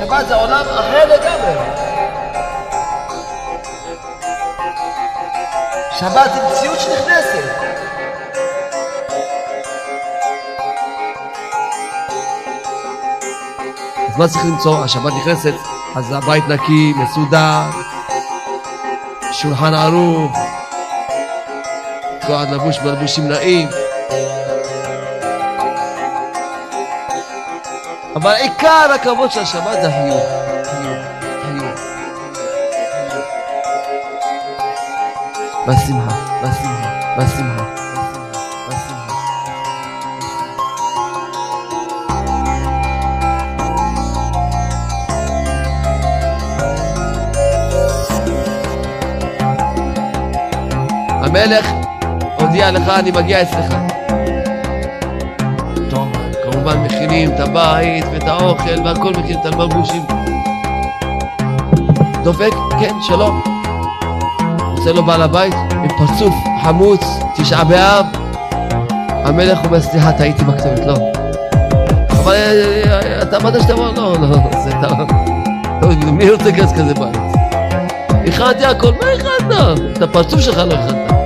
שבת 0.00 0.28
זה 0.28 0.34
עולם 0.34 0.64
אחר 0.68 1.04
לגמרי. 1.04 1.54
שבת 5.98 6.30
זה 6.34 6.40
מציאות 6.50 6.80
שנכנסת. 6.80 7.44
אז 14.08 14.16
מה 14.18 14.28
צריך 14.28 14.44
למצוא? 14.44 14.84
השבת 14.84 15.12
נכנסת, 15.12 15.54
אז 15.96 16.12
הבית 16.12 16.44
נקי, 16.48 16.92
מסודר, 16.96 17.62
שולחן 19.32 19.74
ערוך, 19.74 20.38
כל 22.26 22.32
לבוש 22.52 22.78
בלבושים 22.78 23.28
נעים. 23.28 23.68
אבל 28.16 28.34
עיקר 28.34 28.92
הכבוד 28.94 29.32
של 29.32 29.40
השבת 29.40 29.82
זה 29.82 29.88
החיוך. 29.88 30.22
חיוך, 30.64 30.98
חיוך. 31.42 31.80
והשמחה, 35.66 36.16
והשמחה, 36.42 37.14
והשמחה, 37.18 37.64
והשמחה. 38.68 39.10
המלך 51.24 51.66
הודיע 52.38 52.70
לך, 52.70 52.88
אני 52.88 53.10
מגיע 53.10 53.42
אצלך. 53.42 53.89
כמובן 56.70 56.84
מכינים 56.84 57.30
את 57.34 57.40
הבית 57.40 58.04
ואת 58.12 58.22
האוכל 58.22 58.80
והכל 58.84 59.12
מכין 59.12 59.36
את 59.40 59.46
המלבושים. 59.46 60.02
דופק, 62.24 62.52
כן, 62.80 62.94
שלום. 63.08 63.42
עושה 64.76 64.92
לו 64.92 65.02
בעל 65.02 65.22
הבית 65.22 65.54
עם 65.72 65.88
פרצוף 65.88 66.34
חמוץ, 66.62 67.00
תשעה 67.36 67.64
באב. 67.64 68.06
המלך 69.10 69.58
אומר, 69.64 69.80
סליחה, 69.80 70.12
טעיתי 70.12 70.44
בכתובת, 70.44 70.86
לא. 70.86 70.94
אבל 72.10 72.34
אה, 72.34 73.00
אה, 73.02 73.22
אתה 73.22 73.36
אמרת 73.36 73.62
שאתה 73.62 73.72
אומר, 73.72 73.90
לא, 73.90 74.16
לא, 74.20 74.36
זה 74.64 74.70
אתה... 74.70 74.88
לא, 75.82 75.88
מי 76.12 76.30
רוצה 76.30 76.52
כזה 76.52 76.74
כזה 76.74 76.94
בית? 76.94 77.16
הכנתי 78.26 78.64
הכל, 78.64 78.92
מה 78.92 79.06
הכנת? 79.16 79.78
את 79.96 80.02
הפרצוף 80.02 80.40
שלך 80.40 80.58
לא 80.58 80.74
הכנת. 80.74 81.19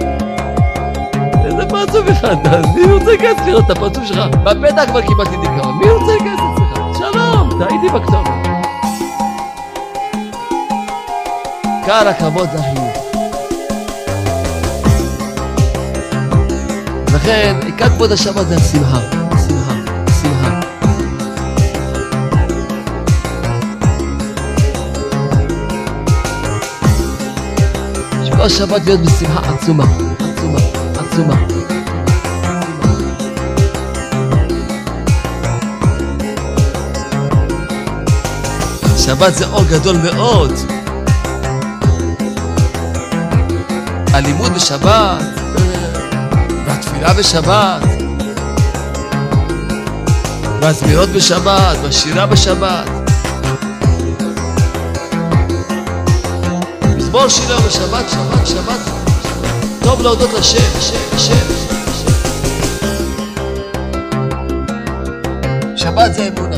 פרצוף 1.95 2.25
הכנת? 2.25 2.47
אז 2.47 2.65
מי 2.75 2.93
רוצה 2.93 3.05
להיכנס 3.05 3.47
לראות 3.47 3.65
את 3.65 3.71
הפרצוף 3.71 4.05
שלך? 4.05 4.27
בפתח 4.45 4.85
כבר 4.87 5.01
קיבלתי 5.01 5.37
דיכאון, 5.37 5.79
מי 5.79 5.91
רוצה 5.91 6.07
להיכנס 6.07 6.41
אצלך? 6.55 6.99
שלום, 6.99 7.51
טעיתי 7.59 7.89
בכתובת. 7.89 8.29
כאן 11.87 12.07
הכבוד 12.07 12.49
זה 12.53 12.59
החיוך. 12.59 13.05
לכן, 17.15 17.57
עיקר 17.67 17.89
כבוד 17.89 18.13
השבת 18.13 18.47
זה 18.47 18.57
השמחה. 18.57 19.01
שמחה, 19.49 19.75
שמחה. 20.23 20.61
שכל 28.25 28.49
שבת 28.49 28.85
להיות 28.85 29.01
בשמחה 29.01 29.55
עצומה, 29.55 29.85
עצומה, 30.19 30.59
עצומה. 30.99 31.44
שבת 39.05 39.35
זה 39.35 39.47
אור 39.47 39.65
גדול 39.65 39.97
מאוד. 39.97 40.53
הלימוד 44.13 44.53
בשבת, 44.53 45.23
והתפילה 46.67 47.13
בשבת, 47.13 47.83
והזמירות 50.61 51.09
בשבת, 51.09 51.77
והשירה 51.83 52.27
בשבת. 52.27 52.89
מזמור 56.97 57.29
שירה 57.29 57.61
בשבת, 57.61 58.11
שבת, 58.11 58.47
שבת. 58.47 58.81
טוב 59.83 60.03
להודות 60.03 60.33
לשם, 60.33 60.79
השם, 60.79 61.17
השם. 61.17 61.55
שבת 65.77 66.15
זה 66.15 66.29
אמונה, 66.29 66.54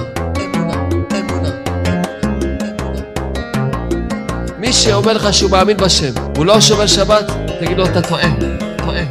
שאומר 4.86 5.12
לך 5.12 5.34
שהוא 5.34 5.50
מאמין 5.50 5.76
בשם, 5.76 6.12
הוא 6.36 6.46
לא 6.46 6.60
שומר 6.60 6.86
שבת, 6.86 7.24
תגיד 7.60 7.78
לו 7.78 7.86
אתה 7.86 8.02
טועה, 8.02 8.28
טועה, 8.78 9.02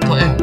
טועה, 0.00 0.34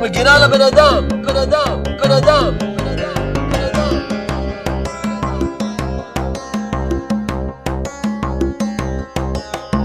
מגינה 0.00 0.36
על 0.36 0.42
הבן 0.42 0.60
אדם, 0.60 1.08
בן 1.26 1.36
אדם, 1.36 1.82
בן 2.02 2.10
אדם, 2.10 2.52
בן 2.58 2.86
אדם. 2.86 3.98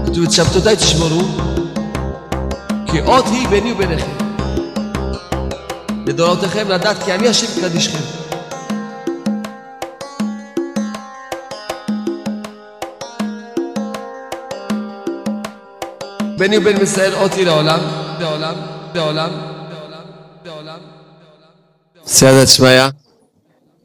כתוב 0.06 0.24
את 0.56 0.78
תשמרו, 0.78 1.22
כי 2.86 3.00
אות 3.00 3.24
היא 3.26 3.48
ביני 3.48 3.72
וביניכם. 3.72 4.12
לדורותיכם 6.06 6.68
לדעת 6.68 7.02
כי 7.04 7.14
אני 7.14 7.28
השם 7.28 7.60
קדישכם. 7.60 8.21
ביני 16.42 16.58
ובין 16.58 16.82
ישראל 16.82 17.14
אותי 17.14 17.44
לעולם, 17.44 17.78
לעולם, 18.20 18.54
לעולם, 18.94 19.30
לעולם, 19.68 19.98
לעולם. 20.44 20.78
סייעתא 22.06 22.46
שמיא. 22.46 22.82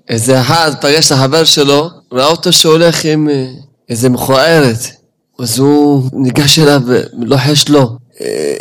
איזה 0.10 0.42
אחד 0.42 0.72
פגש 0.82 1.08
את 1.08 1.12
החבר 1.12 1.44
שלו, 1.44 1.90
ראה 2.12 2.26
אותו 2.26 2.54
שהולך 2.54 3.06
עם 3.06 3.30
אה, 3.30 3.46
איזה 3.90 4.10
מכוערת. 4.10 4.78
אז 5.40 5.60
הוא 5.60 6.10
ניגש 6.14 6.60
אליו 6.60 6.82
ולוחש 7.20 7.70
לו, 7.70 7.98
"אה, 8.22 8.56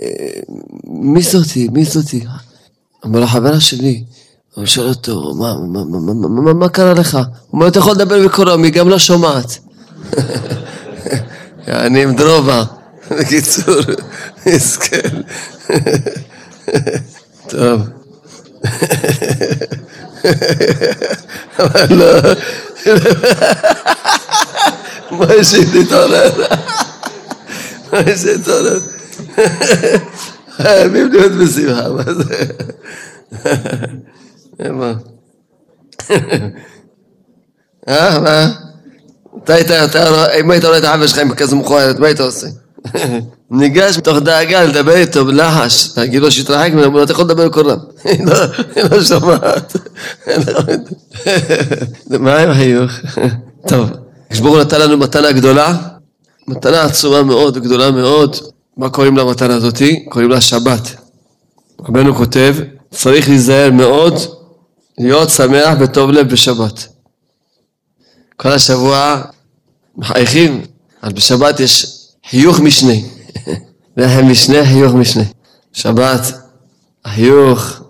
מי 0.84 1.22
זאתי? 1.22 1.68
מי 1.72 1.84
זאתי? 1.84 2.24
אמר 3.06 3.20
לו, 3.20 3.26
חברה 3.26 3.60
שלי. 3.60 4.04
הוא 4.54 4.66
שואל 4.66 4.88
אותו, 4.88 5.34
מה, 5.34 5.54
מה, 5.68 5.84
מה, 5.84 6.14
מה, 6.14 6.28
מה, 6.42 6.52
מה, 6.52 6.68
קרה 6.68 6.94
לך? 6.94 7.14
הוא 7.14 7.22
אומר, 7.52 7.68
אתה 7.68 7.78
יכול 7.78 7.92
לדבר 7.92 8.24
בקורם, 8.28 8.62
היא 8.62 8.72
גם 8.72 8.88
לא 8.88 8.98
שומעת. 8.98 9.58
אני 11.68 12.02
עם 12.02 12.16
דרובה. 12.16 12.64
בקיצור, 13.10 13.74
מסכן. 14.46 15.22
טוב. 17.48 17.82
אבל 21.58 21.86
לא. 21.90 22.20
משה 25.12 25.58
תתעורר. 25.72 26.30
משה 27.92 28.38
תתעורר. 28.38 28.80
חייבים 30.56 31.12
להיות 31.12 31.32
בשמחה, 31.32 31.88
מה 31.88 32.02
זה? 32.12 32.44
מה? 34.72 34.92
אה, 37.88 38.20
מה? 38.20 38.52
אתה, 39.44 39.54
אם 40.40 40.50
היית 40.50 40.64
רואה 40.64 40.78
את 40.78 40.84
החבר 40.84 41.06
שלך 41.06 41.18
עם 41.18 41.34
כזה 41.34 41.56
מכוערת, 41.56 41.98
מה 41.98 42.06
היית 42.06 42.20
עושה? 42.20 42.46
ניגש 43.50 43.98
מתוך 43.98 44.18
דאגה 44.18 44.64
לדבר 44.64 44.96
איתו 44.96 45.24
בלחש, 45.24 45.88
תגיד 45.88 46.22
לו 46.22 46.30
שיתרחק 46.30 46.70
ממנו, 46.72 47.02
אתה 47.02 47.12
יכול 47.12 47.24
לדבר 47.24 47.48
בקורם. 47.48 47.78
היא 48.04 48.26
לא- 48.26 48.34
היא 48.76 48.84
לא 48.90 49.02
שומעת. 49.04 49.76
מה 52.20 52.38
עם 52.38 52.50
החיוך? 52.50 52.92
טוב, 53.68 53.90
הקדוש 54.30 54.66
נתן 54.66 54.80
לנו 54.80 54.96
מתנה 54.96 55.32
גדולה, 55.32 55.76
מתנה 56.48 56.82
עצומה 56.82 57.22
מאוד, 57.22 57.58
גדולה 57.58 57.90
מאוד. 57.90 58.36
מה 58.76 58.90
קוראים 58.90 59.16
למתנה 59.16 59.54
הזאתי? 59.54 60.04
קוראים 60.08 60.30
לה 60.30 60.40
שבת. 60.40 60.96
רבנו 61.88 62.14
כותב, 62.14 62.56
צריך 62.90 63.28
להיזהר 63.28 63.70
מאוד 63.70 64.14
להיות 64.98 65.30
שמח 65.30 65.74
בטוב 65.80 66.10
לב 66.10 66.28
בשבת. 66.28 66.86
כל 68.36 68.48
השבוע 68.48 69.22
מחייכים, 69.96 70.62
אז 71.02 71.12
בשבת 71.12 71.60
יש 71.60 71.95
חיוך 72.30 72.60
משנה. 72.60 72.92
לחם 73.96 74.26
משנה, 74.30 74.66
חיוך 74.66 74.94
משנה. 74.94 75.22
שבת, 75.72 76.20
החיוך 77.04 77.80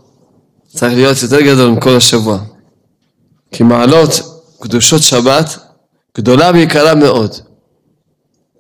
צריך 0.67 0.95
להיות 0.95 1.23
יותר 1.23 1.41
גדול 1.41 1.71
מכל 1.71 1.97
השבוע. 1.97 2.39
כי 3.51 3.63
מעלות 3.63 4.11
קדושות 4.61 5.03
שבת 5.03 5.59
גדולה 6.17 6.51
ויקרה 6.55 6.95
מאוד. 6.95 7.35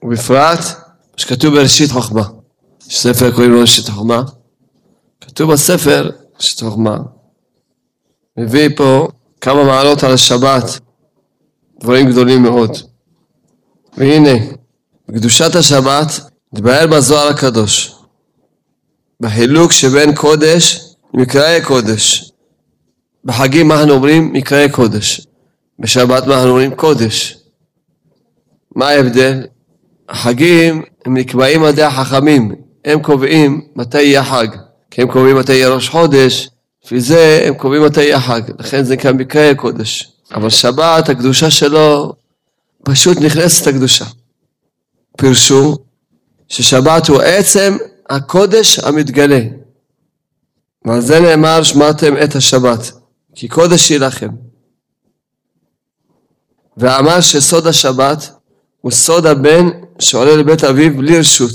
ובפרט, 0.02 0.58
שכתוב 1.16 1.54
בראשית 1.54 1.90
חוכמה. 1.90 2.22
יש 2.88 2.98
ספר 2.98 3.30
קוראים 3.30 3.52
לו 3.52 3.60
ראשית 3.60 3.88
חוכמה. 3.88 4.22
כתוב 5.20 5.52
בספר 5.52 6.10
שתוך 6.38 6.78
מה? 6.78 6.96
מביא 8.36 8.68
פה 8.76 9.08
כמה 9.40 9.64
מעלות 9.64 10.02
על 10.02 10.12
השבת, 10.12 10.80
דברים 11.80 12.10
גדולים 12.10 12.42
מאוד. 12.42 12.70
והנה, 13.96 14.30
בקדושת 15.08 15.54
השבת 15.56 16.20
התבהר 16.52 16.86
בזוהר 16.86 17.28
הקדוש. 17.28 17.94
בחילוק 19.20 19.72
שבין 19.72 20.14
קודש 20.14 20.80
למקראי 21.14 21.62
קודש. 21.62 22.32
בחגים 23.24 23.68
מה 23.68 23.74
אנחנו 23.74 23.92
אומרים? 23.92 24.32
מקראי 24.32 24.70
קודש. 24.70 25.26
בשבת 25.78 26.26
מה 26.26 26.34
אנחנו 26.34 26.48
אומרים? 26.48 26.74
קודש. 26.74 27.38
מה 28.76 28.88
ההבדל? 28.88 29.46
החגים 30.08 30.82
הם 31.06 31.16
נקבעים 31.16 31.62
על 31.62 31.68
ידי 31.68 31.82
החכמים, 31.82 32.54
הם 32.84 33.02
קובעים 33.02 33.60
מתי 33.76 34.02
יהיה 34.02 34.24
חג, 34.24 34.48
כי 34.90 35.02
הם 35.02 35.12
קובעים 35.12 35.36
מתי 35.36 35.52
יהיה 35.52 35.68
ראש 35.68 35.88
חודש, 35.88 36.48
לפי 36.84 37.00
זה 37.00 37.42
הם 37.44 37.54
קובעים 37.54 37.82
מתי 37.82 38.02
יהיה 38.02 38.20
חג, 38.20 38.42
לכן 38.58 38.84
זה 38.84 38.96
כאן 38.96 39.16
מקראי 39.16 39.54
קודש. 39.54 40.12
אבל 40.34 40.50
שבת, 40.50 41.08
הקדושה 41.08 41.50
שלו, 41.50 42.14
פשוט 42.84 43.18
נכנסת 43.18 43.66
הקדושה. 43.66 44.04
פירשו 45.16 45.76
ששבת 46.48 47.08
הוא 47.08 47.22
עצם 47.22 47.76
הקודש 48.10 48.78
המתגלה. 48.78 49.40
ועל 50.84 51.00
זה 51.00 51.20
נאמר 51.20 51.62
שמרתם 51.62 52.14
את 52.24 52.36
השבת, 52.36 52.92
כי 53.34 53.48
קודש 53.48 53.90
היא 53.90 53.98
לכם. 53.98 54.28
ואמר 56.76 57.20
שסוד 57.20 57.66
השבת 57.66 58.30
הוא 58.80 58.92
סוד 58.92 59.26
הבן 59.26 59.66
שעולה 59.98 60.36
לבית 60.36 60.64
אביו 60.64 60.96
בלי 60.96 61.18
רשות. 61.18 61.52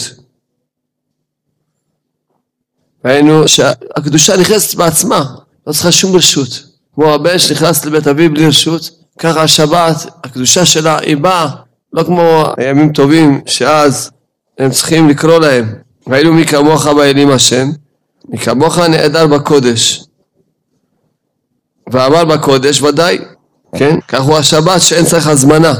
ראינו 3.05 3.47
שהקדושה 3.47 4.37
נכנסת 4.37 4.75
בעצמה, 4.75 5.35
לא 5.67 5.73
צריכה 5.73 5.91
שום 5.91 6.15
רשות. 6.15 6.63
כמו 6.95 7.13
הבן 7.13 7.39
שנכנס 7.39 7.85
לבית 7.85 8.07
אביו 8.07 8.33
בלי 8.33 8.47
רשות, 8.47 8.89
ככה 9.19 9.43
השבת, 9.43 9.95
הקדושה 10.23 10.65
שלה 10.65 10.99
היא 10.99 11.17
באה, 11.17 11.55
לא 11.93 12.03
כמו 12.03 12.43
הימים 12.57 12.93
טובים 12.93 13.41
שאז 13.45 14.11
הם 14.57 14.71
צריכים 14.71 15.09
לקרוא 15.09 15.39
להם. 15.39 15.73
ראינו 16.07 16.33
מי 16.33 16.45
כמוך 16.45 16.87
באלים 16.87 17.31
השם, 17.31 17.69
מי 18.29 18.37
כמוך 18.37 18.79
נעדר 18.79 19.27
בקודש. 19.27 20.03
ואמר 21.91 22.25
בקודש 22.25 22.81
ודאי, 22.81 23.17
כן? 23.75 23.99
כך 24.07 24.21
הוא 24.21 24.37
השבת 24.37 24.81
שאין 24.81 25.05
צריך 25.05 25.27
הזמנה. 25.27 25.73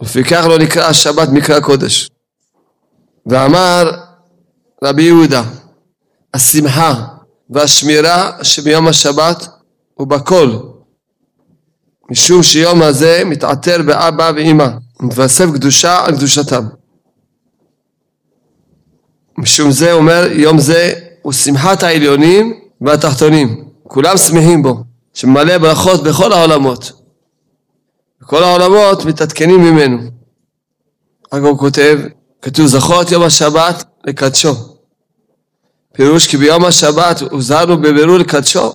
לפיכך 0.00 0.46
לא 0.48 0.58
נקרא 0.58 0.84
השבת 0.84 1.28
מקרא 1.28 1.60
קודש. 1.60 2.10
ואמר 3.26 3.90
רבי 4.84 5.02
יהודה, 5.02 5.42
השמחה 6.34 7.04
והשמירה 7.50 8.30
שביום 8.42 8.88
השבת 8.88 9.48
הוא 9.94 10.06
בכל, 10.06 10.50
משום 12.10 12.42
שיום 12.42 12.82
הזה 12.82 13.22
מתעטר 13.26 13.82
באבא 13.82 14.32
ואמא, 14.36 14.68
מתווסף 15.00 15.44
קדושה 15.54 16.04
על 16.04 16.16
קדושתם. 16.16 16.64
משום 19.38 19.70
זה 19.70 19.92
אומר 19.92 20.26
יום 20.32 20.58
זה 20.58 20.92
הוא 21.22 21.32
שמחת 21.32 21.82
העליונים 21.82 22.60
והתחתונים, 22.80 23.68
כולם 23.82 24.16
שמחים 24.16 24.62
בו, 24.62 24.84
שמלא 25.14 25.58
ברכות 25.58 26.02
בכל 26.02 26.32
העולמות. 26.32 26.92
כל 28.24 28.42
העולמות 28.42 29.04
מתעדכנים 29.04 29.60
ממנו. 29.60 29.98
אגב 31.30 31.44
הוא 31.44 31.58
כותב, 31.58 31.98
כתוב 32.42 32.66
זכור 32.66 33.02
את 33.02 33.10
יום 33.10 33.22
השבת 33.22 33.84
לקדשו. 34.06 34.54
פירוש 35.92 36.26
כי 36.26 36.36
ביום 36.36 36.64
השבת 36.64 37.20
הוזהרנו 37.20 37.76
בבירור 37.76 38.18
לקדשו. 38.18 38.72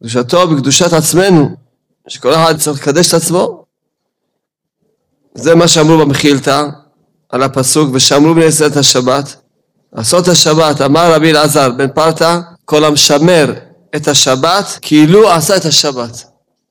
קדושתו 0.00 0.48
בקדושת 0.48 0.92
עצמנו, 0.92 1.56
שכל 2.08 2.34
אחד 2.34 2.58
צריך 2.58 2.80
לקדש 2.80 3.08
את 3.08 3.14
עצמו. 3.14 3.63
זה 5.34 5.54
מה 5.54 5.68
שאמרו 5.68 5.98
במחילתא 5.98 6.62
על 7.28 7.42
הפסוק, 7.42 7.90
ושמרו 7.92 8.34
בני 8.34 8.44
ישראל 8.44 8.70
את 8.70 8.76
השבת. 8.76 9.36
לעשות 9.92 10.28
השבת, 10.28 10.80
אמר 10.80 11.12
רבי 11.14 11.30
אלעזר 11.30 11.70
בן 11.70 11.88
פרתא, 11.88 12.40
כל 12.64 12.84
המשמר 12.84 13.54
את 13.96 14.08
השבת 14.08 14.78
כאילו 14.82 15.30
עשה 15.30 15.56
את 15.56 15.64
השבת. 15.64 16.24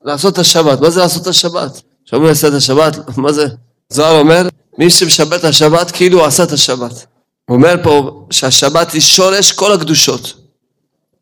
לעשות 0.04 0.32
את 0.32 0.38
השבת, 0.38 0.80
מה 0.80 0.90
זה 0.90 1.00
לעשות 1.00 1.22
את 1.22 1.26
השבת? 1.26 1.82
שאומרים 2.04 2.28
לעשות 2.28 2.50
את 2.50 2.56
השבת, 2.56 2.96
מה 3.18 3.32
זה? 3.32 3.46
זוהר 3.88 4.18
אומר, 4.18 4.48
מי 4.78 4.90
שמשבת 4.90 5.40
את 5.40 5.44
השבת 5.44 5.90
כאילו 5.90 6.24
עשה 6.24 6.42
את 6.42 6.52
השבת. 6.52 7.06
הוא 7.48 7.56
אומר 7.56 7.74
פה 7.82 8.26
שהשבת 8.30 8.92
היא 8.92 9.00
שורש 9.00 9.52
כל 9.52 9.72
הקדושות. 9.72 10.34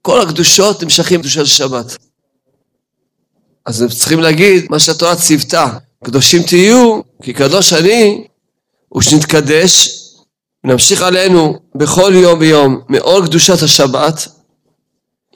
כל 0.02 0.20
הקדושות 0.20 0.82
נמשכים 0.82 1.20
קדושת 1.20 1.40
השבת. 1.40 1.96
אז 3.66 3.82
הם 3.82 3.88
צריכים 3.88 4.20
להגיד 4.20 4.66
מה 4.70 4.78
שהתורה 4.78 5.16
ציוותה, 5.16 5.66
קדושים 6.04 6.42
תהיו, 6.42 7.00
כי 7.22 7.32
קדוש 7.32 7.72
אני, 7.72 8.24
ושנתקדש, 8.96 9.98
ונמשיך 10.64 11.02
עלינו 11.02 11.58
בכל 11.74 12.12
יום 12.14 12.40
ויום 12.40 12.80
מאור 12.88 13.24
קדושת 13.24 13.62
השבת, 13.62 14.28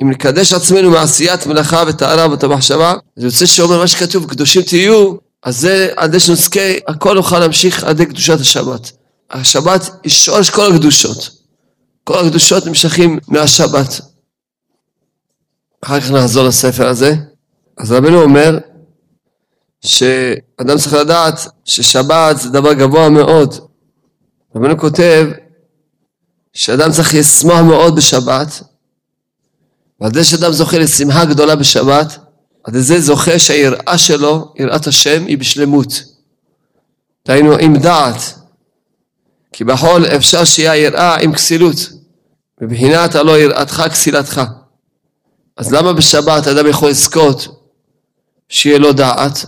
אם 0.03 0.11
נקדש 0.11 0.53
עצמנו 0.53 0.91
מעשיית 0.91 1.47
מלאכה 1.47 1.85
וטהרה 1.89 2.27
ובמחשבה, 2.27 2.95
זה 3.17 3.27
יוצא 3.27 3.47
שאומר 3.47 3.79
מה 3.79 3.87
שכתוב, 3.87 4.31
קדושים 4.31 4.63
תהיו, 4.63 5.15
אז 5.43 5.61
זה 5.61 5.93
עד 5.97 6.19
שנזכה, 6.19 6.61
הכל 6.89 7.15
נוכל 7.15 7.39
להמשיך 7.39 7.85
עד 7.85 8.03
קדושת 8.03 8.41
השבת. 8.41 8.93
השבת 9.31 9.91
היא 10.03 10.13
שורש 10.13 10.51
כל 10.51 10.73
הקדושות. 10.73 11.31
כל 12.05 12.27
הקדושות 12.27 12.67
נמשכים 12.67 13.19
מהשבת. 13.29 14.01
אחר 15.85 16.01
כך 16.01 16.11
נחזור 16.11 16.45
לספר 16.45 16.89
הזה. 16.89 17.15
אז 17.79 17.93
רבנו 17.93 18.23
אומר 18.23 18.59
שאדם 19.85 20.79
צריך 20.79 20.93
לדעת 20.93 21.41
ששבת 21.65 22.37
זה 22.37 22.51
דבר 22.51 22.73
גבוה 22.73 23.09
מאוד. 23.09 23.55
רבנו 24.57 24.79
כותב 24.79 25.27
שאדם 26.53 26.93
צריך 26.93 27.15
לשמוח 27.15 27.61
מאוד 27.61 27.97
בשבת, 27.97 28.63
ועל 30.01 30.15
זה 30.15 30.25
שאדם 30.25 30.53
זוכה 30.53 30.79
לשמחה 30.79 31.25
גדולה 31.25 31.57
בשבת, 31.57 32.19
על 32.65 32.81
זה 32.81 33.01
זוכה 33.01 33.39
שהיראה 33.39 33.99
שלו, 33.99 34.53
יראת 34.57 34.87
השם, 34.87 35.27
היא 35.27 35.39
בשלמות. 35.39 36.03
דהיינו 37.27 37.53
עם 37.61 37.77
דעת. 37.77 38.39
כי 39.53 39.65
בחול 39.65 40.07
אפשר 40.07 40.45
שיהיה 40.45 40.73
היראה 40.73 41.15
עם 41.15 41.33
כסילות. 41.33 41.77
מבחינת 42.61 43.15
הלא 43.15 43.39
יראתך 43.39 43.83
כסילתך. 43.91 44.43
אז 45.57 45.73
למה 45.73 45.93
בשבת 45.93 46.47
אדם 46.47 46.67
יכול 46.67 46.89
לזכות 46.89 47.49
שיהיה 48.49 48.79
לו 48.79 48.93
דעת? 48.93 49.47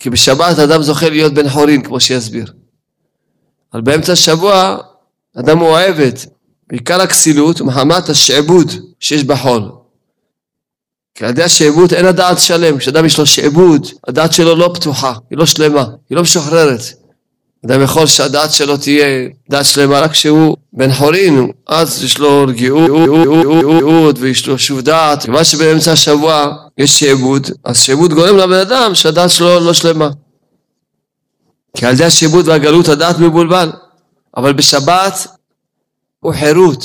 כי 0.00 0.10
בשבת 0.10 0.58
אדם 0.58 0.82
זוכה 0.82 1.08
להיות 1.08 1.34
בן 1.34 1.48
חורין, 1.48 1.82
כמו 1.82 2.00
שיסביר. 2.00 2.52
אבל 3.72 3.80
באמצע 3.80 4.12
השבוע 4.12 4.76
אדם 5.36 5.58
הוא 5.58 5.78
עבד, 5.78 6.12
בעיקר 6.68 7.00
הכסילות 7.00 7.60
ומחמת 7.60 8.08
השעבוד 8.08 8.70
שיש 9.00 9.24
בחול. 9.24 9.62
כי 11.14 11.24
על 11.24 11.30
ידי 11.30 11.42
השעבוד 11.42 11.94
אין 11.94 12.06
הדעת 12.06 12.38
שלם, 12.40 12.78
כשאדם 12.78 13.04
יש 13.04 13.18
לו 13.18 13.26
שעבוד, 13.26 13.86
הדעת 14.08 14.32
שלו 14.32 14.56
לא 14.56 14.70
פתוחה, 14.74 15.14
היא 15.30 15.38
לא 15.38 15.46
שלמה, 15.46 15.84
היא 16.10 16.16
לא 16.16 16.22
משוחררת. 16.22 16.80
אדם 17.66 17.82
יכול 17.82 18.06
שהדעת 18.06 18.52
שלו 18.52 18.76
תהיה 18.76 19.28
דעת 19.50 19.64
שלמה 19.64 20.00
רק 20.00 20.10
כשהוא 20.10 20.56
בן 20.72 20.92
חורין, 20.92 21.50
אז 21.66 22.04
יש 22.04 22.18
לו 22.18 22.44
רגיעות 22.48 24.18
ויש 24.18 24.46
לו 24.46 24.58
שוב 24.58 24.80
דעת. 24.80 25.22
כיוון 25.22 25.44
שבאמצע 25.44 25.92
השבוע 25.92 26.56
יש 26.78 27.00
שעבוד, 27.00 27.46
אז 27.64 27.78
שעבוד 27.78 28.12
גורם 28.14 28.36
לבן 28.36 28.60
אדם 28.60 28.94
שהדעת 28.94 29.30
שלו 29.30 29.60
לא 29.60 29.72
שלמה. 29.72 30.10
כי 31.76 31.86
על 31.86 31.94
ידי 31.94 32.04
השעבוד 32.04 32.48
והגלות 32.48 32.88
הדעת 32.88 33.18
מבולבל. 33.18 33.72
אבל 34.36 34.52
בשבת 34.52 35.26
הוא 36.20 36.32
חירות. 36.32 36.84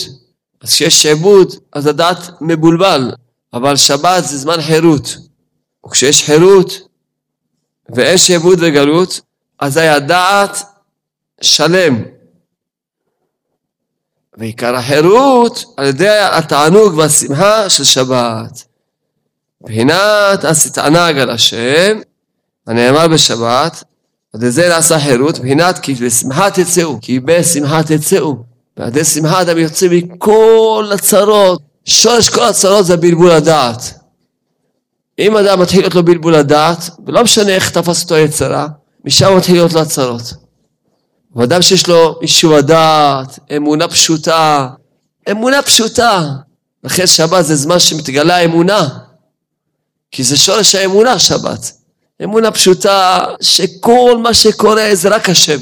אז 0.62 0.74
כשיש 0.74 1.04
שעבוד, 1.04 1.54
אז 1.74 1.88
הדעת 1.88 2.30
מבולבל. 2.42 3.12
אבל 3.54 3.76
שבת 3.76 4.24
זה 4.24 4.38
זמן 4.38 4.62
חירות. 4.62 5.18
וכשיש 5.86 6.24
חירות 6.24 6.80
ואין 7.96 8.18
שעבוד 8.18 8.60
וגלות, 8.62 9.22
אזי 9.66 9.88
הדעת 9.88 10.64
שלם. 11.42 12.04
ועיקר 14.38 14.76
החירות 14.76 15.66
על 15.78 15.86
ידי 15.86 16.18
התענוג 16.32 16.94
והשמחה 16.98 17.70
של 17.70 17.84
שבת. 17.84 18.64
מבחינת 19.62 20.46
תענג 20.74 21.18
על 21.18 21.30
השם, 21.30 22.00
הנאמר 22.68 23.08
בשבת, 23.08 23.84
עד 24.34 24.46
זה 24.50 24.70
נעשה 24.70 25.00
חירות, 25.00 25.40
מבחינת 25.40 25.80
כי 25.80 25.94
בשמחה 25.94 26.52
תצאו, 26.52 27.00
כי 27.02 27.20
בשמחה 27.20 27.84
תצאו. 27.84 28.38
ועד 28.78 29.04
שמחה 29.04 29.42
אדם 29.42 29.58
יוצא 29.58 29.88
מכל 29.92 30.92
הצרות, 30.94 31.62
שורש 31.86 32.30
כל 32.30 32.44
הצרות 32.44 32.86
זה 32.86 32.98
בלבול 32.98 33.32
הדעת. 33.32 34.00
אם 35.20 35.38
אדם 35.38 35.60
מתחיל 35.60 35.82
להיות 35.82 35.96
לו 35.96 36.04
בלבול 36.04 36.36
הדעת, 36.36 36.90
ולא 37.06 37.24
משנה 37.24 37.52
איך 37.52 37.70
תפס 37.70 38.04
אותו 38.04 38.18
יצרה, 38.18 38.68
משם 39.06 39.38
מתחיל 39.38 39.56
להיות 39.56 39.74
לו 39.74 39.80
הצרות. 39.82 40.34
ואדם 41.36 41.62
שיש 41.62 41.88
לו 41.88 42.20
יישוב 42.22 42.54
הדעת, 42.54 43.40
אמונה 43.58 43.88
פשוטה, 43.88 44.68
אמונה 45.32 45.62
פשוטה, 45.62 46.32
לכן 46.84 47.08
שבת 47.08 47.46
זה 47.46 47.56
זמן 47.56 47.80
שמתגלה 47.80 48.36
האמונה. 48.36 48.88
כי 50.12 50.24
זה 50.24 50.38
שורש 50.38 50.76
האמונה, 50.76 51.20
שבת. 51.20 51.72
אמונה 52.24 52.52
פשוטה 52.52 53.26
שכל 53.42 54.18
מה 54.24 54.34
שקורה 54.34 54.90
זה 54.94 55.10
רק 55.10 55.30
השם. 55.30 55.60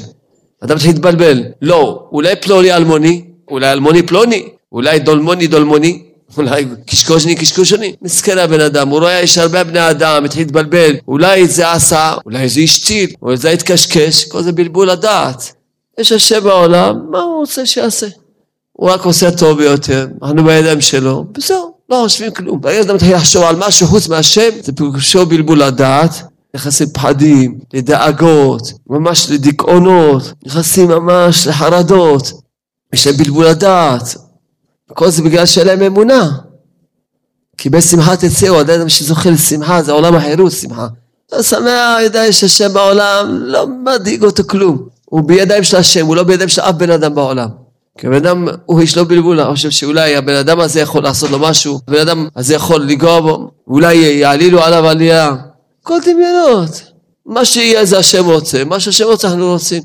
אדם 0.60 0.76
צריך 0.76 0.86
להתבלבל. 0.88 1.42
לא, 1.62 2.08
אולי 2.12 2.36
פלוני 2.36 2.72
אלמוני, 2.72 3.24
אולי 3.48 3.72
אלמוני 3.72 4.02
פלוני, 4.02 4.48
אולי 4.72 4.98
דולמוני 4.98 5.46
דולמוני, 5.46 6.02
אולי 6.36 6.66
קשקושני 6.86 7.34
קשקושני. 7.34 7.94
מסכן 8.02 8.38
הבן 8.38 8.60
אדם, 8.60 8.88
הוא 8.88 9.00
רואה 9.00 9.22
יש 9.22 9.38
הרבה 9.38 9.64
בני 9.64 9.90
אדם, 9.90 10.24
התחיל 10.24 10.42
להתבלבל. 10.42 10.94
אולי 11.08 11.48
זה 11.48 11.72
עשה, 11.72 12.14
אולי 12.26 12.48
זה 12.48 12.60
השתיל, 12.60 13.10
אולי 13.22 13.36
זה 13.36 13.50
התקשקש, 13.50 14.24
כל 14.24 14.42
זה 14.42 14.52
בלבול 14.52 14.90
הדעת. 14.90 15.52
יש 15.98 16.12
השם 16.12 16.44
בעולם, 16.44 17.00
מה 17.10 17.20
הוא 17.20 17.36
רוצה 17.36 17.66
שיעשה? 17.66 18.06
הוא 18.72 18.90
רק 18.90 19.04
עושה 19.04 19.30
טוב 19.30 19.58
ביותר, 19.58 20.06
אנחנו 20.22 20.44
בידיים 20.44 20.80
שלו, 20.80 21.24
וזהו, 21.36 21.74
לא 21.90 22.00
חושבים 22.02 22.30
כלום. 22.30 22.60
ברגע 22.60 22.82
שאתה 22.82 22.94
מתחיל 22.94 23.14
לחשוב 23.14 23.42
על 23.42 23.56
משהו 23.56 23.86
חוץ 23.86 24.08
מהשם, 24.08 24.50
זה 24.62 24.72
פירושו 24.72 25.26
בלבול 25.26 25.62
הדעת, 25.62 26.22
נכנסים 26.54 26.88
פחדים, 26.88 27.58
לדאגות, 27.74 28.62
ממש 28.90 29.30
לדיכאונות, 29.30 30.22
נכנסים 30.46 30.88
ממש 30.88 31.46
לחרדות, 31.46 32.32
יש 32.92 33.06
להם 33.06 33.16
בלבול 33.16 33.46
הדעת. 33.46 34.16
כל 34.94 35.10
זה 35.10 35.22
בגלל 35.22 35.46
שאין 35.46 35.66
להם 35.66 35.82
אמונה. 35.82 36.30
כי 37.58 37.70
בשמחה 37.70 38.16
תצאו, 38.16 38.60
אדם 38.60 38.88
שזוכה 38.88 39.30
לשמחה, 39.30 39.82
זה 39.82 39.92
עולם 39.92 40.14
החירות, 40.14 40.52
שמחה. 40.52 40.86
אתה 41.26 41.42
שמח, 41.42 41.98
יודע 42.04 42.32
שהשם 42.32 42.72
בעולם, 42.72 43.26
לא 43.30 43.66
מדאיג 43.84 44.24
אותו 44.24 44.42
כלום. 44.46 44.88
הוא 45.04 45.22
בידיים 45.22 45.62
של 45.62 45.76
השם, 45.76 46.06
הוא 46.06 46.16
לא 46.16 46.22
בידיים 46.22 46.48
של 46.48 46.60
אף 46.60 46.74
בן 46.74 46.90
אדם 46.90 47.14
בעולם. 47.14 47.48
כי 47.98 48.06
הבן 48.06 48.16
אדם, 48.16 48.48
הוא 48.66 48.82
יש 48.82 48.96
לו 48.96 49.06
בלבול, 49.06 49.40
אני 49.40 49.54
חושב 49.54 49.70
שאולי 49.70 50.16
הבן 50.16 50.34
אדם 50.34 50.60
הזה 50.60 50.80
יכול 50.80 51.02
לעשות 51.02 51.30
לו 51.30 51.38
משהו, 51.38 51.80
הבן 51.88 52.00
אדם 52.00 52.28
הזה 52.36 52.54
יכול 52.54 52.82
לנגוע 52.82 53.20
בו, 53.20 53.50
אולי 53.66 53.96
יעלילו 53.96 54.62
עליו 54.62 54.86
עלייה. 54.86 55.34
כל 55.82 55.98
דמיונות. 56.04 56.82
מה 57.26 57.44
שיהיה 57.44 57.84
זה 57.84 57.98
השם 57.98 58.24
רוצה, 58.24 58.64
מה 58.64 58.80
שהשם 58.80 59.04
רוצה 59.04 59.28
אנחנו 59.28 59.52
רוצים. 59.52 59.82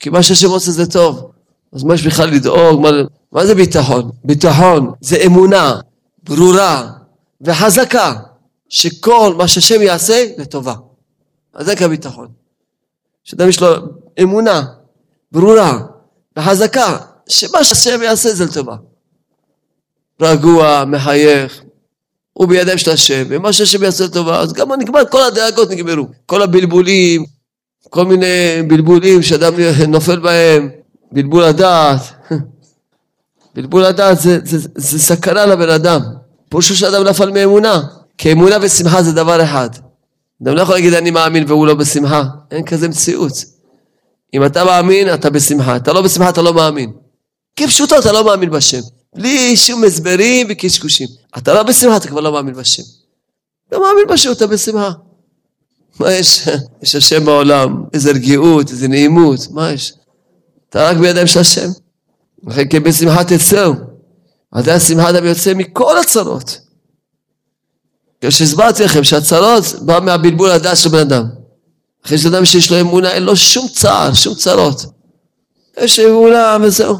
כי 0.00 0.10
מה 0.10 0.22
שהשם 0.22 0.48
רוצה 0.48 0.70
זה 0.70 0.86
טוב. 0.86 1.30
אז 1.72 1.84
מה 1.84 1.94
יש 1.94 2.06
בכלל 2.06 2.30
לדאוג? 2.30 2.80
מה, 2.80 2.90
מה 3.32 3.46
זה 3.46 3.54
ביטחון? 3.54 4.10
ביטחון 4.24 4.92
זה 5.00 5.16
אמונה 5.26 5.80
ברורה 6.22 6.90
וחזקה 7.40 8.14
שכל 8.68 9.34
מה 9.38 9.48
שהשם 9.48 9.82
יעשה 9.82 10.26
לטובה. 10.38 10.74
אז 11.54 11.66
זה 11.66 11.76
כביטחון. 11.76 12.28
שאדם 13.24 13.48
יש 13.48 13.60
לו 13.60 13.68
אמונה 14.22 14.62
ברורה 15.32 15.78
וחזקה 16.36 16.98
שמה 17.28 17.64
שהשם 17.64 18.02
יעשה 18.02 18.34
זה 18.34 18.44
לטובה. 18.44 18.76
רגוע, 20.20 20.84
מחייך, 20.84 21.62
הוא 22.32 22.48
בידיים 22.48 22.78
של 22.78 22.90
השם, 22.90 23.24
ומה 23.28 23.52
שהשם 23.52 23.82
יעשה 23.82 24.04
לטובה, 24.04 24.40
אז 24.40 24.52
גם 24.52 24.72
נגמר, 24.72 25.00
כל 25.10 25.22
הדאגות 25.22 25.70
נגמרו. 25.70 26.08
כל 26.26 26.42
הבלבולים, 26.42 27.24
כל 27.90 28.04
מיני 28.04 28.62
בלבולים 28.66 29.22
שאדם 29.22 29.52
נופל 29.88 30.18
בהם, 30.18 30.68
בלבול 31.12 31.44
הדעת. 31.44 32.00
בלבול 33.58 33.84
הדעת 33.84 34.20
זה, 34.20 34.38
זה, 34.44 34.58
זה, 34.58 34.68
זה 34.74 34.98
סכנה 34.98 35.46
לבן 35.46 35.68
אדם. 35.68 36.00
פירושו 36.48 36.76
שאדם 36.76 37.04
נפל 37.04 37.30
מאמונה, 37.30 37.82
כי 38.18 38.32
אמונה 38.32 38.56
ושמחה 38.60 39.02
זה 39.02 39.12
דבר 39.12 39.42
אחד. 39.44 39.68
אדם 40.42 40.54
לא 40.54 40.62
יכול 40.62 40.74
להגיד 40.74 40.94
אני 40.94 41.10
מאמין 41.10 41.44
והוא 41.48 41.66
לא 41.66 41.74
בשמחה, 41.74 42.22
אין 42.50 42.64
כזה 42.64 42.88
מציאות. 42.88 43.32
אם 44.34 44.46
אתה 44.46 44.64
מאמין, 44.64 45.14
אתה 45.14 45.30
בשמחה, 45.30 45.76
אתה 45.76 45.92
לא 45.92 46.02
בשמחה, 46.02 46.28
אתה 46.28 46.42
לא 46.42 46.54
מאמין. 46.54 46.92
כפשוטו 47.56 47.98
אתה 47.98 48.12
לא 48.12 48.24
מאמין 48.24 48.50
בשם. 48.50 48.80
בלי 49.14 49.56
שום 49.56 49.84
הסברים 49.84 50.46
וקשקושים. 50.50 51.08
אתה 51.38 51.54
לא 51.54 51.62
בשמחה, 51.62 51.96
אתה 51.96 52.08
כבר 52.08 52.20
לא 52.20 52.32
מאמין 52.32 52.54
בשם. 52.54 52.82
לא 53.72 53.80
מאמין 53.80 54.04
בשם, 54.08 54.32
אתה 54.32 54.46
בשמחה. 54.46 54.90
מה 56.00 56.12
יש? 56.12 56.48
יש 56.82 56.94
השם 56.94 57.24
בעולם, 57.24 57.84
איזה 57.94 58.10
רגיעות, 58.10 58.70
איזה 58.70 58.88
נעימות, 58.88 59.40
מה 59.50 59.72
יש? 59.72 59.92
אתה 60.70 60.90
רק 60.90 60.96
בידיים 60.96 61.26
של 61.26 61.40
השם. 61.40 61.68
לכן 62.46 62.64
כן 62.70 62.82
בשמחה 62.82 63.24
תצאו. 63.24 63.72
עדי 64.52 64.72
השמחה 64.72 65.10
אדם 65.10 65.24
יוצא 65.24 65.54
מכל 65.54 65.98
הצרות. 65.98 66.58
כשהסברתי 68.20 68.84
לכם 68.84 69.04
שהצרות 69.04 69.64
בא 69.80 70.00
מהבלבול 70.02 70.50
הדעת 70.50 70.76
של 70.76 70.88
בן 70.88 70.98
אדם. 70.98 71.24
אחרי 72.06 72.18
שאדם 72.18 72.44
שיש 72.44 72.70
לו 72.70 72.80
אמונה 72.80 73.12
אין 73.12 73.22
לו 73.22 73.36
שום 73.36 73.68
צער, 73.68 74.14
שום 74.14 74.34
צרות. 74.34 74.84
יש 75.80 76.00
אמונה 76.00 76.56
וזהו. 76.62 76.96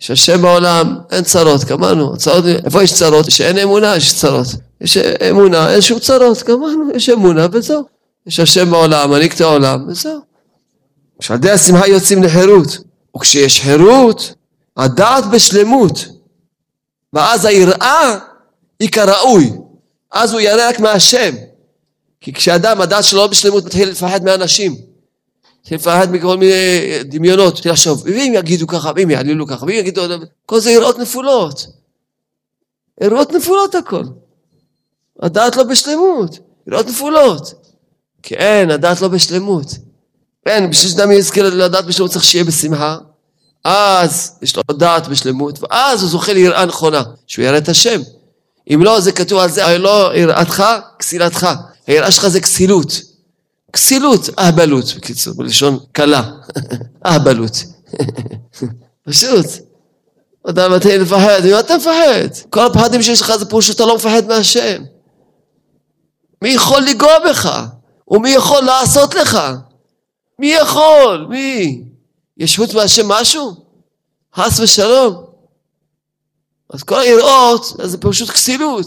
יש 0.00 0.10
השם 0.10 0.42
בעולם, 0.42 0.98
אין 1.10 1.24
צרות, 1.24 1.64
גמרנו. 1.64 2.16
צרות, 2.16 2.44
איפה 2.64 2.82
יש 2.82 2.94
צרות? 2.94 3.30
שאין 3.30 3.58
אמונה, 3.58 3.96
יש 3.96 4.14
צרות. 4.20 4.46
יש 4.80 4.96
אמונה, 5.30 5.72
אין 5.72 5.80
שום 5.80 5.98
צרות, 5.98 6.42
גמרנו. 6.42 6.90
יש 6.94 7.08
אמונה 7.08 7.46
וזהו. 7.52 7.84
יש 8.26 8.40
השם 8.40 8.70
בעולם, 8.70 9.10
מנהיג 9.10 9.32
את 9.32 9.40
העולם, 9.40 9.84
וזהו. 9.88 10.20
כשעדי 11.18 11.50
השמחה 11.50 11.88
יוצאים 11.88 12.22
לחירות. 12.22 12.78
וכשיש 13.16 13.60
חירות, 13.60 14.34
הדעת 14.78 15.24
בשלמות. 15.30 15.98
ואז 17.12 17.44
היראה 17.44 18.18
היא 18.80 18.88
כראוי. 18.88 19.52
אז 20.12 20.32
הוא 20.32 20.40
יראה 20.40 20.68
רק 20.68 20.80
מהשם. 20.80 21.34
כי 22.20 22.32
כשאדם, 22.32 22.80
הדעת 22.80 23.04
שלו 23.04 23.18
לא 23.18 23.26
בשלמות, 23.26 23.64
מתחיל 23.64 23.88
לפחד 23.88 24.24
מאנשים. 24.24 24.76
מתחיל 25.60 25.76
לפחד 25.76 26.12
מכל 26.12 26.36
מיני 26.36 26.54
דמיונות, 27.04 27.54
מתחיל 27.54 27.72
לחשוב, 27.72 28.02
ואם 28.04 28.32
יגידו 28.36 28.66
ככה, 28.66 28.92
ואם 28.96 29.10
יעלילו 29.10 29.46
ככה, 29.46 29.66
ואם 29.66 29.74
יגידו... 29.74 30.02
כל 30.46 30.60
זה 30.60 30.70
יראות 30.70 30.98
נפולות. 30.98 31.66
יראות 33.00 33.32
נפולות 33.32 33.74
הכל. 33.74 34.02
הדעת 35.22 35.56
לא 35.56 35.62
בשלמות, 35.62 36.38
יראות 36.66 36.86
נפולות. 36.86 37.54
אין, 38.30 38.70
הדעת 38.70 39.00
לא 39.00 39.08
בשלמות. 39.08 39.66
אין, 40.46 40.70
בשביל 40.70 40.92
שאדם 40.92 41.12
יזכה 41.12 41.42
לדעת 41.42 41.84
בשלמות 41.84 42.10
צריך 42.10 42.24
שיהיה 42.24 42.44
בשמחה. 42.44 42.98
אז 43.68 44.32
יש 44.42 44.56
לו 44.56 44.62
דעת 44.72 45.08
בשלמות, 45.08 45.58
ואז 45.62 46.02
הוא 46.02 46.10
זוכה 46.10 46.32
ליראה 46.32 46.64
נכונה, 46.64 47.02
שהוא 47.26 47.44
יראה 47.44 47.58
את 47.58 47.68
השם. 47.68 48.00
אם 48.74 48.82
לא, 48.82 49.00
זה 49.00 49.12
כתוב 49.12 49.38
על 49.38 49.50
זה, 49.50 49.78
לא 49.78 50.16
יראתך, 50.16 50.64
כסילתך. 50.98 51.48
היראה 51.86 52.10
שלך 52.10 52.28
זה 52.28 52.40
כסילות. 52.40 53.00
כסילות, 53.72 54.28
אהבלות, 54.38 54.84
בקיצור, 54.96 55.34
בלשון 55.36 55.78
קלה. 55.92 56.22
אהבלות. 57.06 57.64
פשוט. 59.08 59.46
אתה 60.50 60.68
מתחיל 60.68 61.02
לפחד, 61.02 61.40
ממה 61.44 61.60
אתה 61.60 61.76
מפחד? 61.76 62.48
כל 62.50 62.66
הפחדים 62.66 63.02
שיש 63.02 63.20
לך 63.20 63.36
זה 63.36 63.46
פירוש 63.46 63.66
שאתה 63.66 63.86
לא 63.86 63.96
מפחד 63.96 64.26
מהשם. 64.28 64.82
מי 66.42 66.48
יכול 66.48 66.82
לגוע 66.82 67.12
בך? 67.30 67.64
ומי 68.08 68.30
יכול 68.30 68.62
לעשות 68.64 69.14
לך? 69.14 69.38
מי 70.38 70.46
יכול? 70.46 71.26
מי? 71.28 71.82
יש 72.38 72.56
חוץ 72.56 72.74
מהשם 72.74 73.08
משהו? 73.08 73.54
חס 74.34 74.60
ושלום. 74.60 75.24
אז 76.70 76.82
כל 76.82 77.00
היראות 77.00 77.66
זה 77.84 77.98
פשוט 77.98 78.30
כסילות. 78.30 78.86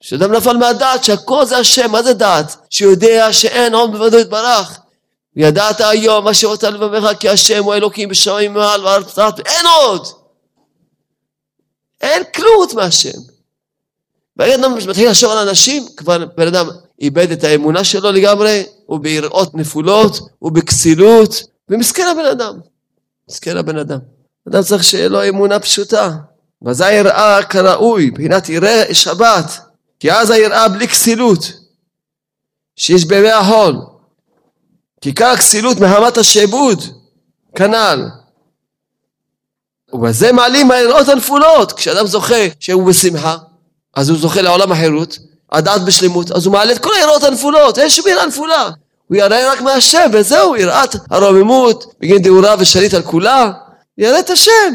שאדם 0.00 0.32
נפל 0.32 0.56
מהדעת 0.56 1.04
שהכל 1.04 1.46
זה 1.46 1.58
השם, 1.58 1.90
מה 1.90 2.02
זה 2.02 2.12
דעת? 2.12 2.56
שיודע 2.70 3.32
שאין 3.32 3.74
עוד 3.74 3.92
בוודאו 3.92 4.18
יתברך. 4.18 4.78
וידעת 5.36 5.80
היום 5.80 6.24
מה 6.24 6.34
שרוצה 6.34 6.70
לבמך 6.70 7.08
כי 7.20 7.28
השם 7.28 7.64
הוא 7.64 7.74
אלוקים 7.74 8.08
בשמיים 8.08 8.54
מעל 8.54 8.84
וארץ 8.84 9.14
תחת, 9.14 9.40
אין 9.46 9.66
עוד! 9.66 10.06
אין 12.00 12.22
כלום 12.34 12.56
חוץ 12.56 12.74
מהשם. 12.74 13.18
ברגע 14.36 14.54
אדם 14.54 14.74
מתחיל 14.74 15.08
לחשוב 15.08 15.30
על 15.30 15.48
אנשים, 15.48 15.86
כבר 15.96 16.24
בן 16.36 16.46
אדם 16.46 16.68
איבד 17.00 17.30
את 17.30 17.44
האמונה 17.44 17.84
שלו 17.84 18.12
לגמרי, 18.12 18.66
הוא 18.86 19.00
ביראות 19.00 19.54
נפולות, 19.54 20.18
הוא 20.38 20.52
בכסילות, 20.52 21.42
ומסכן 21.70 22.06
הבן 22.10 22.24
אדם. 22.24 22.58
מסכן 23.30 23.56
הבן 23.56 23.78
אדם. 23.78 23.98
אדם 24.48 24.62
צריך 24.62 24.84
שיהיה 24.84 25.08
לו 25.08 25.28
אמונה 25.28 25.60
פשוטה. 25.60 26.10
ואזי 26.62 26.92
יראה 26.92 27.42
כראוי, 27.42 28.10
מבחינת 28.10 28.48
יראה 28.48 28.94
שבת. 28.94 29.60
כי 30.00 30.12
אז 30.12 30.30
היראה 30.30 30.68
בלי 30.68 30.88
כסילות, 30.88 31.52
שיש 32.76 33.04
בימי 33.04 33.30
החול. 33.30 33.76
כי 35.00 35.08
עיקר 35.08 35.26
הכסילות 35.26 35.80
מהמת 35.80 36.18
השעבוד, 36.18 36.82
כנ"ל. 37.54 38.08
ובזה 39.92 40.32
מעלים 40.32 40.70
היראות 40.70 41.08
הנפולות. 41.08 41.72
כשאדם 41.72 42.06
זוכה 42.06 42.46
שהוא 42.60 42.86
בשמחה, 42.86 43.36
אז 43.94 44.10
הוא 44.10 44.18
זוכה 44.18 44.42
לעולם 44.42 44.72
החירות, 44.72 45.18
הדעת 45.52 45.84
בשלמות, 45.84 46.30
אז 46.30 46.46
הוא 46.46 46.52
מעלה 46.52 46.72
את 46.72 46.78
כל 46.78 46.90
היראות 46.94 47.22
הנפולות, 47.22 47.78
אין 47.78 47.90
שום 47.90 48.08
יראה 48.08 48.26
נפולה. 48.26 48.70
הוא 49.08 49.16
יראה 49.16 49.52
רק 49.52 49.60
מהשם, 49.60 50.10
וזהו, 50.12 50.56
יראת 50.56 50.96
הרוממות, 51.10 51.94
בגין 52.00 52.22
דאורה 52.22 52.54
ושליט 52.58 52.94
על 52.94 53.02
כולה, 53.02 53.50
יראה 53.98 54.20
את 54.20 54.30
השם. 54.30 54.74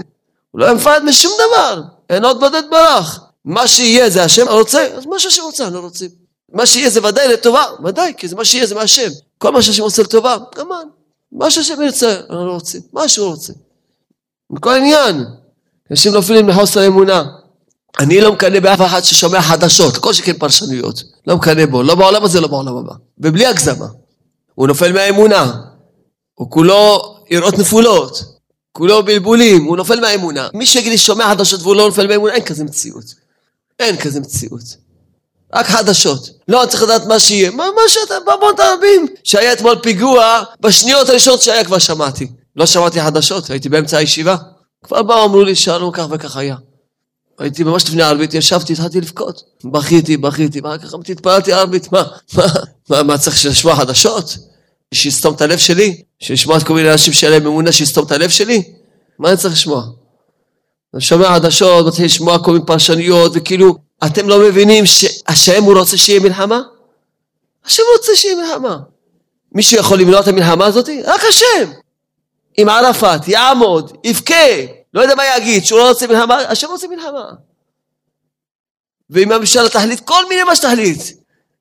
הוא 0.51 0.61
לא 0.61 0.73
מפחד 0.75 1.05
משום 1.05 1.31
דבר, 1.47 1.81
אין 2.09 2.25
עוד 2.25 2.39
בודד 2.39 2.63
ברח. 2.71 3.19
מה 3.45 3.67
שיהיה 3.67 4.09
זה 4.09 4.23
השם 4.23 4.47
רוצה, 4.49 4.87
אז 4.97 5.05
מה 5.05 5.19
שהשם 5.19 5.41
רוצה, 5.43 5.63
אנחנו 5.63 5.81
רוצים. 5.81 6.09
מה 6.53 6.65
שיהיה 6.65 6.89
זה 6.89 7.07
ודאי 7.07 7.27
לטובה, 7.27 7.63
ודאי, 7.83 8.13
כי 8.17 8.27
זה 8.27 8.35
מה 8.35 8.45
שיהיה 8.45 8.65
זה 8.65 8.75
מהשם. 8.75 9.09
כל 9.37 9.51
מה 9.51 9.61
שהשם 9.61 9.83
רוצה 9.83 10.01
לטובה, 10.01 10.37
כמובן. 10.51 10.87
מה 11.31 11.51
שהשם 11.51 11.81
ירצה, 11.81 12.19
אנחנו 12.19 12.47
לא 12.47 12.51
רוצים. 12.51 12.81
מה 12.93 13.07
שהוא 13.07 13.27
רוצה. 13.27 13.53
מכל 14.49 14.75
עניין. 14.75 15.25
אנשים 15.91 16.13
נופלים 16.13 16.49
לחוסר 16.49 16.87
אמונה. 16.87 17.23
אני 17.99 18.21
לא 18.21 18.33
מקנא 18.33 18.59
באף 18.59 18.81
אחד 18.81 19.01
ששומע 19.03 19.41
חדשות, 19.41 19.97
כל 19.97 20.13
שכן 20.13 20.33
פרשנויות. 20.33 21.03
לא 21.27 21.35
מקנא 21.35 21.65
בו, 21.65 21.83
לא 21.83 21.95
בעולם 21.95 22.23
הזה, 22.23 22.41
לא 22.41 22.47
בעולם 22.47 22.77
הבא. 22.77 22.93
ובלי 23.17 23.45
הגזמה. 23.45 23.85
הוא 24.55 24.67
נופל 24.67 24.93
מהאמונה. 24.93 25.53
הוא 26.33 26.51
כולו 26.51 27.15
יראות 27.29 27.57
נפולות. 27.57 28.23
כולו 28.71 29.03
בלבולים, 29.03 29.63
הוא 29.63 29.77
נופל 29.77 29.99
מהאמונה. 29.99 30.47
מי 30.53 30.65
שיגיד 30.65 30.91
לי 30.91 30.97
שומע 30.97 31.29
חדשות 31.29 31.61
והוא 31.61 31.75
לא 31.75 31.85
נופל 31.85 32.07
מהאמונה, 32.07 32.33
אין 32.33 32.43
כזה 32.43 32.63
מציאות. 32.63 33.05
אין 33.79 33.97
כזה 33.97 34.19
מציאות. 34.19 34.63
רק 35.53 35.65
חדשות. 35.65 36.29
לא 36.47 36.63
צריך 36.69 36.83
לדעת 36.83 37.05
מה 37.05 37.19
שיהיה. 37.19 37.51
מה, 37.51 37.65
מה 37.75 37.81
שאתה, 37.87 38.13
בוא 38.25 38.51
תבין. 38.51 39.07
שהיה 39.23 39.53
אתמול 39.53 39.75
פיגוע, 39.83 40.43
בשניות 40.59 41.09
הראשונות 41.09 41.41
שהיה 41.41 41.63
כבר 41.63 41.79
שמעתי. 41.79 42.27
לא 42.55 42.65
שמעתי 42.65 43.01
חדשות, 43.01 43.49
הייתי 43.49 43.69
באמצע 43.69 43.97
הישיבה. 43.97 44.35
כבר 44.83 45.03
באו, 45.03 45.25
אמרו 45.25 45.43
לי, 45.43 45.55
שלום, 45.55 45.91
כך 45.93 46.05
וכך 46.11 46.37
היה. 46.37 46.55
הייתי 47.39 47.63
ממש 47.63 47.83
לפני 47.83 48.03
הערבית, 48.03 48.33
ישבתי, 48.33 48.73
התחלתי 48.73 49.01
לבכות. 49.01 49.43
בכיתי, 49.63 50.17
בכיתי, 50.17 50.61
מה 50.61 50.77
ככה 50.77 50.97
התפללתי 51.09 51.53
ערבית, 51.53 51.91
מה, 51.91 52.03
מה, 52.33 52.45
מה, 52.89 53.03
מה 53.03 53.17
צריך 53.17 53.45
לשמוע 53.45 53.75
חדשות? 53.75 54.37
שיסתום 54.93 55.35
את 55.35 55.41
הלב 55.41 55.57
שלי? 55.57 56.01
שישמע 56.19 56.57
את 56.57 56.63
כל 56.63 56.73
מיני 56.73 56.91
אנשים 56.91 57.13
שאין 57.13 57.31
להם 57.31 57.47
אמונה 57.47 57.71
שיסתום 57.71 58.05
את 58.05 58.11
הלב 58.11 58.29
שלי? 58.29 58.63
מה 59.19 59.29
אני 59.29 59.37
צריך 59.37 59.53
לשמוע? 59.53 59.83
אני 60.93 61.01
שומע 61.01 61.35
חדשות, 61.35 61.87
מתחיל 61.87 62.05
לשמוע 62.05 62.43
כל 62.43 62.51
מיני 62.51 62.65
פרשנויות, 62.65 63.31
וכאילו, 63.35 63.75
אתם 64.05 64.29
לא 64.29 64.39
מבינים 64.39 64.85
שהשם 64.85 65.63
הוא 65.63 65.77
רוצה 65.77 65.97
שיהיה 65.97 66.19
מלחמה? 66.19 66.61
השם 67.65 67.83
רוצה 67.97 68.11
שיהיה 68.15 68.35
מלחמה. 68.35 68.77
מישהו 69.51 69.79
יכול 69.79 69.99
למנוע 69.99 70.19
את 70.19 70.27
המלחמה 70.27 70.65
הזאת? 70.65 70.89
רק 71.05 71.21
השם. 71.29 71.71
אם 72.57 72.69
ערפאת 72.69 73.27
יעמוד, 73.27 73.97
יבכה, 74.03 74.35
לא 74.93 75.01
יודע 75.01 75.15
מה 75.15 75.23
יגיד, 75.37 75.65
שהוא 75.65 75.79
לא 75.79 75.89
רוצה 75.89 76.07
מלחמה, 76.07 76.35
השם 76.35 76.67
רוצה 76.67 76.87
מלחמה. 76.87 77.25
ואם 79.09 79.31
הממשלה 79.31 79.69
תחליט 79.69 79.99
כל 79.99 80.29
מיני 80.29 80.43
מה 80.43 80.55
שתחליט, 80.55 81.01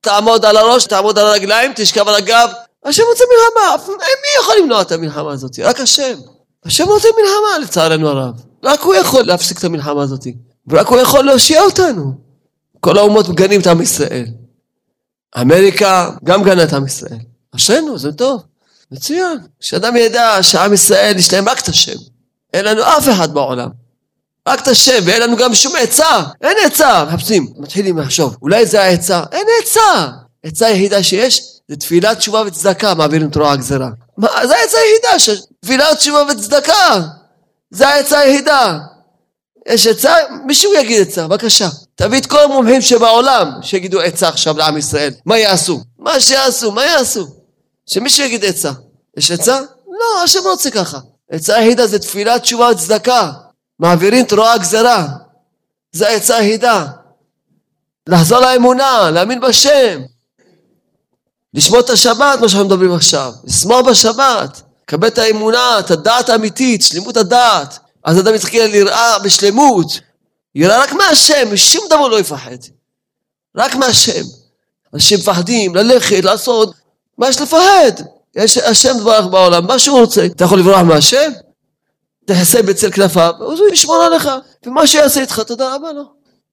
תעמוד 0.03 0.45
על 0.45 0.57
הראש, 0.57 0.87
תעמוד 0.87 1.19
על 1.19 1.27
הרגליים, 1.27 1.73
תשכב 1.77 2.09
על 2.09 2.15
הגב, 2.15 2.49
השם 2.85 3.03
רוצה 3.11 3.25
מלחמה, 3.25 3.95
מי 3.97 4.43
יכול 4.43 4.55
למנוע 4.61 4.83
את 4.83 4.93
המלחמה 4.93 5.33
הזאת? 5.33 5.59
רק 5.59 5.81
השם. 5.81 6.19
השם 6.65 6.85
רוצה 6.85 7.09
מלחמה 7.09 7.59
לצערנו 7.65 8.09
הרב. 8.09 8.35
רק 8.65 8.81
הוא 8.81 8.95
יכול 8.95 9.23
להפסיק 9.23 9.59
את 9.59 9.65
המלחמה 9.65 10.03
הזאת. 10.03 10.27
ורק 10.69 10.87
הוא 10.87 10.99
יכול 10.99 11.25
להושיע 11.25 11.63
אותנו. 11.63 12.13
כל 12.81 12.99
האומות 12.99 13.29
מגנים 13.29 13.61
את 13.61 13.67
עם 13.67 13.81
ישראל. 13.81 14.27
אמריקה 15.41 16.11
גם 16.25 16.43
גנה 16.43 16.65
את 16.65 16.73
עם 16.73 16.87
ישראל. 16.87 17.19
אשרינו, 17.57 17.99
זה 17.99 18.13
טוב. 18.13 18.43
מצוין. 18.93 19.39
שאדם 19.61 19.97
ידע 19.97 20.43
שעם 20.43 20.73
ישראל 20.73 21.15
יש 21.19 21.33
להם 21.33 21.49
רק 21.49 21.61
את 21.61 21.69
השם. 21.69 21.99
אין 22.53 22.65
לנו 22.65 22.83
אף 22.83 23.09
אחד 23.09 23.35
בעולם. 23.35 23.69
רק 24.49 24.61
את 24.63 24.69
השם, 24.69 24.99
ואין 25.05 25.23
לנו 25.23 25.37
גם 25.37 25.55
שום 25.55 25.73
עצה. 25.81 26.23
אין 26.43 26.57
עצה. 26.67 27.05
מחפשים, 27.05 27.53
מתחילים 27.57 27.99
לחשוב, 27.99 28.37
אולי 28.43 28.67
זה 28.67 28.83
העצה. 28.83 29.23
אין 29.33 29.47
עצה. 29.63 30.09
עצה 30.45 30.67
היחידה 30.67 31.03
שיש 31.03 31.43
זה 31.69 31.77
תפילת 31.77 32.19
תשובה 32.19 32.43
וצדקה 32.47 32.95
מעבירים 32.95 33.29
את 33.29 33.37
רוע 33.37 33.53
הגזרה. 33.53 33.89
מה, 34.19 34.47
זה 34.47 34.57
העצה 34.57 34.77
היחידה, 34.79 35.43
תפילת 35.61 35.97
תשובה 35.97 36.23
וצדקה. 36.31 37.01
זה 37.71 37.89
העצה 37.89 38.19
היחידה. 38.19 38.79
יש 39.69 39.87
עצה, 39.87 40.15
מישהו 40.47 40.75
יגיד 40.75 41.03
עצה, 41.03 41.29
בבקשה. 41.29 41.69
תביא 41.95 42.19
את 42.19 42.27
כל 42.27 42.39
המומחים 42.39 42.81
שבעולם 42.81 43.51
שיגידו 43.63 44.01
עצה 44.01 44.29
עכשיו 44.29 44.59
לעם 44.59 44.77
ישראל. 44.77 45.13
מה 45.27 45.39
יעשו? 45.39 45.81
מה 45.99 46.21
שיעשו, 46.21 46.73
מה 46.73 46.85
יעשו? 46.85 47.27
שמישהו 47.87 48.27
יגיד 48.27 48.45
עצה. 48.45 48.73
יש 49.17 49.31
עצה? 49.31 49.61
לא, 49.87 50.23
השם 50.25 50.41
רוצה 50.45 50.71
ככה. 50.71 50.99
עצה 51.31 51.57
היחידה 51.57 51.87
זה 51.87 51.99
תפילת 51.99 52.43
תשובה 52.43 52.71
וצדקה. 52.73 53.31
מעבירים 53.83 54.25
את 54.25 54.33
רוע 54.33 54.53
הגזרה. 54.53 55.07
זה 55.93 56.09
העצה 56.09 56.37
היחידה. 56.37 56.87
לחזור 58.07 58.39
לאמונה, 58.39 59.11
להאמין 59.11 59.41
בשם. 59.41 60.01
לשמור 61.55 61.81
את 61.81 61.91
השבת, 61.91 62.39
מה 62.41 62.49
שאנחנו 62.49 62.67
מדברים 62.67 62.95
עכשיו. 62.95 63.33
לשמור 63.45 63.83
בשבת. 63.83 64.63
לקבל 64.83 65.09
את 65.09 65.19
האמונה, 65.19 65.79
את 65.79 65.91
הדעת 65.91 66.29
האמיתית, 66.29 66.83
שלמות 66.83 67.17
הדעת. 67.17 67.79
אז 68.05 68.21
אדם 68.21 68.35
יתחיל 68.35 68.65
ליראה 68.65 69.19
בשלמות. 69.19 70.01
יראה 70.55 70.83
רק 70.83 70.93
מהשם, 70.93 71.53
משום 71.53 71.87
דבר 71.87 72.09
לא 72.09 72.21
יפחד. 72.21 72.57
רק 73.57 73.75
מהשם. 73.75 74.23
אנשים 74.95 75.19
מפחדים 75.19 75.75
ללכת, 75.75 76.25
לעשות, 76.25 76.75
מה 77.19 77.29
יש 77.29 77.41
לפחד? 77.41 77.93
יש 78.37 78.59
השם 78.59 78.99
דברך 78.99 79.27
בעולם, 79.27 79.67
מה 79.67 79.79
שהוא 79.79 80.01
רוצה. 80.01 80.27
אתה 80.27 80.45
יכול 80.45 80.59
לברוח 80.59 80.81
מהשם? 80.81 81.33
תחסה 82.25 82.63
בצל 82.63 82.91
כנפיו, 82.91 83.33
אז 83.53 83.59
הוא 83.61 83.69
ישמור 83.73 83.97
עליך. 83.97 84.31
ומה 84.67 84.87
שיעשה 84.87 85.21
איתך, 85.21 85.41
תודה 85.41 85.75
רבה 85.75 85.93
לו. 85.93 86.03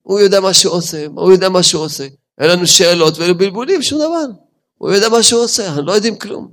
הוא 0.02 0.20
יודע 0.20 0.40
מה 0.40 0.54
שהוא 0.54 0.74
עושה, 0.74 1.06
הוא 1.16 1.32
יודע 1.32 1.50
מה 1.50 1.64
שהוא 1.64 1.84
עושה. 1.84 2.08
אין 2.40 2.50
לנו 2.50 2.68
שאלות 2.68 3.18
ואין 3.18 3.30
לנו 3.30 3.40
בלבולים, 3.40 3.82
שום 3.82 4.00
דבר. 4.00 4.26
הוא 4.78 4.92
יודע 4.92 5.10
מה 5.10 5.24
שהוא 5.24 5.44
עושה, 5.44 5.68
אנחנו 5.68 5.82
לא 5.82 5.92
יודעים 5.92 6.16
כלום. 6.16 6.48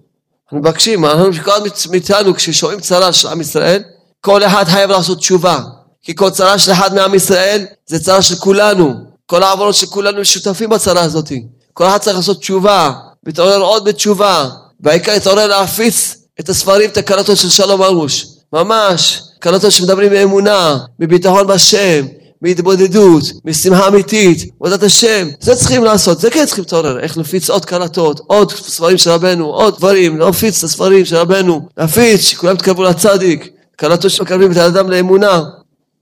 אנחנו 0.44 0.58
מבקשים, 0.58 1.04
אנחנו 1.04 1.32
כל 1.44 1.50
מאיתנו, 1.90 2.34
כששומעים 2.34 2.80
צרה 2.80 3.12
של 3.12 3.28
עם 3.28 3.40
ישראל, 3.40 3.82
כל 4.20 4.44
אחד 4.44 4.64
חייב 4.64 4.90
לעשות 4.90 5.18
תשובה. 5.18 5.60
כי 6.02 6.14
כל 6.14 6.30
צרה 6.30 6.58
של 6.58 6.72
אחד 6.72 6.94
מעם 6.94 7.14
ישראל, 7.14 7.64
זה 7.86 7.98
צרה 8.04 8.22
של 8.22 8.36
כולנו. 8.36 8.94
כל 9.26 9.42
העברות 9.42 9.74
של 9.74 9.86
כולנו 9.86 10.24
שותפים 10.24 10.70
בצרה 10.70 11.02
הזאת. 11.02 11.32
כל 11.72 11.86
אחד 11.86 11.98
צריך 11.98 12.16
לעשות 12.16 12.38
תשובה, 12.38 12.92
להתעורר 13.26 13.60
עוד 13.60 13.84
בתשובה. 13.84 14.48
והעיקר 14.80 15.12
להתעורר 15.12 15.46
להפיץ 15.46 16.16
את 16.40 16.48
הספרים, 16.48 16.90
את 16.90 16.96
הקלטות 16.96 17.36
של 17.36 17.48
שלום 17.48 17.82
ארוש. 17.82 18.26
ממש, 18.56 19.22
קלטות 19.38 19.72
שמדברים 19.72 20.10
באמונה, 20.10 20.78
בביטחון 20.98 21.46
בשם, 21.46 22.06
מהתבודדות, 22.42 23.22
משמחה 23.44 23.88
אמיתית, 23.88 24.52
עבודת 24.60 24.82
השם. 24.82 25.28
זה 25.40 25.56
צריכים 25.56 25.84
לעשות, 25.84 26.20
זה 26.20 26.30
כן 26.30 26.46
צריכים 26.46 26.64
להתעורר. 26.64 27.00
איך 27.00 27.18
להפיץ 27.18 27.50
עוד 27.50 27.64
קלטות, 27.64 28.20
עוד 28.26 28.52
ספרים 28.52 28.98
של 28.98 29.10
רבנו, 29.10 29.46
עוד 29.46 29.76
דברים, 29.76 30.18
להפיץ 30.18 30.58
את 30.58 30.64
הספרים 30.64 31.04
של 31.04 31.16
רבנו, 31.16 31.68
להפיץ, 31.76 32.20
שכולם 32.20 32.54
יתקרבו 32.54 32.82
לצדיק, 32.82 33.50
קלטות 33.76 34.10
שמקרבים 34.10 34.52
את 34.52 34.56
האדם 34.56 34.90
לאמונה. 34.90 35.42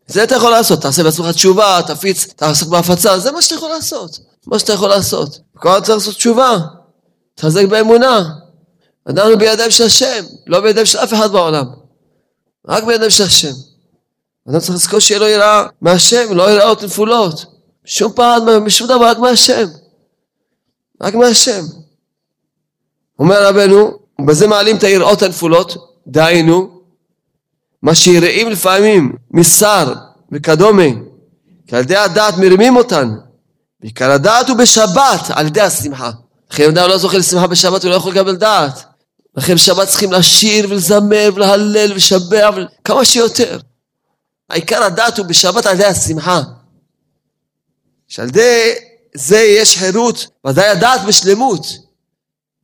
זה 0.06 0.24
אתה 0.24 0.34
יכול 0.34 0.50
לעשות, 0.50 0.82
תעשה 0.82 1.02
בעצמך 1.02 1.28
תשובה, 1.28 1.80
תפיץ, 1.86 2.26
תעסק 2.36 2.66
בהפצה, 2.66 3.18
זה 3.18 3.32
מה 3.32 3.42
שאתה 3.42 3.54
יכול 3.54 3.70
לעשות. 3.70 4.18
מה 4.46 4.58
שאתה 4.58 4.72
יכול 4.72 4.88
לעשות. 4.88 5.38
כל 5.56 5.80
צריך 5.80 5.98
לעשות 5.98 6.14
תשובה. 6.14 6.58
תחזק 7.34 7.64
באמונה. 7.64 8.24
אנחנו 9.08 9.38
בידיים 9.38 9.70
של 9.70 9.84
השם, 9.84 10.24
לא 10.46 10.60
בידיים 10.60 10.86
של 10.86 10.98
אף 10.98 11.14
אחד 11.14 11.32
בעולם. 11.32 11.83
רק 12.68 12.84
בידיים 12.84 13.10
של 13.10 13.24
השם. 13.24 13.52
אדם 14.48 14.58
צריך 14.58 14.74
לזכור 14.74 14.98
שיהיה 14.98 15.20
לו 15.20 15.28
יראה 15.28 15.66
מהשם, 15.80 16.34
לא 16.34 16.50
יראות 16.50 16.82
נפולות. 16.82 17.46
שום 17.84 18.12
פעם, 18.12 18.64
משום 18.64 18.88
דבר, 18.88 19.06
רק 19.06 19.18
מהשם. 19.18 19.66
רק 21.02 21.14
מהשם. 21.14 21.62
אומר 23.18 23.46
רבנו, 23.48 23.98
בזה 24.26 24.46
מעלים 24.46 24.76
את 24.76 24.82
היראות 24.82 25.22
הנפולות, 25.22 25.76
דהיינו, 26.06 26.80
מה 27.82 27.94
שיראים 27.94 28.50
לפעמים 28.50 29.12
משר 29.30 29.94
וכדומה, 30.32 30.82
כי 31.66 31.76
על 31.76 31.82
ידי 31.82 31.96
הדעת 31.96 32.36
מרימים 32.36 32.76
אותן. 32.76 33.14
בעיקר 33.80 34.10
הדעת 34.10 34.48
הוא 34.48 34.56
בשבת, 34.56 35.30
על 35.30 35.46
ידי 35.46 35.60
השמחה. 35.60 36.10
לכן 36.50 36.68
אדם 36.68 36.88
לא 36.88 36.98
זוכה 36.98 37.18
לשמחה 37.18 37.46
בשבת, 37.46 37.82
הוא 37.82 37.90
לא 37.90 37.96
יכול 37.96 38.12
לקבל 38.12 38.36
דעת. 38.36 38.93
לכן 39.36 39.54
בשבת 39.54 39.88
צריכים 39.88 40.12
לשיר 40.12 40.66
ולזמר 40.70 41.30
ולהלל 41.34 41.92
ולשבח 41.92 42.54
כמה 42.84 43.04
שיותר. 43.04 43.58
העיקר 44.50 44.82
הדעת 44.82 45.18
הוא 45.18 45.26
בשבת 45.26 45.66
על 45.66 45.74
ידי 45.74 45.84
השמחה. 45.84 46.40
שעל 48.08 48.28
ידי 48.28 48.72
זה 49.14 49.38
יש 49.38 49.78
חירות, 49.78 50.26
ודאי 50.46 50.68
הדעת 50.68 51.00
בשלמות. 51.08 51.66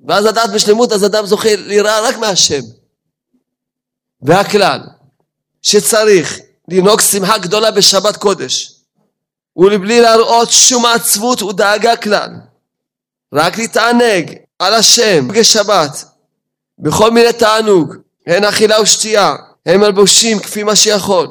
ואז 0.09 0.27
הדעת 0.27 0.51
בשלמות, 0.51 0.93
אז 0.93 1.05
אדם 1.05 1.27
זוכה 1.27 1.57
ליראה 1.57 2.01
רק 2.01 2.17
מהשם. 2.17 2.61
והכלל, 4.23 4.81
שצריך 5.63 6.39
לנהוג 6.69 7.01
שמחה 7.01 7.39
גדולה 7.39 7.71
בשבת 7.71 8.17
קודש, 8.17 8.73
ולבלי 9.57 10.01
להראות 10.01 10.51
שום 10.51 10.87
עצבות 10.87 11.43
ודאגה 11.43 11.97
כלל, 11.97 12.31
רק 13.35 13.59
להתענג 13.59 14.37
על 14.59 14.75
השם 14.75 15.29
בשבת, 15.29 16.05
בכל 16.81 17.11
מיני 17.11 17.33
תענוג, 17.33 17.95
הן 18.27 18.45
אכילה 18.45 18.81
ושתייה, 18.81 19.35
הן 19.67 19.81
מלבושים 19.81 20.39
כפי 20.39 20.63
מה 20.63 20.77
שיכול. 20.77 21.29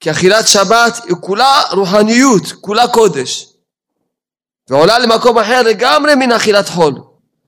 כי 0.00 0.10
אכילת 0.10 0.48
שבת 0.48 1.04
היא 1.04 1.16
כולה 1.20 1.62
רוחניות, 1.72 2.52
כולה 2.60 2.88
קודש. 2.88 3.46
ועולה 4.70 4.98
למקום 4.98 5.38
אחר 5.38 5.62
לגמרי 5.62 6.14
מן 6.14 6.32
אכילת 6.32 6.68
חול. 6.68 6.94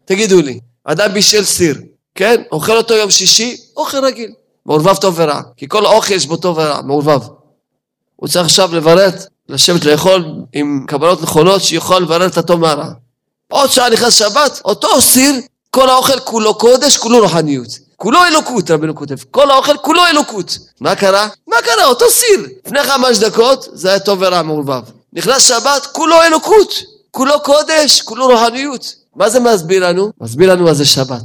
תגידו 0.05 0.41
לי, 0.41 0.61
אדם 0.85 1.13
בישל 1.13 1.45
סיר, 1.45 1.81
כן? 2.15 2.43
אוכל 2.53 2.77
אותו 2.77 2.95
יום 2.95 3.11
שישי, 3.11 3.57
אוכל 3.77 4.05
רגיל. 4.05 4.33
מעורבב 4.67 4.97
טוב 4.97 5.15
ורע. 5.19 5.41
כי 5.57 5.69
כל 5.69 5.87
אוכל 5.87 6.15
יש 6.15 6.27
בו 6.27 6.37
טוב 6.37 6.59
ורע, 6.59 6.81
מעורבב. 6.83 7.21
הוא 8.17 8.29
צריך 8.29 8.45
עכשיו 8.45 8.75
לברר, 8.75 9.09
לשבת 9.49 9.85
לאכול 9.85 10.25
עם 10.53 10.85
קבלות 10.89 11.23
נכונות 11.23 11.63
שיכול 11.63 12.03
לברר 12.03 12.27
את 12.27 12.39
הטוב 12.39 12.61
מהרע. 12.61 12.91
עוד 13.49 13.71
שעה 13.71 13.91
נכנס 13.91 14.13
שבת, 14.13 14.61
אותו 14.65 15.01
סיר, 15.01 15.35
כל 15.71 15.89
האוכל 15.91 16.21
כולו 16.21 16.55
קודש, 16.55 16.97
כולו 16.97 17.19
רוחניות. 17.19 17.69
כולו 17.97 18.25
אלוקות, 18.25 18.71
רבנו 18.71 18.95
כותב. 18.95 19.17
כל 19.31 19.51
האוכל 19.51 19.77
כולו 19.77 20.07
אלוקות. 20.07 20.59
מה 20.81 20.97
קרה? 20.97 21.29
מה 21.47 21.57
קרה? 21.63 21.85
אותו 21.85 22.11
סיר. 22.11 22.47
לפני 22.67 22.83
חמש 22.83 23.19
דקות 23.19 23.69
זה 23.73 23.89
היה 23.89 23.99
טוב 23.99 24.19
ורע 24.23 24.43
מעורבב. 24.43 24.83
נכנס 25.13 25.49
שבת, 25.49 25.87
כולו 25.93 26.23
אלוקות, 26.23 26.75
כולו 27.11 27.41
קודש, 27.41 28.01
כולו 28.01 28.27
רוחניות. 28.27 28.95
מה 29.17 29.31
זה 29.31 29.41
מסביר 29.41 29.87
לנו? 29.87 30.13
מסביר 30.21 30.53
לנו 30.53 30.65
מה 30.65 30.75
זה 30.75 30.85
שבת. 30.85 31.25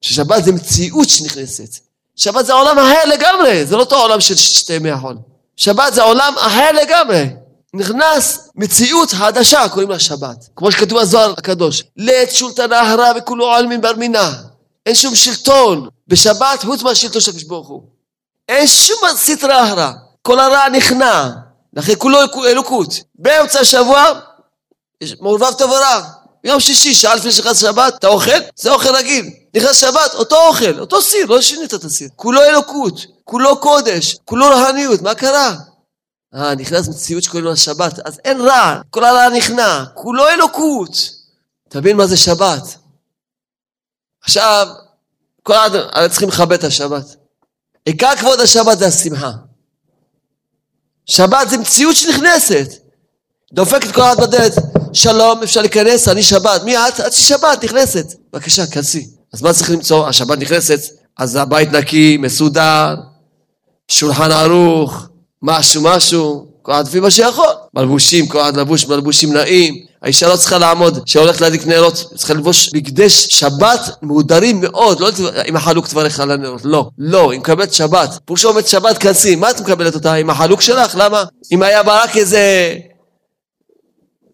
ששבת 0.00 0.44
זה 0.44 0.52
מציאות 0.52 1.08
שנכנסת. 1.08 1.78
שבת 2.16 2.46
זה 2.46 2.52
עולם 2.52 2.78
אחר 2.78 3.04
לגמרי, 3.08 3.66
זה 3.66 3.76
לא 3.76 3.80
אותו 3.80 3.96
עולם 3.96 4.20
של 4.20 4.36
שתי 4.36 4.72
ימי 4.72 4.90
החול. 4.90 5.16
שבת 5.56 5.94
זה 5.94 6.02
עולם 6.02 6.34
אחר 6.38 6.72
לגמרי. 6.72 7.24
נכנס 7.74 8.48
מציאות 8.56 9.10
חדשה, 9.10 9.68
קוראים 9.68 9.90
לה 9.90 9.98
שבת. 9.98 10.48
כמו 10.56 10.72
שכתוב 10.72 11.00
בזוהר 11.00 11.34
הקדוש. 11.38 11.82
לית 11.96 12.30
שולטנה 12.30 12.80
הרע 12.80 13.12
וכולו 13.16 13.52
עלמין 13.52 13.80
בר 13.80 13.92
מינה. 13.96 14.32
אין 14.86 14.94
שום 14.94 15.14
שלטון 15.14 15.88
בשבת 16.08 16.62
חוץ 16.64 16.82
מהשלטון 16.82 17.20
של 17.20 17.30
הקדוש 17.30 17.44
ברוך 17.44 17.68
הוא. 17.68 17.82
אין 18.48 18.66
שום 18.66 18.98
סטרה 19.16 19.68
הרע. 19.68 19.92
כל 20.22 20.40
הרע 20.40 20.68
נכנע. 20.68 21.30
לכן 21.72 21.92
כולו 21.98 22.18
אלוקות. 22.46 22.94
באמצע 23.14 23.60
השבוע 23.60 24.12
מעורבב 25.20 25.52
טוב 25.58 25.70
ורע. 25.70 26.02
יום 26.44 26.60
שישי, 26.60 26.94
שעה 26.94 27.14
לפני 27.14 27.32
שנכנס 27.32 27.60
שבת, 27.60 27.94
אתה 27.98 28.08
אוכל? 28.08 28.30
זה 28.56 28.72
אוכל 28.72 28.94
רגיל. 28.96 29.30
נכנס 29.56 29.80
שבת, 29.80 30.14
אותו 30.14 30.46
אוכל, 30.46 30.80
אותו 30.80 31.02
סיר, 31.02 31.26
לא 31.26 31.40
שינית 31.40 31.74
את 31.74 31.84
הסיר. 31.84 32.08
כולו 32.16 32.42
אלוקות, 32.42 33.06
כולו 33.24 33.60
קודש, 33.60 34.16
כולו 34.24 34.46
רהניות, 34.46 35.02
מה 35.02 35.14
קרה? 35.14 35.54
אה, 36.34 36.54
נכנס 36.54 36.88
מציאות 36.88 37.22
שקוראים 37.22 37.44
לה 37.44 37.56
שבת, 37.56 37.98
אז 37.98 38.20
אין 38.24 38.40
רע, 38.40 38.80
כל 38.90 39.04
הרע 39.04 39.28
נכנע, 39.28 39.84
כולו 39.94 40.28
אלוקות. 40.28 41.10
תבין 41.68 41.96
מה 41.96 42.06
זה 42.06 42.16
שבת. 42.16 42.62
עכשיו, 44.22 44.66
כל 45.42 45.54
האדם 45.54 46.08
צריכים 46.10 46.28
לכבד 46.28 46.52
את 46.52 46.64
השבת. 46.64 47.16
עיקר 47.84 48.16
כבוד 48.16 48.40
השבת 48.40 48.78
זה 48.78 48.86
השמחה. 48.86 49.30
שבת 51.06 51.48
זה 51.50 51.58
מציאות 51.58 51.96
שנכנסת. 51.96 52.68
דופקת 53.52 53.92
כל 53.92 54.00
אחד 54.02 54.16
בדלת, 54.20 54.52
שלום, 54.92 55.42
אפשר 55.42 55.60
להיכנס, 55.60 56.08
אני 56.08 56.22
שבת. 56.22 56.62
מי 56.62 56.76
את? 56.76 57.00
את 57.06 57.12
שבת, 57.12 57.64
נכנסת. 57.64 58.06
בבקשה, 58.32 58.66
כנסי. 58.66 59.08
אז 59.32 59.42
מה 59.42 59.52
צריך 59.52 59.70
למצוא? 59.70 60.08
השבת 60.08 60.38
נכנסת, 60.38 60.80
אז 61.18 61.36
הבית 61.36 61.72
נקי, 61.72 62.16
מסודר, 62.16 62.94
שולחן 63.88 64.30
ערוך, 64.30 65.06
משהו 65.42 65.82
משהו, 65.82 66.46
כל 66.62 66.72
אחד 66.72 66.86
לפי 66.86 67.00
מה 67.00 67.10
שיכול. 67.10 67.46
מלבושים, 67.74 68.26
כל 68.26 68.40
אחד 68.40 68.56
לבוש 68.56 68.86
מלבושים 68.86 69.32
נעים. 69.32 69.74
האישה 70.02 70.28
לא 70.28 70.36
צריכה 70.36 70.58
לעמוד, 70.58 70.98
שהולכת 71.06 71.40
להדליק 71.40 71.66
נרות, 71.66 72.12
צריכה 72.16 72.34
לבוש 72.34 72.70
בגדי 72.74 73.08
שבת 73.08 73.80
מהודרים 74.02 74.60
מאוד, 74.60 75.00
לא 75.00 75.10
עם 75.46 75.56
החלוק 75.56 75.88
דבריך 75.88 76.20
על 76.20 76.30
הנרות, 76.30 76.60
לא, 76.64 76.88
לא, 76.98 77.30
היא 77.32 77.40
מקבלת 77.40 77.72
שבת. 77.72 78.18
פירושו 78.24 78.48
עומד 78.48 78.66
שבת 78.66 78.98
כנסי, 78.98 79.36
מה 79.36 79.50
את 79.50 79.60
מקבלת 79.60 79.94
אותה? 79.94 80.14
עם 80.14 80.30
החלוק 80.30 80.60
שלך? 80.60 80.96
למה? 80.98 81.24
אם 81.52 81.62
היה 81.62 81.82
בה 81.82 82.02
רק 82.02 82.16
איזה 82.16 82.74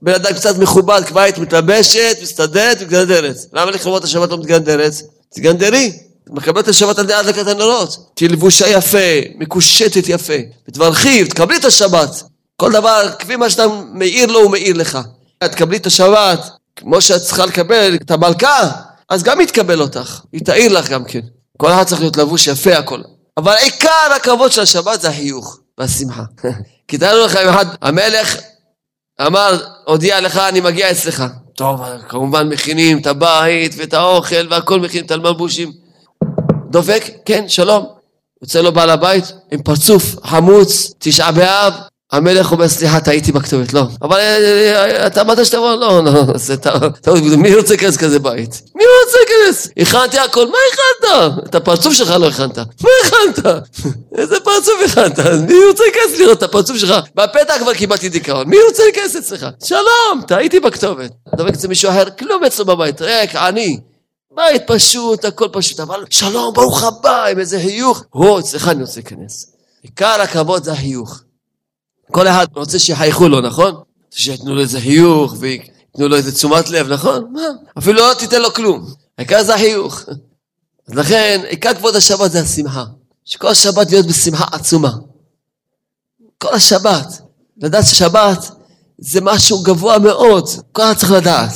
בן 0.02 0.14
אדם 0.14 0.32
קצת 0.32 0.58
מכובד, 0.58 1.02
כבר 1.06 1.20
היית 1.20 1.38
מתלבשת, 1.38 2.16
מסתדרת, 2.22 2.82
מתגנדרת. 2.82 3.36
למה 3.52 3.70
לכבוד 3.70 4.04
השבת 4.04 4.30
לא 4.30 4.38
מתגנדרת? 4.38 4.92
תגנדרי. 5.34 5.92
מקבלת 6.30 6.68
השבת 6.68 6.98
על 6.98 7.04
ידי 7.04 7.14
הדלקת 7.14 7.46
הנרות. 7.46 7.96
תהיי 8.14 8.28
לבושה 8.28 8.68
יפה, 8.68 8.98
מקושטת 9.38 10.08
יפה. 10.08 10.34
ותברכי, 10.68 11.22
ותקבלי 11.24 11.56
את 11.56 11.64
השבת. 11.64 12.22
כל 12.56 12.72
דבר, 12.72 13.08
כפי 13.18 13.36
מה 13.36 13.50
שאתה 13.50 13.66
מאיר 13.92 14.26
לו, 14.26 14.40
הוא 14.40 14.50
מאיר 14.50 14.76
לך. 14.76 14.98
תקבלי 15.44 15.76
את 15.76 15.86
השבת, 15.86 16.48
כמו 16.76 17.00
שאת 17.00 17.22
צריכה 17.22 17.46
לקבל 17.46 17.94
את 17.94 18.10
המלכה, 18.10 18.70
אז 19.08 19.22
גם 19.22 19.38
היא 19.40 19.48
תקבל 19.48 19.80
אותך. 19.80 20.20
היא 20.32 20.44
תאיר 20.44 20.72
לך 20.72 20.88
גם 20.88 21.04
כן. 21.04 21.20
כל 21.56 21.72
אחד 21.72 21.84
צריך 21.84 22.00
להיות 22.00 22.16
לבוש 22.16 22.46
יפה, 22.46 22.78
הכל. 22.78 23.00
אבל 23.36 23.54
עיקר 23.60 24.12
הכבוד 24.16 24.52
של 24.52 24.60
השבת 24.60 25.00
זה 25.00 25.08
החיוך 25.08 25.58
והשמחה. 25.78 26.22
כי 26.88 26.98
תארו 26.98 27.24
לך 27.24 27.36
אם 27.36 27.48
אחד, 27.48 27.66
המלך 27.82 28.36
אמר, 29.26 29.60
הודיע 29.84 30.20
לך, 30.20 30.36
אני 30.36 30.60
מגיע 30.60 30.90
אצלך. 30.90 31.24
טוב, 31.54 31.80
כמובן 32.08 32.48
מכינים 32.48 32.98
את 32.98 33.06
הבית 33.06 33.74
ואת 33.76 33.94
האוכל 33.94 34.46
והכל 34.50 34.80
מכינים 34.80 35.06
את 35.06 35.10
המלבושים. 35.10 35.72
דופק, 36.70 37.04
כן, 37.24 37.48
שלום. 37.48 37.86
יוצא 38.42 38.60
לו 38.60 38.72
בעל 38.72 38.90
הבית 38.90 39.24
עם 39.50 39.62
פרצוף 39.62 40.02
חמוץ, 40.24 40.92
תשעה 40.98 41.32
באב. 41.32 41.72
המלך 42.12 42.52
אומר, 42.52 42.68
סליחה, 42.68 43.00
טעיתי 43.00 43.32
בכתובת, 43.32 43.72
לא. 43.72 43.82
אבל 44.02 44.16
אה, 44.16 44.36
אה, 44.74 45.06
אתה 45.06 45.20
אמרת 45.20 45.46
שתבוא, 45.46 45.74
לא, 45.74 46.04
לא, 46.04 46.12
זה 46.34 46.56
טעות, 46.56 47.08
מי 47.38 47.54
רוצה 47.54 47.68
להיכנס 47.68 47.96
כזה 47.96 48.18
בית? 48.18 48.62
מי 48.74 48.84
רוצה 49.04 49.18
להיכנס? 49.18 49.68
הכנתי 49.78 50.18
הכל, 50.18 50.46
מה 50.46 50.56
הכנת? 50.72 51.32
את 51.48 51.54
הפרצוף 51.54 51.94
שלך 51.94 52.10
לא 52.10 52.28
הכנת. 52.28 52.58
מה 52.58 52.90
הכנת? 53.04 53.46
איזה 54.18 54.40
פרצוף 54.40 54.74
הכנת? 54.84 55.18
מי 55.18 55.64
רוצה 55.68 55.84
להיכנס 55.84 56.20
לראות 56.20 56.38
את 56.38 56.42
הפרצוף 56.42 56.76
שלך? 56.76 56.94
בפתח 57.14 57.54
כבר 57.60 57.74
קיבלתי 57.74 58.08
דיכאון, 58.08 58.48
מי 58.48 58.56
רוצה 58.68 58.82
להיכנס 58.82 59.16
אצלך? 59.16 59.46
שלום, 59.64 60.22
טעיתי 60.26 60.60
בכתובת. 60.60 61.10
דופק 61.36 61.54
אצל 61.54 61.68
מישהו 61.68 61.90
אחר, 61.90 62.04
כלום 62.18 62.44
אצלו 62.44 62.64
בבית, 62.64 63.02
ריק, 63.02 63.36
עני. 63.36 63.80
בית 64.34 64.62
פשוט, 64.66 65.24
הכל 65.24 65.48
פשוט, 65.52 65.80
אבל 65.80 66.04
שלום, 66.10 66.54
ברוך 66.54 66.82
הבא, 66.82 67.24
עם 67.24 67.38
איזה 67.38 67.58
חיוך. 67.60 68.04
הו, 68.10 68.38
אצלך 68.38 68.68
אני 68.68 68.80
רוצה 68.82 69.00
להיכנס. 69.00 69.52
עיקר 69.82 70.20
הכבוד 70.22 70.64
זה 70.64 70.72
החיוך. 70.72 71.22
כל 72.12 72.28
אחד 72.28 72.46
רוצה 72.56 72.78
שיחייכו 72.78 73.28
לו, 73.28 73.40
נכון? 73.40 73.74
שיתנו 74.10 74.54
לו 74.54 74.60
איזה 74.60 74.80
חיוך 74.80 75.34
וייתנו 75.38 76.08
לו 76.08 76.16
איזה 76.16 76.32
תשומת 76.32 76.70
לב, 76.70 76.92
נכון? 76.92 77.30
מה? 77.32 77.42
אפילו 77.78 78.00
לא 78.00 78.14
תיתן 78.18 78.42
לו 78.42 78.54
כלום. 78.54 78.86
העיקר 79.18 79.42
זה 79.42 79.54
החיוך. 79.54 80.00
אז 80.88 80.94
לכן, 80.94 81.40
עיקר 81.48 81.74
כבוד 81.74 81.96
השבת 81.96 82.32
זה 82.32 82.40
השמחה. 82.40 82.84
שכל 83.24 83.48
השבת 83.48 83.90
להיות 83.90 84.06
בשמחה 84.06 84.44
עצומה. 84.52 84.92
כל 86.38 86.54
השבת. 86.54 87.22
לדעת 87.56 87.86
ששבת 87.86 88.50
זה 88.98 89.20
משהו 89.20 89.62
גבוה 89.62 89.98
מאוד. 89.98 90.48
כל 90.72 90.82
אחד 90.82 90.94
צריך 90.94 91.12
לדעת. 91.12 91.52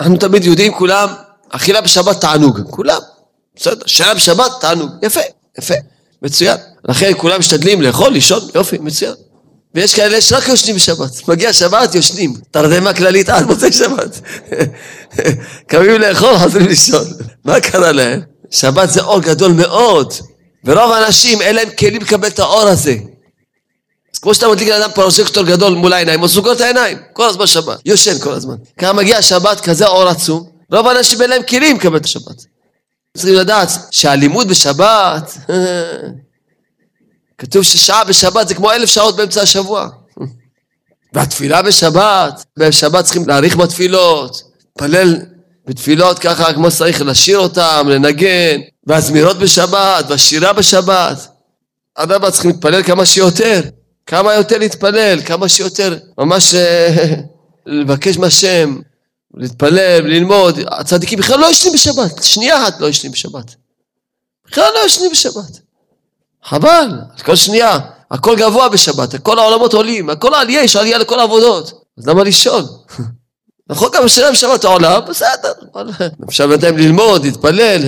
אנחנו 0.00 0.16
תמיד 0.16 0.44
יודעים, 0.44 0.74
כולם, 0.74 1.08
אכילה 1.50 1.80
בשבת 1.80 2.20
תענוג. 2.20 2.60
כולם. 2.70 3.00
בסדר, 3.56 3.86
שעה 3.86 4.14
בשבת 4.14 4.50
תענוג. 4.60 4.90
יפה, 5.02 5.20
יפה. 5.58 5.74
מצוין. 6.22 6.56
לכן 6.88 7.12
כולם 7.16 7.38
משתדלים 7.38 7.82
לאכול, 7.82 8.12
לישון, 8.12 8.48
יופי, 8.54 8.78
מצוין. 8.80 9.14
ויש 9.74 9.94
כאלה 9.94 10.20
שרק 10.20 10.48
יושנים 10.48 10.76
בשבת. 10.76 11.28
מגיע 11.28 11.52
שבת, 11.52 11.94
יושנים. 11.94 12.34
תרדמה 12.50 12.94
כללית 12.94 13.28
עד 13.28 13.46
מוצאי 13.46 13.72
שבת. 13.72 14.20
קמים 15.70 16.00
לאכול, 16.00 16.38
חוזרים 16.38 16.66
לישון. 16.66 17.04
מה 17.44 17.60
קרה 17.60 17.92
להם? 17.92 18.20
שבת 18.50 18.90
זה 18.90 19.02
אור 19.02 19.20
גדול 19.20 19.52
מאוד. 19.52 20.12
ורוב 20.64 20.92
האנשים 20.92 21.42
אין 21.42 21.56
להם 21.56 21.68
כלים 21.78 22.02
לקבל 22.02 22.28
את 22.28 22.38
האור 22.38 22.68
הזה. 22.68 22.96
אז 24.14 24.18
כמו 24.18 24.34
שאתה 24.34 24.48
מדליק 24.48 24.68
לאדם 24.68 24.90
פרוסקטור 24.94 25.44
גדול 25.44 25.74
מול 25.74 25.92
העיניים, 25.92 26.20
הוא 26.20 26.28
סוגר 26.28 26.52
את 26.52 26.60
העיניים, 26.60 26.98
כל 27.12 27.28
הזמן 27.28 27.46
שבת, 27.46 27.78
יושן 27.84 28.18
כל 28.18 28.32
הזמן. 28.32 28.54
כמה 28.78 28.92
מגיע 28.92 29.22
שבת, 29.22 29.60
כזה 29.60 29.86
אור 29.86 30.08
עצום, 30.08 30.48
רוב 30.72 30.86
האנשים 30.86 31.22
אין 31.22 31.30
להם 31.30 31.42
כלים 31.42 31.76
לקבל 31.76 31.96
את 31.96 32.04
השבת. 32.04 32.46
צריכים 33.16 33.34
לדעת 33.34 33.68
שהלימוד 33.90 34.48
בשבת 34.48 35.36
כתוב 37.38 37.62
ששעה 37.62 38.04
בשבת 38.04 38.48
זה 38.48 38.54
כמו 38.54 38.72
אלף 38.72 38.88
שעות 38.88 39.16
באמצע 39.16 39.42
השבוע. 39.42 39.88
והתפילה 41.12 41.62
בשבת, 41.62 42.44
בשבת 42.58 43.04
צריכים 43.04 43.28
להאריך 43.28 43.56
בתפילות, 43.56 44.42
להתפלל 44.66 45.16
בתפילות 45.66 46.18
ככה 46.18 46.52
כמו 46.52 46.70
שצריך 46.70 47.02
לשיר 47.02 47.38
אותם, 47.38 47.86
לנגן, 47.90 48.60
והזמירות 48.86 49.38
בשבת, 49.38 50.04
והשירה 50.08 50.52
בשבת. 50.52 51.28
אדרבה 51.94 52.30
צריכים 52.30 52.50
להתפלל 52.50 52.82
כמה 52.82 53.06
שיותר, 53.06 53.60
כמה 54.06 54.34
יותר 54.34 54.58
להתפלל, 54.58 55.20
כמה 55.24 55.48
שיותר, 55.48 55.98
ממש 56.18 56.54
לבקש 57.66 58.18
מהשם, 58.18 58.78
להתפלל, 59.34 60.00
ללמוד. 60.06 60.58
הצדיקים 60.66 61.18
בכלל 61.18 61.40
לא 61.40 61.50
ישנים 61.50 61.74
בשבת, 61.74 62.22
שנייה 62.22 62.62
אחת 62.62 62.80
לא 62.80 62.86
ישנים 62.86 63.12
בשבת. 63.12 63.54
בכלל 64.46 64.70
לא 64.74 64.86
ישנים 64.86 65.10
בשבת. 65.10 65.60
חבל, 66.44 66.88
כל 67.24 67.36
שנייה, 67.36 67.78
הכל 68.10 68.36
גבוה 68.36 68.68
בשבת, 68.68 69.14
כל 69.22 69.38
העולמות 69.38 69.74
עולים, 69.74 70.10
הכל 70.10 70.34
עלייה, 70.34 70.62
יש 70.62 70.76
עלייה 70.76 70.98
לכל 70.98 71.20
העבודות, 71.20 71.84
אז 71.98 72.06
למה 72.06 72.24
לישון? 72.24 72.64
נכון 73.70 73.90
גם 73.94 74.04
לשלם 74.04 74.34
שבת 74.34 74.64
העולם, 74.64 75.00
בסדר, 75.08 75.52
אפשר 76.28 76.46
בינתיים 76.46 76.76
ללמוד, 76.76 77.24
להתפלל. 77.24 77.80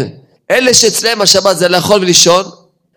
אלה 0.50 0.74
שאצלם 0.74 1.22
השבת 1.22 1.58
זה 1.58 1.68
לאכול 1.68 2.00
ולישון, 2.00 2.44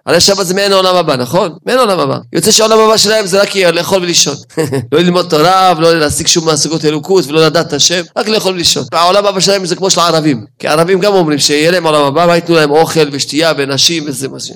הרי 0.06 0.20
שבת 0.20 0.46
זה 0.46 0.54
מעין 0.54 0.72
העולם 0.72 0.96
הבא, 0.96 1.16
נכון? 1.16 1.54
מעין 1.66 1.80
העולם 1.80 2.00
הבא. 2.00 2.18
יוצא 2.34 2.52
שהעולם 2.52 2.80
הבא 2.80 2.98
שלהם 2.98 3.26
זה 3.26 3.42
רק 3.42 3.56
לאכול 3.56 4.02
ולישון. 4.02 4.36
לא 4.92 5.00
ללמוד 5.00 5.30
תורה 5.30 5.74
ולא 5.78 6.00
להשיג 6.00 6.28
שום 6.28 6.46
מהשגות 6.46 6.86
אלוקות 6.86 7.28
ולא 7.28 7.46
לדעת 7.46 7.68
את 7.68 7.74
השם, 7.74 8.02
רק 8.18 8.28
לאכול 8.28 8.54
ולישון. 8.54 8.84
העולם 8.92 9.26
הבא 9.26 9.40
שלהם 9.40 9.66
זה 9.66 9.76
כמו 9.76 9.90
של 9.90 10.00
הערבים. 10.00 10.46
כי 10.60 10.68
הערבים 10.68 11.00
גם 11.00 11.14
אומרים 11.14 11.40
שיהיה 11.40 11.72
להם 11.72 11.88
עולם 11.88 12.02
הבא, 12.02 12.26
מה 12.28 12.36
ייתנו 12.36 12.56
להם 12.56 12.72
אוכל 12.72 13.10
ושתייה 13.12 13.54
ונשים 13.58 14.04
וזה 14.08 14.30
מה 14.30 14.40
ש... 14.40 14.52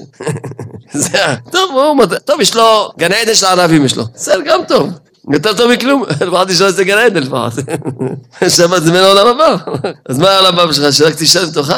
זה... 0.93 1.17
טוב, 1.51 1.71
הוא... 1.71 2.05
טוב, 2.25 2.41
יש 2.41 2.55
לו... 2.55 2.91
גן 2.99 3.12
עדן 3.12 3.36
של 3.36 3.45
הערבים 3.45 3.86
יש 3.86 3.97
לו. 3.97 4.03
בסדר, 4.15 4.41
גם 4.45 4.60
טוב. 4.67 4.89
יותר 5.33 5.53
טוב 5.53 5.71
מכלום, 5.71 6.03
לפחות 6.21 6.47
תשאל 6.47 6.65
איזה 6.65 6.83
גן 6.83 6.97
עדן 6.97 7.23
לפחות. 7.23 7.53
שבת 8.57 8.83
זה 8.83 8.91
מן 8.91 8.97
העולם 8.97 9.27
הבא. 9.27 9.55
אז 10.10 10.19
מה 10.19 10.29
העולם 10.29 10.60
הבא 10.60 10.73
שלך, 10.73 10.93
שרק 10.93 11.15
תשאל 11.17 11.45
ותאכל? 11.45 11.73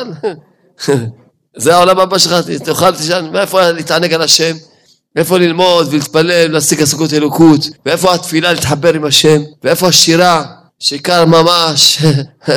זה 1.55 1.75
העולם 1.75 1.99
הבא 1.99 2.17
שלך, 2.17 2.35
תאכל, 2.63 2.91
תשאל, 2.91 3.29
מאיפה 3.29 3.71
להתענג 3.71 4.13
על 4.13 4.21
השם? 4.21 4.55
איפה 5.15 5.37
ללמוד 5.37 5.87
ולהתפלל 5.89 6.49
ולהשיג 6.49 6.81
עסקות 6.81 7.13
אלוקות, 7.13 7.61
ואיפה 7.85 8.13
התפילה 8.13 8.53
להתחבר 8.53 8.93
עם 8.93 9.05
השם, 9.05 9.41
ואיפה 9.63 9.87
השירה, 9.87 10.43
שעיקר 10.79 11.25
ממש, 11.25 11.97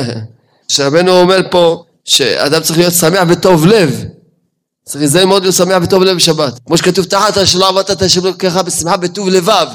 שרבנו 0.71 1.11
אומר 1.19 1.39
פה 1.51 1.83
שאדם 2.05 2.61
צריך 2.61 2.79
להיות 2.79 2.93
שמח 2.93 3.23
וטוב 3.29 3.65
לב. 3.65 4.03
צריך 4.85 4.97
להיזהר 4.97 5.25
מאוד 5.25 5.41
להיות 5.41 5.55
שמח 5.55 5.83
וטוב 5.83 6.03
לב 6.03 6.15
בשבת. 6.15 6.59
כמו 6.65 6.77
שכתוב 6.77 7.05
תחת 7.05 7.33
שלא 7.45 7.69
עבדת 7.69 7.91
את 7.91 8.01
השם 8.01 8.25
אלוקיך 8.25 8.55
בשמחה 8.55 8.97
בטוב 8.97 9.29
לבב. 9.29 9.67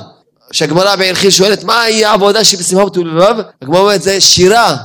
כשהגמרא 0.51 0.97
בערכי 0.97 1.31
שואלת 1.31 1.65
מהי 1.65 2.05
העבודה 2.05 2.45
שהיא 2.45 2.61
בשמחה 2.61 2.85
בטוב 2.85 3.07
לבב, 3.07 3.35
הגמרא 3.63 3.81
אומרת 3.81 4.03
זה 4.03 4.21
שירה. 4.21 4.77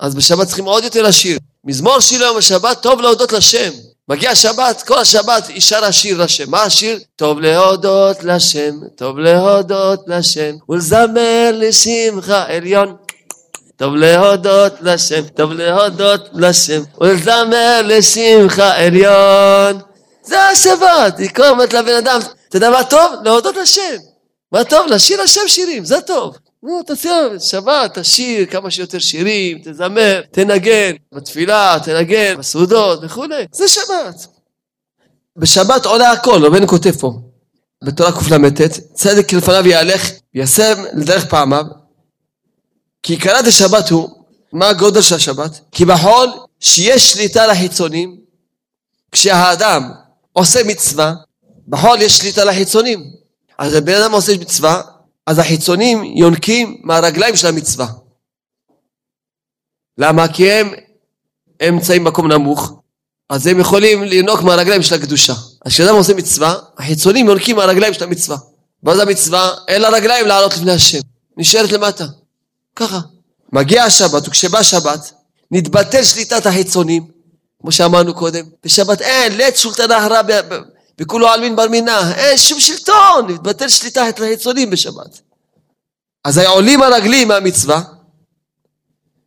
אז 0.00 0.14
בשבת 0.14 0.46
צריכים 0.46 0.64
עוד 0.64 0.84
יותר 0.84 1.02
לשיר. 1.02 1.38
מזמור 1.68 2.00
שיר 2.00 2.22
היום 2.22 2.36
בשבת 2.36 2.82
טוב 2.82 3.00
להודות 3.00 3.32
לשם. 3.32 3.70
מגיע 4.08 4.34
שבת, 4.34 4.82
כל 4.82 4.98
השבת 4.98 5.46
היא 5.46 5.60
שרה 5.60 5.92
שיר 5.92 6.22
לשם. 6.22 6.50
מה 6.50 6.62
השיר? 6.62 6.98
טוב 7.16 7.40
להודות 7.40 8.24
לשם, 8.24 8.74
טוב 8.96 9.18
להודות 9.18 10.00
לשם, 10.06 10.56
ולזמר 10.68 11.50
לשמחה 11.52 12.44
עליון. 12.48 12.96
טוב 13.76 13.94
להודות 13.94 14.72
לשם, 14.80 15.22
טוב 15.36 15.52
להודות 15.52 16.28
לשם, 16.32 16.82
ולזמר 17.00 17.80
לשמחה 17.84 18.76
עליון. 18.76 19.80
זה 20.22 20.42
השבת, 20.42 21.18
היא 21.18 21.30
אומרת 21.50 21.72
לבן 21.72 21.94
אדם, 21.94 22.20
אתה 22.48 22.56
יודע 22.56 22.70
מה 22.70 22.84
טוב? 22.84 23.12
להודות 23.24 23.56
לשם. 23.56 23.96
מה 24.52 24.64
טוב? 24.64 24.86
לשיר 24.86 25.20
השם 25.20 25.48
שירים, 25.48 25.84
זה 25.84 26.00
טוב. 26.00 26.36
נו, 26.62 26.82
תעשי 26.82 27.08
שבת, 27.40 27.98
תשיר 27.98 28.46
כמה 28.46 28.70
שיותר 28.70 28.98
שירים, 28.98 29.58
תזמר, 29.64 30.22
תנגן, 30.30 30.92
בתפילה, 31.12 31.78
תנגן, 31.84 32.38
בסעודות 32.38 33.00
וכולי, 33.02 33.44
זה 33.52 33.68
שבת. 33.68 34.26
בשבת 35.36 35.86
עולה 35.86 36.12
הכל, 36.12 36.44
רבנו 36.46 36.68
כותב 36.68 36.90
פה, 36.90 37.12
בתורה 37.84 38.12
קל"ט, 38.12 38.60
צדק 38.94 39.32
לפניו 39.32 39.66
יהלך, 39.66 40.10
יסם 40.34 40.84
לדרך 40.94 41.26
פעמיו, 41.30 41.64
כי 43.02 43.12
עיקרה 43.12 43.42
דשבת 43.42 43.88
הוא, 43.90 44.08
מה 44.52 44.68
הגודל 44.68 45.02
של 45.02 45.14
השבת? 45.14 45.60
כי 45.72 45.84
בחול 45.84 46.28
שיש 46.60 47.12
שליטה 47.12 47.46
לחיצונים, 47.46 48.16
כשהאדם 49.12 49.90
עושה 50.32 50.64
מצווה, 50.64 51.14
בחול 51.68 52.02
יש 52.02 52.18
שליטה 52.18 52.44
לחיצונים. 52.44 53.04
אז 53.58 53.74
הבן 53.74 53.94
אדם 53.94 54.12
עושה 54.12 54.32
מצווה, 54.40 54.82
אז 55.28 55.38
החיצונים 55.38 56.04
יונקים 56.04 56.80
מהרגליים 56.84 57.36
של 57.36 57.46
המצווה. 57.46 57.86
למה? 59.98 60.28
כי 60.28 60.52
הם, 60.52 60.72
נמצאים 61.62 62.04
במקום 62.04 62.32
נמוך, 62.32 62.72
אז 63.30 63.46
הם 63.46 63.60
יכולים 63.60 64.02
לינוק 64.02 64.40
מהרגליים 64.40 64.82
של 64.82 64.94
הקדושה. 64.94 65.32
אז 65.64 65.72
כשאדם 65.72 65.94
עושה 65.94 66.14
מצווה, 66.14 66.54
החיצונים 66.78 67.26
יונקים 67.26 67.56
מהרגליים 67.56 67.94
של 67.94 68.04
המצווה. 68.04 68.36
ואז 68.82 68.98
המצווה, 69.00 69.50
אין 69.68 69.82
לה 69.82 69.88
רגליים 69.88 70.26
לעלות 70.26 70.52
לפני 70.56 70.72
השם, 70.72 71.00
נשארת 71.36 71.72
למטה. 71.72 72.04
ככה. 72.76 73.00
מגיע 73.52 73.84
השבת, 73.84 74.28
וכשבא 74.28 74.62
שבת, 74.62 75.12
נתבטל 75.50 76.02
שליטת 76.02 76.46
החיצונים, 76.46 77.06
כמו 77.60 77.72
שאמרנו 77.72 78.14
קודם. 78.14 78.44
בשבת 78.64 79.02
אין, 79.02 79.36
לית 79.36 79.56
שולטנה 79.56 80.04
הרע 80.04 80.22
וכולו 81.00 81.28
עלמין 81.28 81.56
בר 81.56 81.68
מינה, 81.68 82.12
אין 82.14 82.38
שום 82.38 82.60
שלטון, 82.60 83.26
נתבטל 83.28 83.68
שליטה 83.68 84.08
את 84.08 84.20
החיצונים 84.20 84.70
בשבת. 84.70 85.20
אז 86.24 86.38
עולים 86.38 86.82
הרגלים 86.82 87.28
מהמצווה, 87.28 87.80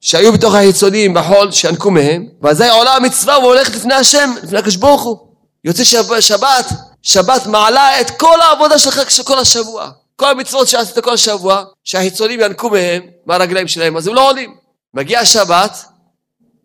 שהיו 0.01 0.33
בתוך 0.33 0.55
החיצונים 0.55 1.13
בחול, 1.13 1.51
שינקו 1.51 1.91
מהם, 1.91 2.27
ואזי 2.41 2.69
עולה 2.69 2.95
המצווה 2.95 3.39
והולכת 3.39 3.75
לפני 3.75 3.93
השם, 3.93 4.33
לפני 4.43 4.59
הקדוש 4.59 4.75
ברוך 4.75 5.01
הוא. 5.01 5.17
יוצא 5.63 5.83
שבת, 6.19 6.65
שבת 7.01 7.45
מעלה 7.45 8.01
את 8.01 8.09
כל 8.11 8.41
העבודה 8.41 8.79
שלך 8.79 9.11
של 9.11 9.23
כל 9.23 9.39
השבוע. 9.39 9.89
כל 10.15 10.29
המצוות 10.29 10.67
שעשית 10.67 10.99
כל 10.99 11.13
השבוע, 11.13 11.63
שהחיצונים 11.83 12.39
ינקו 12.39 12.69
מהם, 12.69 13.03
מהרגליים 13.25 13.67
שלהם, 13.67 13.97
אז 13.97 14.07
הם 14.07 14.13
לא 14.13 14.29
עולים. 14.29 14.55
מגיע 14.93 15.19
השבת, 15.19 15.85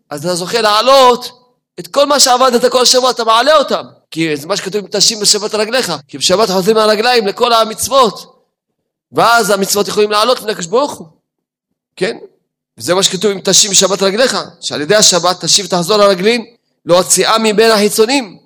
אז 0.09 0.25
אתה 0.25 0.35
זוכה 0.35 0.61
לעלות 0.61 1.31
את 1.79 1.87
כל 1.87 2.05
מה 2.05 2.19
שעבדת 2.19 2.71
כל 2.71 2.81
השבוע, 2.81 3.11
אתה 3.11 3.23
מעלה 3.23 3.57
אותם. 3.57 3.83
כי 4.11 4.37
זה 4.37 4.47
מה 4.47 4.57
שכתוב, 4.57 4.87
תשים 4.91 5.19
בשבת 5.19 5.55
רגליך. 5.55 5.93
כי 6.07 6.17
בשבת 6.17 6.49
חוזרים 6.49 6.75
מהרגליים 6.75 7.27
לכל 7.27 7.53
המצוות. 7.53 8.37
ואז 9.11 9.49
המצוות 9.49 9.87
יכולים 9.87 10.11
לעלות 10.11 10.37
לפני 10.37 10.51
הקדוש 10.51 10.65
ברוך 10.65 10.93
הוא. 10.93 11.07
כן? 11.95 12.17
וזה 12.77 12.95
מה 12.95 13.03
שכתוב, 13.03 13.31
אם 13.31 13.39
תשים 13.43 13.71
בשבת 13.71 14.01
רגליך, 14.01 14.37
שעל 14.61 14.81
ידי 14.81 14.95
השבת 14.95 15.45
תשיב 15.45 15.65
ותחזור 15.65 15.97
לרגלים, 15.97 16.45
להוציאה 16.85 17.37
מבין 17.39 17.71
החיצונים. 17.71 18.37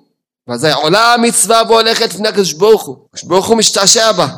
ואז 0.48 0.64
עולה 0.64 1.14
המצווה 1.14 1.62
והולכת 1.68 2.14
לפני 2.14 2.28
הקדוש 2.28 2.52
ברוך 2.52 2.82
הוא. 2.82 2.96
הקדוש 3.08 3.24
ברוך 3.24 3.46
הוא 3.46 3.56
משתעשע 3.56 4.12
בה. 4.12 4.28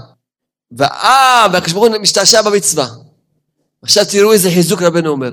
ואה, 0.78 1.46
והקדוש 1.52 1.72
ברוך 1.72 1.86
הוא 1.86 1.96
משתעשע 1.98 2.42
במצווה. 2.42 2.86
עכשיו 3.82 4.04
תראו 4.10 4.32
איזה 4.32 4.50
חיזוק 4.50 4.82
רבנו 4.82 5.10
אומר. 5.10 5.30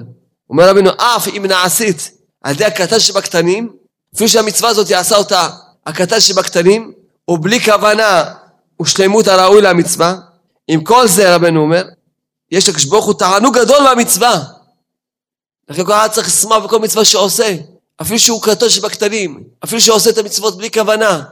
אומר 0.50 0.70
רבנו, 0.70 0.90
אף 0.98 1.28
אם 1.28 1.46
נעשית 1.46 2.12
על 2.42 2.54
ידי 2.54 2.66
הקטן 2.66 3.00
שבקטנים, 3.00 3.74
אפילו 4.16 4.30
שהמצווה 4.30 4.70
הזאת 4.70 4.90
יעשה 4.90 5.16
אותה 5.16 5.50
הקטן 5.86 6.20
שבקטנים, 6.20 6.94
ובלי 7.28 7.64
כוונה 7.64 8.34
ושלמות 8.82 9.28
הראוי 9.28 9.62
למצווה, 9.62 10.16
עם 10.68 10.84
כל 10.84 11.08
זה 11.08 11.36
רבנו 11.36 11.62
אומר, 11.62 11.84
יש 12.52 12.70
לקדוש 12.70 12.86
ברוך 12.86 13.06
הוא 13.06 13.14
תענוג 13.14 13.58
גדול 13.58 13.84
מהמצווה. 13.84 14.44
לכן 15.70 15.86
כל 15.86 15.94
אחד 15.94 16.08
צריך 16.12 16.28
לשמוח 16.28 16.64
בכל 16.64 16.80
מצווה 16.80 17.06
שעושה, 17.06 17.56
אפילו 18.02 18.20
שהוא 18.20 18.42
קטן 18.42 18.70
שבקטנים, 18.70 19.44
אפילו 19.64 19.82
שהוא 19.82 19.96
עושה 19.96 20.10
את 20.10 20.18
המצוות 20.18 20.58
בלי 20.58 20.72
כוונה. 20.72 21.24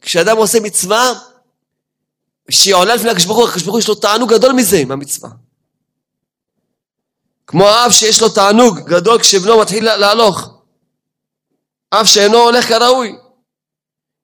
כשאדם 0.00 0.36
עושה 0.36 0.60
מצווה, 0.60 1.12
שהיא 2.50 2.74
עולה 2.74 2.94
לפני 2.94 3.10
הקדוש 3.10 3.24
ברוך 3.24 3.38
הוא, 3.38 3.48
הקדוש 3.48 3.62
ברוך 3.62 3.74
הוא 3.74 3.80
יש 3.80 3.88
לו 3.88 3.94
תענוג 3.94 4.32
גדול 4.32 4.52
מזה, 4.52 4.84
מהמצווה. 4.84 5.30
כמו 7.46 7.64
אב 7.64 7.90
שיש 7.90 8.22
לו 8.22 8.28
תענוג 8.28 8.78
גדול 8.78 9.20
כשבנו 9.20 9.60
מתחיל 9.60 9.84
להלוך. 9.84 10.48
אב 11.92 12.04
שאינו 12.04 12.38
הולך 12.38 12.68
כראוי. 12.68 13.16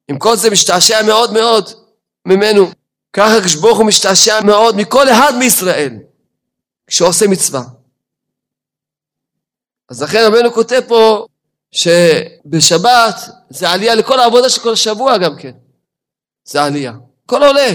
עם 0.09 0.19
כל 0.19 0.37
זה 0.37 0.51
משתעשע 0.51 1.03
מאוד 1.03 1.33
מאוד 1.33 1.71
ממנו. 2.27 2.71
ככה 3.13 3.37
הקדוש 3.37 3.55
הוא 3.55 3.87
משתעשע 3.87 4.41
מאוד 4.41 4.77
מכל 4.77 5.09
אחד 5.09 5.33
מישראל 5.39 5.97
כשעושה 6.87 7.27
מצווה. 7.27 7.63
אז 9.89 10.03
לכן 10.03 10.19
רבנו 10.27 10.53
כותב 10.53 10.81
פה 10.89 11.27
שבשבת 11.73 13.15
זה 13.51 13.71
עלייה 13.71 13.95
לכל 13.95 14.21
העבודה 14.21 14.49
של 14.49 14.63
כל 14.63 14.73
השבוע 14.73 15.19
גם 15.19 15.37
כן. 15.37 15.53
זה 16.45 16.63
עלייה. 16.63 16.93
הכל 17.25 17.43
עולה. 17.43 17.69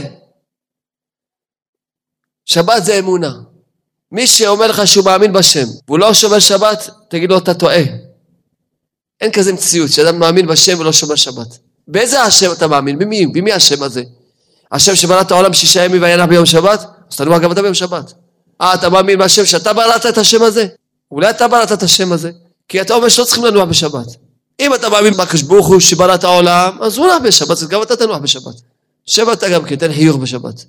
שבת 2.45 2.83
זה 2.85 2.99
אמונה. 2.99 3.52
מי 4.13 4.27
שאומר 4.27 4.67
לך 4.67 4.87
שהוא 4.87 5.05
מאמין 5.05 5.33
בשם 5.33 5.67
והוא 5.87 5.99
לא 5.99 6.13
שומר 6.13 6.39
שבת, 6.39 6.89
תגיד 7.09 7.29
לו 7.29 7.37
אתה 7.37 7.53
טועה. 7.53 7.83
אין 9.21 9.31
כזה 9.31 9.53
מציאות 9.53 9.91
שאדם 9.91 10.19
מאמין 10.19 10.47
בשם 10.47 10.79
ולא 10.79 10.91
שומר 10.91 11.15
שבת. 11.15 11.57
באיזה 11.87 12.21
השם 12.21 12.51
אתה 12.51 12.67
מאמין? 12.67 12.99
במי? 12.99 13.27
במי 13.27 13.53
השם 13.53 13.83
הזה? 13.83 14.03
השם 14.71 14.95
שברא 14.95 15.21
את 15.21 15.31
העולם 15.31 15.53
שישה 15.53 15.85
ימים 15.85 16.01
וינח 16.01 16.25
ביום 16.25 16.45
שבת? 16.45 16.85
אז 17.11 17.17
תנוח 17.17 17.41
גם 17.41 17.51
אתה 17.51 17.61
ביום 17.61 17.73
שבת. 17.73 18.13
אה, 18.61 18.73
אתה 18.73 18.89
מאמין 18.89 19.19
בהשם 19.19 19.45
שאתה 19.45 19.73
בראת 19.73 20.05
את 20.05 20.17
השם 20.17 20.43
הזה? 20.43 20.67
אולי 21.11 21.29
אתה 21.29 21.47
בראת 21.47 21.71
את 21.71 21.83
השם 21.83 22.11
הזה? 22.11 22.31
כי 22.67 22.81
אתה 22.81 22.93
אומר 22.93 23.07
שלא 23.07 23.25
צריכים 23.25 23.45
לנוח 23.45 23.69
בשבת. 23.69 24.07
אם 24.59 24.73
אתה 24.73 24.89
מאמין 24.89 25.13
בקדוש 25.13 25.41
ברוך 25.41 25.67
הוא 25.67 25.79
שברא 25.79 26.15
את 26.15 26.23
העולם, 26.23 26.77
אז 26.81 26.97
הוא 26.97 27.07
נח 27.07 27.21
בשבת, 27.23 27.51
אז 27.51 27.67
גם 27.67 27.81
אתה 27.81 27.95
תנוח 27.95 28.17
בשבת. 28.17 28.55
שב 29.05 29.29
אתה 29.29 29.49
גם 29.49 29.65
כן, 29.65 29.75
תן 29.75 29.93
חיוך 29.93 30.17
בשבת. 30.17 30.65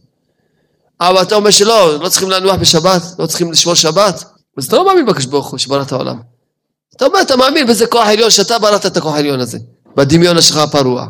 אבל 1.00 1.22
אתה 1.22 1.34
אומר 1.34 1.50
שלא, 1.50 1.98
לא 2.00 2.08
צריכים 2.08 2.30
לנוח 2.30 2.56
בשבת, 2.56 3.02
לא 3.18 3.26
צריכים 3.26 3.52
לשמור 3.52 3.74
שבת, 3.74 4.24
אז 4.58 4.66
אתה 4.66 4.76
לא 4.76 4.86
מאמין 4.86 5.06
בקדוש 5.06 5.26
ברוך 5.26 5.50
הוא 5.50 5.58
שברא 5.58 5.82
את 5.82 5.92
העולם. 5.92 6.20
אתה 6.96 7.04
אומר, 7.06 7.20
אתה 7.20 7.36
מאמין 7.36 7.66
בזה 7.66 7.86
כוח 7.86 8.06
עליון, 8.06 8.30
שאתה 8.30 8.58
בראת 8.58 8.86
את 8.86 8.96
הכוח 8.96 9.14
העליון 9.14 9.40
הזה, 9.40 9.58
בדמיון 9.96 10.40
שלך 10.40 10.56
הפרוע. 10.56 11.06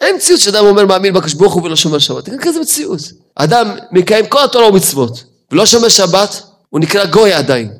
אין 0.00 0.16
מציאות 0.16 0.40
שאדם 0.40 0.64
אומר 0.64 0.86
מאמין 0.86 1.14
בקדוש 1.14 1.34
ברוך 1.34 1.52
הוא 1.52 1.62
ולא 1.62 1.76
שומר 1.76 1.98
שבת, 1.98 2.28
אין 2.28 2.38
כזה 2.40 2.60
מציאות. 2.60 3.00
אדם 3.34 3.70
מקיים 3.92 4.26
כל 4.26 4.44
התורה 4.44 4.68
ומצוות, 4.68 5.24
ולא 5.52 5.66
שומר 5.66 5.88
שבת, 5.88 6.42
הוא 6.70 6.80
נקרא 6.80 7.04
גוי 7.04 7.32
עדיין. 7.32 7.72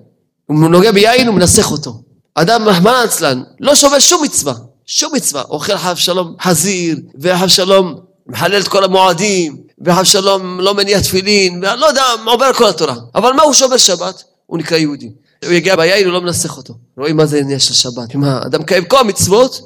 הוא 0.46 0.58
נוגע 0.58 0.92
ביין, 0.92 1.26
הוא 1.26 1.34
מנסח 1.34 1.70
אותו. 1.70 2.00
אדם 2.34 2.68
רחמנא 2.68 3.04
אצלן, 3.04 3.42
לא 3.60 3.74
שומר 3.74 3.98
שום 3.98 4.22
מצווה, 4.22 4.54
שום 4.86 5.12
מצווה, 5.14 5.42
אוכל 5.42 5.78
חב 5.78 5.96
שלום 5.96 6.34
חזיר, 6.42 6.96
וחב 7.20 7.46
שלום 7.46 7.94
מחלל 8.32 8.60
את 8.60 8.68
כל 8.68 8.84
המועדים, 8.84 9.56
וחב 9.84 10.04
שלום 10.04 10.60
לא 10.60 10.74
מניח 10.74 11.00
תפילין, 11.00 11.58
ולא 11.58 11.86
יודע, 11.86 12.02
עובר 12.26 12.52
כל 12.52 12.66
התורה. 12.66 12.94
אבל 13.14 13.32
מה 13.32 13.42
הוא 13.42 13.52
שומר 13.52 13.76
שבת? 13.76 14.24
הוא 14.46 14.58
נקרא 14.58 14.76
יהודי. 14.76 15.10
הוא 15.44 15.52
יגיע 15.52 15.76
ביין, 15.76 16.04
הוא 16.04 16.12
לא 16.12 16.20
מנסח 16.20 16.56
אותו. 16.56 16.74
רואים 16.98 17.16
מה 17.16 17.26
זה 17.26 17.38
עניין 17.38 17.58
של 17.58 17.74
שבת. 17.74 18.14
אם 18.14 18.24
האדם 18.24 18.60
מקיים 18.60 18.84
כל 18.84 18.98
המצוות, 18.98 19.60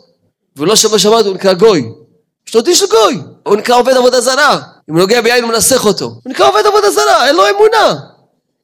ולא 0.57 0.77
שומר 0.77 0.97
שבת, 0.97 1.25
הוא 1.27 1.35
נקרא 1.35 1.53
גוי. 1.53 1.89
יש 2.49 2.55
לו 2.55 2.61
דין 2.61 2.75
של 2.75 2.87
גוי. 2.91 3.21
הוא 3.43 3.57
נקרא 3.57 3.77
עובד 3.77 3.93
עבודה 3.93 4.21
זרה. 4.21 4.61
אם 4.91 4.95
הוא 4.95 5.01
נוגע 5.01 5.21
ביין, 5.21 5.45
הוא 5.45 5.53
מנסח 5.53 5.87
אותו. 5.87 6.05
הוא 6.05 6.21
נקרא 6.27 6.49
עובד 6.49 6.63
עבודה 6.67 6.91
זרה, 6.91 7.27
אין 7.27 7.37
לו 7.37 7.43
אמונה. 7.57 8.01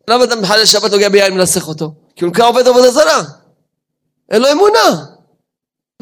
למה 0.09 0.25
אתה 0.25 0.37
מחלל 0.37 0.65
שבת 0.65 0.91
נוגע 0.93 1.09
ביין 1.09 1.33
ומנסח 1.33 1.69
אותו? 1.69 1.95
כי 2.17 2.25
הוא 2.25 2.31
נקרא 2.31 2.49
עובד 2.49 2.69
עבודה 2.69 2.91
זרה. 2.91 3.23
אין 4.31 4.43
לו 4.43 4.53
אמונה. 4.53 5.05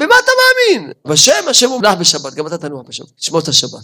במה 0.01 0.15
אתה 0.23 0.31
מאמין? 0.41 0.91
בשם, 1.07 1.47
השם 1.49 1.69
הוא 1.69 1.81
מונח 1.81 1.93
בשבת, 1.99 2.33
גם 2.33 2.47
אתה 2.47 2.57
תנוח 2.57 2.81
בשבת, 2.87 3.07
תשמור 3.17 3.39
את 3.39 3.47
השבת. 3.47 3.83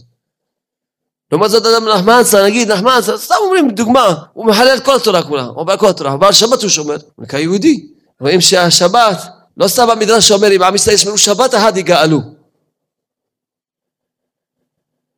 לעומת 1.31 1.51
זאת 1.51 1.65
אדם 1.65 1.89
נחמנסה, 1.89 2.45
נגיד 2.45 2.71
נחמנסה, 2.71 3.17
סתם 3.17 3.35
אומרים 3.41 3.69
דוגמה, 3.71 4.15
הוא 4.33 4.45
מחלל 4.45 4.77
את 4.77 4.85
כל 4.85 4.95
התורה 4.95 5.23
כולה, 5.23 5.43
הוא 5.43 5.57
עובר 5.57 5.77
כל 5.77 5.89
התורה, 5.89 6.13
אבל 6.13 6.31
שבת 6.31 6.61
הוא 6.61 6.69
שומר, 6.69 6.97
הוא 7.15 7.23
נקרא 7.23 7.39
יהודי. 7.39 7.87
רואים 8.21 8.41
שהשבת, 8.41 9.17
לא 9.57 9.67
סתם 9.67 9.89
המדרש 9.89 10.31
אומר, 10.31 10.55
אם 10.55 10.63
עם 10.63 10.75
ישראל 10.75 10.95
ישמרו 10.95 11.17
שבת 11.17 11.55
אחת 11.55 11.77
יגאלו. 11.77 12.19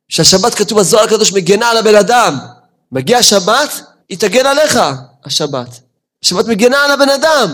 שהשבת 0.08 0.54
כתוב 0.54 0.78
בזוהר 0.78 1.04
הקדוש 1.04 1.32
מגנה 1.32 1.70
על 1.70 1.76
הבן 1.76 1.94
אדם. 1.94 2.38
מגיע 2.92 3.22
שבת, 3.22 3.80
היא 4.08 4.18
תגן 4.18 4.46
עליך, 4.46 4.78
השבת. 5.24 5.80
השבת 6.22 6.46
מגנה 6.46 6.84
על 6.84 6.90
הבן 6.90 7.08
אדם. 7.08 7.48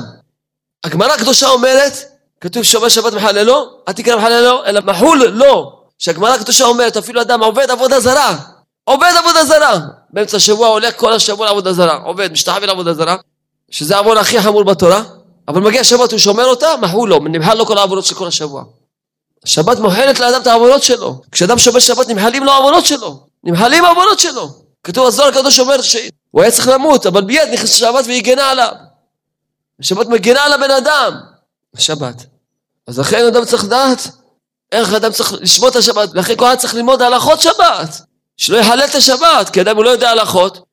הגמרא 0.85 1.13
הקדושה 1.13 1.49
אומרת, 1.49 1.93
כתוב 2.41 2.63
שומר 2.63 2.89
שבת 2.89 3.13
מחללו, 3.13 3.71
אל 3.89 3.93
תקרא 3.93 4.17
מחללו, 4.17 4.65
אלא 4.65 4.81
מחול 4.85 5.27
לא. 5.27 5.73
שהגמרא 5.99 6.35
הקדושה 6.35 6.65
אומרת, 6.65 6.97
אפילו 6.97 7.21
אדם 7.21 7.43
עובד 7.43 7.71
עבודה 7.71 8.01
זרה, 8.01 8.37
עובד 8.85 9.13
עבודה 9.19 9.45
זרה. 9.45 9.79
באמצע 10.11 10.37
השבוע 10.37 10.69
הולך 10.69 10.97
כל 10.97 11.13
השבוע 11.13 11.47
לעבודה 11.47 11.73
זרה, 11.73 11.97
עובד, 12.05 12.33
משתחווה 12.33 12.67
לעבודה 12.67 12.95
זרה, 12.95 13.17
שזה 13.71 13.97
העוון 13.97 14.17
הכי 14.17 14.43
חמור 14.43 14.65
בתורה, 14.65 15.03
אבל 15.49 15.61
מגיע 15.61 15.85
שבת 15.85 16.13
הוא 16.13 16.19
שומר 16.19 16.45
אותה, 16.45 16.77
מחול 16.77 17.09
לו, 17.09 17.19
נמחל 17.19 17.55
לו 17.55 17.67
כל 17.67 17.79
העבודות 17.79 18.05
של 18.05 18.15
כל 18.15 18.27
השבוע. 18.27 18.65
השבת 19.45 19.79
מוחלת 19.79 20.21
לאדם 20.21 20.43
את 20.43 20.47
העוונות 20.47 20.83
שלו. 20.83 21.21
כשאדם 21.33 21.59
שומר 21.59 21.79
שבת 21.79 22.09
נמחלים 22.09 22.45
לו 22.45 22.53
העוונות 22.53 22.87
שלו. 22.87 23.21
נמחלים 23.45 23.85
העוונות 23.85 24.19
שלו. 24.19 24.49
כתוב 24.85 25.07
הזוהר 25.07 25.29
הקדוש 25.29 25.61
אומר 25.61 25.83
שהוא 25.83 26.43
היה 26.43 26.51
צריך 26.51 26.69
למות, 26.69 27.07
אבל 27.07 27.25
מיד 27.25 27.49
נכנס 27.53 27.71
שבת 27.71 28.05
והיא 28.07 28.23
גנה 28.23 28.51
עליו. 28.51 28.73
השבת 29.81 30.07
מגנה 30.07 30.45
על 30.45 30.53
הבן 30.53 30.71
אדם. 30.71 31.13
השבת. 31.79 32.25
אז 32.87 32.99
לכן 32.99 33.27
אדם 33.27 33.45
צריך 33.45 33.65
לדעת 33.65 34.09
איך 34.73 34.93
אדם 34.93 35.13
צריך 35.13 35.33
לשמור 35.41 35.69
את 35.69 35.77
השבת. 35.77 36.09
לכן 36.15 36.37
כל 36.37 36.45
אחד 36.47 36.55
צריך 36.55 36.75
ללמוד 36.75 37.03
הלכות 37.03 37.41
שבת. 37.41 38.01
שלא 38.37 38.57
יחלל 38.57 38.85
את 38.91 38.95
השבת, 38.95 39.51
כי 39.53 39.61
אדם 39.61 39.77
הוא 39.77 39.85
לא 39.85 39.91
יודע 39.91 40.11
הלכות. 40.11 40.67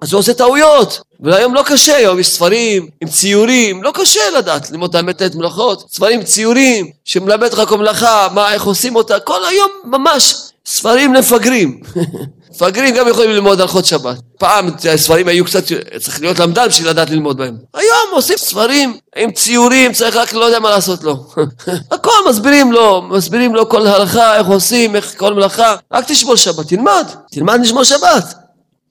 אז 0.00 0.12
הוא 0.12 0.18
עושה 0.18 0.34
טעויות, 0.34 1.00
והיום 1.20 1.54
לא 1.54 1.62
קשה, 1.66 1.96
היום 1.96 2.18
יש 2.18 2.28
ספרים 2.28 2.88
עם 3.00 3.08
ציורים, 3.08 3.82
לא 3.82 3.92
קשה 3.94 4.30
לדעת 4.38 4.70
ללמוד 4.70 4.90
את 4.90 4.94
האמת 4.94 5.22
את 5.22 5.34
מלאכות, 5.34 5.90
ספרים 5.92 6.20
עם 6.20 6.26
ציורים 6.26 6.90
שמלמד 7.04 7.52
לך 7.52 7.68
כל 7.68 7.78
מלאכה, 7.78 8.28
מה, 8.32 8.52
איך 8.52 8.64
עושים 8.64 8.96
אותה, 8.96 9.20
כל 9.20 9.44
היום 9.44 9.70
ממש 9.84 10.34
ספרים 10.66 11.14
למפגרים. 11.14 11.80
מפגרים 12.50 12.94
גם 12.94 13.08
יכולים 13.08 13.30
ללמוד 13.30 13.60
הלכות 13.60 13.84
שבת. 13.84 14.16
פעם 14.38 14.70
הספרים 14.94 15.28
היו 15.28 15.44
קצת, 15.44 15.62
צריך 16.00 16.20
להיות 16.20 16.38
למדן 16.38 16.68
בשביל 16.68 16.88
לדעת 16.88 17.10
ללמוד 17.10 17.36
בהם. 17.36 17.56
היום 17.74 18.08
עושים 18.12 18.36
ספרים 18.36 18.98
עם 19.16 19.32
ציורים, 19.32 19.92
צריך 19.92 20.16
רק 20.16 20.34
לא 20.34 20.44
יודע 20.44 20.58
מה 20.58 20.70
לעשות 20.70 21.02
לו. 21.02 21.26
הכל 21.92 22.10
מסבירים 22.28 22.72
לו, 22.72 23.02
מסבירים 23.02 23.54
לו 23.54 23.68
כל 23.68 23.86
הלכה, 23.86 24.36
איך 24.36 24.46
עושים, 24.46 24.96
איך 24.96 25.18
כל 25.18 25.34
מלאכה. 25.34 25.76
רק 25.92 26.04
תשמור 26.08 26.36
שבת, 26.36 26.68
תלמד, 26.68 27.06
תלמד 27.30 27.60
לשמור 27.62 27.84
שבת. 27.84 28.34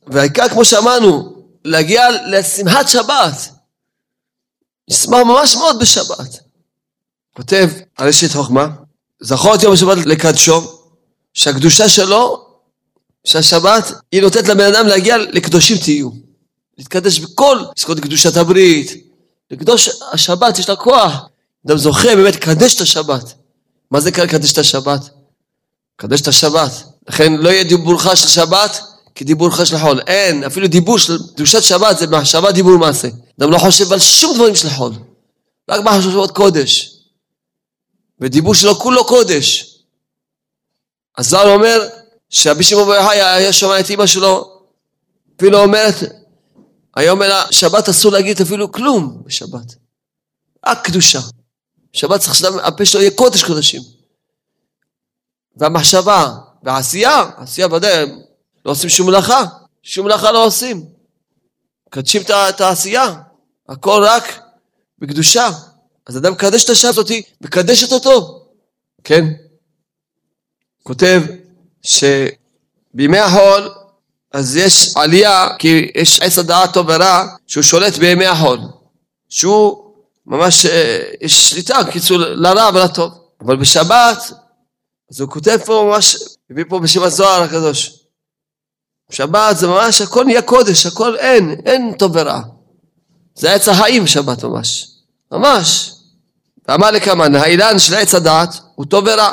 והעיקר 0.07 0.49
כמו 0.49 0.65
שאמרנו, 0.65 1.33
להגיע 1.65 2.07
לשמחת 2.27 2.89
שבת. 2.89 3.49
נשמח 4.89 5.19
ממש 5.19 5.55
מאוד 5.55 5.79
בשבת. 5.79 6.39
כותב 7.35 7.69
על 7.97 8.07
אשת 8.07 8.31
חוכמה, 8.31 8.67
זכור 9.21 9.55
את 9.55 9.63
יום 9.63 9.73
השבת 9.73 10.05
לקדשו, 10.05 10.61
שהקדושה 11.33 11.89
שלו, 11.89 12.48
שהשבת, 13.29 13.91
היא 14.11 14.21
נותנת 14.21 14.47
לבן 14.47 14.73
אדם 14.73 14.87
להגיע 14.87 15.17
לקדושים 15.17 15.77
תהיו. 15.77 16.09
להתקדש 16.77 17.19
בכל, 17.19 17.57
לזכות 17.77 17.99
קדושת 17.99 18.37
הברית, 18.37 19.07
לקדוש 19.51 19.89
השבת, 20.11 20.59
יש 20.59 20.69
לה 20.69 20.75
כוח. 20.75 21.13
אדם 21.67 21.77
זוכה 21.77 22.15
באמת 22.15 22.35
לקדש 22.35 22.75
את 22.75 22.81
השבת. 22.81 23.33
מה 23.91 23.99
זה 23.99 24.09
לקדש 24.09 24.53
את 24.53 24.57
השבת? 24.57 25.09
לקדש 25.99 26.21
את 26.21 26.27
השבת. 26.27 26.71
לכן 27.09 27.33
לא 27.33 27.49
יהיה 27.49 27.63
דיבורך 27.63 28.15
של 28.15 28.27
שבת, 28.27 28.79
כדיבור 29.15 29.49
חש 29.49 29.73
לחול. 29.73 30.01
אין, 30.07 30.43
אפילו 30.43 30.67
דיבור 30.67 30.99
של 30.99 31.17
קדושת 31.35 31.63
שבת 31.63 31.97
זה 31.97 32.07
מחשבה 32.07 32.51
דיבור 32.51 32.77
מעשה. 32.77 33.07
אדם 33.39 33.51
לא 33.51 33.57
חושב 33.57 33.93
על 33.93 33.99
שום 33.99 34.35
דברים 34.35 34.55
של 34.55 34.69
חול. 34.69 34.93
רק 35.69 35.83
מחשבות 35.83 36.31
קודש. 36.31 36.95
ודיבור 38.19 38.55
שלו 38.55 38.75
כולו 38.75 39.05
קודש. 39.05 39.75
אז 41.17 41.29
זר 41.29 41.53
אומר 41.53 41.98
שרבי 42.29 42.63
שמעון 42.63 42.87
בר 42.87 42.93
יוחאי 42.93 43.21
היה 43.21 43.53
שומע 43.53 43.79
את 43.79 43.89
אמא 43.89 44.05
שלו, 44.05 44.61
אפילו 45.37 45.63
אומרת, 45.63 45.95
אומר 47.09 47.27
לה, 47.27 47.45
שבת 47.51 47.89
אסור 47.89 48.11
להגיד 48.11 48.41
אפילו 48.41 48.71
כלום 48.71 49.21
בשבת. 49.25 49.75
רק 50.65 50.85
קדושה. 50.85 51.19
שבת 51.93 52.19
צריך 52.19 52.35
שהפה 52.35 52.85
שלו 52.85 53.01
יהיה 53.01 53.11
קודש 53.11 53.43
קודשים. 53.43 53.81
והמחשבה 55.57 56.35
והעשייה, 56.63 57.29
עשייה 57.37 57.67
ודאי 57.67 58.05
לא 58.65 58.71
עושים 58.71 58.89
שום 58.89 59.07
מלאכה, 59.07 59.43
שום 59.83 60.05
מלאכה 60.05 60.31
לא 60.31 60.45
עושים. 60.45 60.85
מקדשים 61.87 62.21
את 62.49 62.61
העשייה, 62.61 63.21
הכל 63.69 64.01
רק 64.05 64.39
בקדושה. 64.99 65.49
אז 66.05 66.17
אדם 66.17 66.31
מקדש 66.31 66.65
את 66.65 66.69
השעה 66.69 66.89
הזאתי, 66.89 67.23
מקדשת 67.41 67.91
אותו. 67.91 68.45
כן? 69.03 69.25
כותב 70.83 71.21
שבימי 71.83 73.19
החול 73.19 73.69
אז 74.33 74.55
יש 74.55 74.91
עלייה, 74.95 75.47
כי 75.59 75.91
יש 75.95 76.19
עץ 76.21 76.37
הדעת 76.37 76.73
טוב 76.73 76.85
ורע, 76.89 77.27
שהוא 77.47 77.63
שולט 77.63 77.97
בימי 77.97 78.25
החול. 78.25 78.59
שהוא 79.29 79.93
ממש, 80.25 80.65
אה, 80.65 80.99
יש 81.21 81.49
שליטה, 81.49 81.79
קיצור, 81.91 82.17
לרע 82.17 82.69
ולטוב. 82.73 83.11
אבל 83.41 83.55
בשבת, 83.55 84.31
אז 85.11 85.19
הוא 85.19 85.29
כותב 85.29 85.57
פה 85.65 85.89
ממש, 85.91 86.17
הביא 86.51 86.63
פה 86.69 86.79
בשם 86.79 87.03
הזוהר 87.03 87.41
הקדוש. 87.41 87.95
שבת 89.11 89.57
זה 89.57 89.67
ממש, 89.67 90.01
הכל 90.01 90.25
נהיה 90.25 90.41
קודש, 90.41 90.85
הכל 90.85 91.17
אין, 91.17 91.61
אין 91.65 91.93
טוב 91.93 92.11
ורע. 92.15 92.41
זה 93.35 93.53
עץ 93.53 93.67
החיים 93.67 94.07
שבת 94.07 94.43
ממש, 94.43 94.87
ממש. 95.31 95.91
ואמר 96.67 96.91
לקמן, 96.91 97.35
האילן 97.35 97.79
של 97.79 97.95
עץ 97.95 98.15
הדעת 98.15 98.55
הוא 98.75 98.85
טוב 98.85 99.05
ורע, 99.07 99.31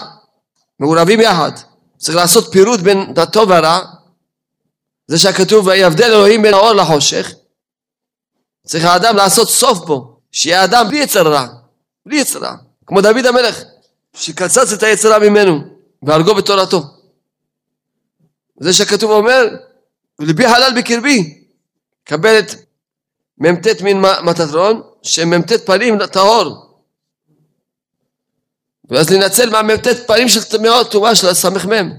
מעורבים 0.80 1.20
יחד. 1.20 1.52
צריך 1.98 2.16
לעשות 2.16 2.52
פירוט 2.52 2.80
בין 2.80 3.14
הטוב 3.16 3.50
והרע. 3.50 3.80
זה 5.06 5.18
שהכתוב 5.18 5.66
ויבדל 5.66 6.04
אלוהים 6.04 6.42
בין 6.42 6.54
האור 6.54 6.72
לחושך. 6.72 7.32
צריך 8.66 8.84
האדם 8.84 9.16
לעשות 9.16 9.48
סוף 9.48 9.78
בו, 9.78 10.20
שיהיה 10.32 10.64
אדם 10.64 10.88
בלי 10.88 10.98
יצר 10.98 11.32
רע, 11.32 11.46
בלי 12.06 12.16
יצר 12.16 12.38
רע, 12.38 12.54
כמו 12.86 13.00
דוד 13.00 13.26
המלך, 13.26 13.62
שקצץ 14.14 14.72
את 14.72 14.82
היצר 14.82 15.12
רע 15.12 15.18
ממנו 15.18 15.60
והרגו 16.02 16.34
בתורתו. 16.34 16.82
זה 18.60 18.72
שהכתוב 18.72 19.10
אומר, 19.10 19.48
וליבי 20.18 20.48
חלל 20.48 20.72
בקרבי, 20.76 21.44
קבל 22.04 22.38
את 22.38 22.50
מ"ט 23.38 23.80
מין 23.82 24.02
מטטרון, 24.22 24.82
שמ"ט 25.02 25.52
פנים 25.52 26.06
טהור. 26.06 26.65
ואז 28.90 29.10
לנצל 29.10 29.50
מהמ"ט 29.50 29.86
פנים 30.06 30.28
של 30.28 30.42
טמאות 30.42 30.90
טומאה 30.90 31.14
של 31.14 31.28
הסמ"ם. 31.28 31.92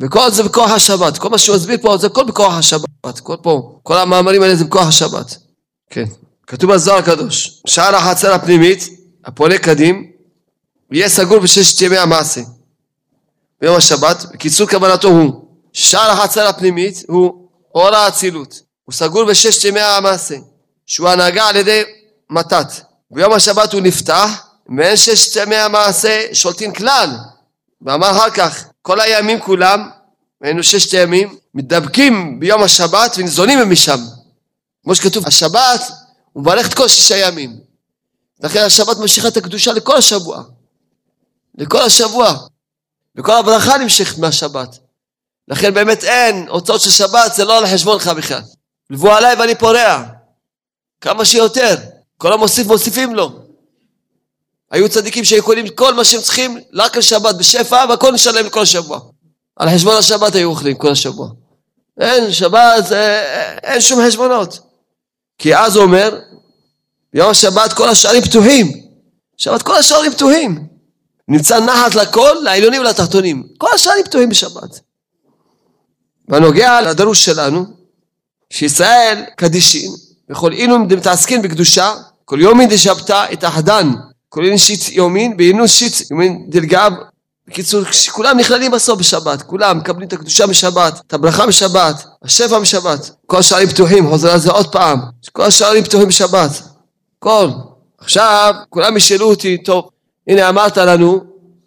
וכל 0.00 0.30
זה 0.30 0.42
בכוח 0.42 0.70
השבת. 0.70 1.18
כל 1.18 1.28
מה 1.28 1.38
שהוא 1.38 1.56
מסביר 1.56 1.78
פה 1.82 1.96
זה 1.96 2.06
הכל 2.06 2.24
בכוח 2.24 2.54
השבת. 2.54 3.20
כל 3.22 3.36
פה, 3.42 3.78
כל 3.82 3.98
המאמרים 3.98 4.42
האלה 4.42 4.56
זה 4.56 4.64
בכוח 4.64 4.88
השבת. 4.88 5.36
כן. 5.90 6.04
כתוב 6.46 6.72
בזוהר 6.72 6.98
הקדוש, 6.98 7.62
שער 7.66 7.96
החצר 7.96 8.32
הפנימית, 8.32 8.88
הפונה 9.24 9.58
קדים, 9.58 10.10
יהיה 10.92 11.08
סגור 11.08 11.38
בששת 11.38 11.80
ימי 11.80 11.98
המעשה. 11.98 12.40
ביום 13.60 13.76
השבת, 13.76 14.24
בקיצור 14.32 14.68
כוונתו 14.68 15.08
הוא 15.08 15.32
שער 15.72 16.10
החצר 16.10 16.46
הפנימית 16.46 17.04
הוא 17.08 17.48
אור 17.74 17.94
האצילות. 17.94 18.60
הוא 18.84 18.92
סגור 18.92 19.24
בששת 19.24 19.64
ימי 19.64 19.80
המעשה, 19.80 20.36
שהוא 20.86 21.08
הנהגה 21.08 21.48
על 21.48 21.56
ידי 21.56 21.82
מתת. 22.30 22.72
ביום 23.10 23.32
השבת 23.32 23.72
הוא 23.72 23.80
נפתח, 23.80 24.47
ואין 24.76 24.96
ששת 24.96 25.36
ימי 25.36 25.56
המעשה 25.56 26.22
שולטים 26.32 26.72
כלל. 26.72 27.10
ואמר 27.82 28.10
אחר 28.10 28.30
כך, 28.30 28.64
כל 28.82 29.00
הימים 29.00 29.40
כולם, 29.40 29.90
היינו 30.42 30.62
ששת 30.62 30.92
ימים, 30.92 31.38
מתדבקים 31.54 32.40
ביום 32.40 32.62
השבת 32.62 33.14
וניזונים 33.18 33.70
משם. 33.70 34.00
כמו 34.84 34.94
שכתוב, 34.94 35.26
השבת 35.26 35.80
הוא 36.32 36.42
מברך 36.42 36.68
את 36.68 36.74
כל 36.74 36.88
שישה 36.88 37.16
ימים. 37.16 37.56
לכן 38.40 38.60
השבת 38.64 38.96
ממשיכה 38.98 39.28
את 39.28 39.36
הקדושה 39.36 39.72
לכל 39.72 39.96
השבוע. 39.96 40.42
לכל 41.54 41.82
השבוע. 41.82 42.34
וכל 43.16 43.32
הברכה 43.32 43.78
נמשכת 43.78 44.18
מהשבת. 44.18 44.78
לכן 45.48 45.74
באמת 45.74 46.04
אין, 46.04 46.48
הוצאות 46.48 46.80
של 46.80 46.90
שבת 46.90 47.34
זה 47.34 47.44
לא 47.44 47.58
על 47.58 47.66
חשבונך 47.66 48.08
בכלל. 48.08 48.40
לבוא 48.90 49.16
עליי 49.16 49.34
ואני 49.34 49.54
פורע. 49.54 50.04
כמה 51.00 51.24
שיותר. 51.24 51.76
כל 52.18 52.32
המוסיף 52.32 52.66
מוסיפים 52.66 53.14
לו. 53.14 53.47
היו 54.70 54.88
צדיקים 54.88 55.24
שיכולים 55.24 55.68
כל 55.68 55.94
מה 55.94 56.04
שהם 56.04 56.20
צריכים 56.20 56.58
רק 56.74 56.96
לשבת 56.96 57.34
בשפע 57.34 57.84
והכל 57.88 58.12
נשלם 58.12 58.46
לכל 58.46 58.62
השבוע. 58.62 59.00
על 59.56 59.70
חשבון 59.74 59.96
השבת 59.96 60.34
היו 60.34 60.50
אוכלים 60.50 60.76
כל 60.76 60.92
השבוע. 60.92 61.28
אין, 62.00 62.32
שבת, 62.32 62.92
אין 63.62 63.80
שום 63.80 64.00
חשבונות. 64.06 64.60
כי 65.38 65.56
אז 65.56 65.76
הוא 65.76 65.84
אומר, 65.84 66.18
ביום 67.14 67.30
השבת 67.30 67.72
כל 67.72 67.88
השערים 67.88 68.22
פתוחים. 68.22 68.72
שבת 69.36 69.62
כל 69.62 69.74
השערים 69.74 70.12
פתוחים. 70.12 70.66
נמצא 71.28 71.60
נחת 71.60 71.94
לכל, 71.94 72.36
לעליונים 72.42 72.80
ולתחתונים. 72.80 73.48
כל 73.58 73.68
השערים 73.74 74.04
פתוחים 74.04 74.28
בשבת. 74.28 74.80
בנוגע 76.28 76.80
לדרוש 76.80 77.24
שלנו, 77.24 77.64
שישראל 78.50 79.24
קדישין, 79.36 79.90
וכל 80.30 80.52
אילו 80.52 80.78
מתעסקים 80.78 81.42
בקדושה, 81.42 81.94
כל 82.24 82.38
דשבתא 82.70 83.26
את 83.32 83.44
אילו 84.36 84.58
שיט 84.58 84.88
יומין, 84.88 85.36
באינוס 85.36 85.72
שיט 85.72 86.10
יומין 86.10 86.44
דלגב. 86.48 86.92
בקיצור, 87.48 87.82
כולם 88.12 88.38
נכללים 88.38 88.70
בסוף 88.70 88.98
בשבת, 88.98 89.42
כולם 89.42 89.78
מקבלים 89.78 90.08
את 90.08 90.12
הקדושה 90.12 90.46
משבת, 90.46 91.00
את 91.06 91.14
הברכה 91.14 91.46
משבת, 91.46 92.04
השפע 92.22 92.58
משבת. 92.58 93.10
כל 93.26 93.38
השערים 93.38 93.68
פתוחים, 93.68 94.08
חוזר 94.08 94.32
על 94.32 94.38
זה 94.38 94.50
עוד 94.50 94.72
פעם, 94.72 95.00
כל 95.32 95.42
השערים 95.42 95.84
פתוחים 95.84 96.08
בשבת. 96.08 96.50
כל. 97.18 97.48
עכשיו, 97.98 98.54
כולם 98.70 98.96
ישאלו 98.96 99.30
אותי, 99.30 99.58
טוב, 99.58 99.88
הנה 100.28 100.48
אמרת 100.48 100.76
לנו, 100.76 101.20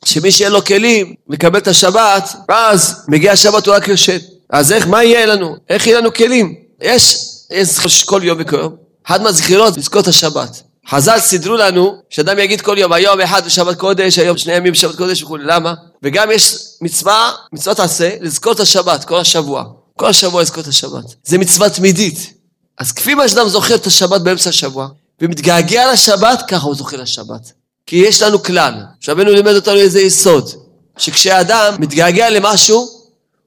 שמי 0.06 0.32
שאין 0.32 0.52
לו 0.52 0.66
כלים 0.66 1.14
מקבל 1.28 1.60
את 1.60 1.68
השבת, 1.68 2.36
אז 2.48 3.06
מגיע 3.08 3.32
השבת 3.32 3.68
הוא 3.68 3.76
רק 3.76 3.88
יושן. 3.88 4.18
אז 4.50 4.72
איך, 4.72 4.88
מה 4.88 5.04
יהיה 5.04 5.26
לנו? 5.26 5.56
איך 5.70 5.88
יהיה 5.88 6.00
לנו 6.00 6.14
כלים? 6.14 6.56
יש, 6.82 7.18
יש 7.52 8.04
כל 8.04 8.22
יום 8.24 8.38
וכל 8.42 8.68
אחת 9.06 9.22
מהזכירות 9.22 9.78
לזכור 9.78 10.02
את 10.02 10.08
השבת. 10.08 10.62
חז"ל 10.90 11.20
סידרו 11.20 11.56
לנו 11.56 12.02
שאדם 12.10 12.40
יגיד 12.40 12.62
כל 12.62 12.76
יום, 12.78 12.94
היום 12.94 13.22
אחד 13.22 13.46
בשבת 13.46 13.78
קודש, 13.78 14.20
היום 14.20 14.38
שני 14.38 14.54
ימים 14.54 14.74
בשבת 14.74 14.96
קודש 14.96 15.24
וכולי, 15.24 15.44
למה? 15.44 15.74
וגם 16.04 16.32
יש 16.32 16.56
מצווה, 16.82 17.32
מצוות 17.54 17.80
עשה, 17.80 18.10
לזכור 18.22 18.54
את 18.54 18.60
השבת 18.60 19.06
כל 19.06 19.20
השבוע. 19.20 19.64
כל 19.98 20.10
השבוע 20.10 20.42
לזכור 20.42 20.64
את 20.64 20.68
השבת. 20.68 21.04
זה 21.24 21.38
מצווה 21.38 21.70
תמידית. 21.70 22.34
אז 22.80 22.92
כפי 22.92 23.14
מה 23.14 23.28
שאדם 23.28 23.48
זוכר 23.48 23.76
את 23.76 23.88
השבת 23.88 24.22
באמצע 24.22 24.50
השבוע, 24.50 24.88
ומתגעגע 25.22 25.94
לשבת, 25.94 26.44
ככה 26.48 26.66
הוא 26.66 26.76
זוכר 26.76 26.98
לשבת. 27.02 27.52
כי 27.86 27.96
יש 27.96 28.22
לנו 28.22 28.44
כלל, 28.44 28.74
שרבנו 29.00 29.32
לימד 29.32 29.56
אותנו 29.56 29.76
איזה 29.76 30.02
יסוד, 30.02 30.50
שכשאדם 30.98 31.76
מתגעגע 31.80 32.30
למשהו, 32.30 32.88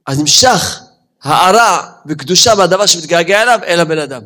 אז 0.06 0.18
נמשך 0.18 0.80
הארה 1.22 1.86
וקדושה 2.06 2.54
מהדבר 2.54 2.86
שמתגעגע 2.86 3.42
אליו 3.42 3.58
אל 3.66 3.80
הבן 3.80 3.98
אדם. 3.98 4.20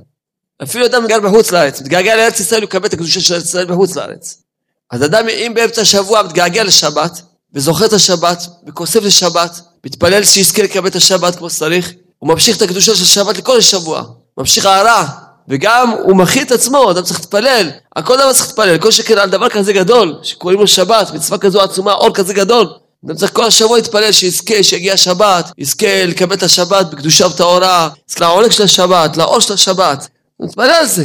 אפילו 0.62 0.86
אדם 0.86 1.06
גר 1.06 1.20
בחוץ 1.20 1.52
לארץ, 1.52 1.80
מתגעגע 1.80 2.16
לארץ 2.16 2.40
ישראל, 2.40 2.60
הוא 2.60 2.68
מקבל 2.68 2.86
את 2.86 2.92
הקדושה 2.92 3.20
של 3.20 3.34
ארץ 3.34 3.44
ישראל 3.44 3.66
בחוץ 3.66 3.96
לארץ. 3.96 4.42
אז 4.90 5.04
אדם, 5.04 5.28
אם 5.28 5.52
באמצע 5.54 5.82
השבוע 5.82 6.22
מתגעגע 6.22 6.64
לשבת, 6.64 7.22
וזוכר 7.54 7.86
את 7.86 7.92
השבת, 7.92 8.46
וכוסף 8.68 9.02
לשבת, 9.02 9.60
מתפלל 9.86 10.24
שיזכה 10.24 10.62
לקבל 10.62 10.88
את 10.88 10.96
השבת 10.96 11.36
כמו 11.36 11.50
שצריך, 11.50 11.92
הוא 12.18 12.28
ממשיך 12.28 12.56
את 12.56 12.62
הקדושה 12.62 12.94
של 12.94 13.04
שבת 13.04 13.38
לכל 13.38 13.58
השבוע. 13.58 14.02
ממשיך 14.38 14.66
הארה, 14.66 15.08
וגם 15.48 15.90
הוא 15.90 16.16
מכין 16.16 16.42
את 16.42 16.52
עצמו, 16.52 16.90
אדם 16.90 17.02
צריך 17.02 17.20
להתפלל, 17.20 17.70
על 17.94 18.02
כל 18.02 18.16
דבר 18.16 18.32
צריך 18.32 18.46
להתפלל, 18.46 18.78
כל 18.78 18.90
שכן 18.90 19.18
על 19.18 19.30
דבר 19.30 19.48
כזה 19.48 19.72
גדול, 19.72 20.18
שקוראים 20.22 20.60
לו 20.60 20.66
שבת, 20.66 21.10
מצווה 21.10 21.38
כזו 21.38 21.60
עצומה, 21.60 21.92
אור 21.92 22.14
כזה 22.14 22.34
גדול. 22.34 22.66
אדם 23.06 23.14
צריך 23.14 23.32
כל 23.32 23.44
השבוע 23.44 23.76
להתפלל 23.76 24.12
שיזכה, 24.12 24.62
שיגיע 24.62 24.96
שבת, 24.96 25.50
יזכה 25.58 26.04
לקבל 26.06 26.36
את 26.36 26.42
השבת 26.42 26.86
בקדושה 26.86 27.26
וטהורה, 27.26 27.88
יזכה 28.10 28.24
לעונג 28.24 28.50
של 28.50 28.62
השבת, 28.62 29.16
לאור 29.16 29.40
של 29.40 29.52
השבת. 29.52 30.08
נתפלל 30.40 30.70
על 30.70 30.86
זה. 30.86 31.04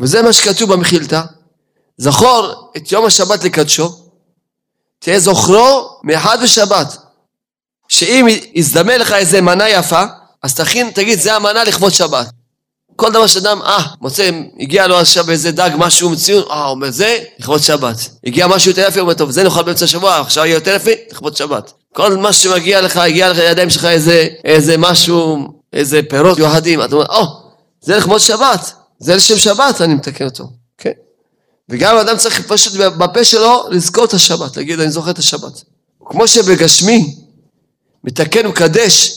וזה 0.00 0.22
מה 0.22 0.32
שכתוב 0.32 0.72
במחילתא, 0.72 1.22
זכור 1.96 2.70
את 2.76 2.92
יום 2.92 3.04
השבת 3.04 3.44
לקדשו, 3.44 3.88
תהיה 4.98 5.20
זוכרו 5.20 5.98
מאחד 6.04 6.38
בשבת. 6.42 6.96
שאם 7.88 8.26
יזדמן 8.54 8.98
לך 8.98 9.12
איזה 9.12 9.40
מנה 9.40 9.68
יפה, 9.68 10.02
אז 10.42 10.54
תכין, 10.54 10.90
תגיד, 10.90 11.18
זה 11.20 11.34
המנה 11.34 11.64
לכבוד 11.64 11.92
שבת. 11.92 12.26
כל 12.96 13.12
דבר 13.12 13.26
שאדם, 13.26 13.62
אה, 13.62 13.86
מוצא, 14.00 14.30
הגיע 14.60 14.86
לו 14.86 14.98
עכשיו 14.98 15.30
איזה 15.30 15.50
דג, 15.50 15.70
משהו 15.78 16.10
מציון, 16.10 16.42
אה, 16.50 16.66
אומר, 16.66 16.90
זה 16.90 17.18
לכבוד 17.38 17.62
שבת. 17.62 17.96
הגיע 18.26 18.46
משהו 18.46 18.70
יותר 18.70 18.84
יפה, 18.88 19.00
אומר, 19.00 19.14
טוב, 19.14 19.30
זה 19.30 19.44
נאכל 19.44 19.62
באמצע 19.62 19.84
השבוע, 19.84 20.20
עכשיו 20.20 20.44
יהיה 20.44 20.54
יותר 20.54 20.74
יפה, 20.74 20.90
לכבוד 21.10 21.36
שבת. 21.36 21.72
כל 21.94 22.16
מה 22.16 22.32
שמגיע 22.32 22.80
לך, 22.80 22.96
הגיע 22.96 23.30
לך 23.30 23.38
לידיים 23.38 23.70
שלך 23.70 23.84
איזה, 23.84 24.28
איזה 24.44 24.76
משהו, 24.78 25.48
איזה 25.72 26.00
פירות 26.10 26.38
יוחדים, 26.38 26.82
אתה 26.82 26.94
אומר, 26.94 27.06
או, 27.06 27.45
זה 27.86 27.96
לכבוד 27.96 28.20
שבת, 28.20 28.72
זה 28.98 29.16
לשם 29.16 29.38
שבת, 29.38 29.80
אני 29.80 29.94
מתקן 29.94 30.24
אותו, 30.24 30.44
כן? 30.78 30.90
וגם 31.68 31.96
אדם 31.96 32.16
צריך 32.16 32.46
פשוט 32.48 32.72
בפה 32.74 33.24
שלו 33.24 33.64
לזכור 33.70 34.04
את 34.04 34.14
השבת, 34.14 34.56
להגיד, 34.56 34.80
אני 34.80 34.90
זוכר 34.90 35.10
את 35.10 35.18
השבת. 35.18 35.62
כמו 36.06 36.28
שבגשמי, 36.28 37.16
מתקן 38.04 38.46
ומקדש 38.46 39.12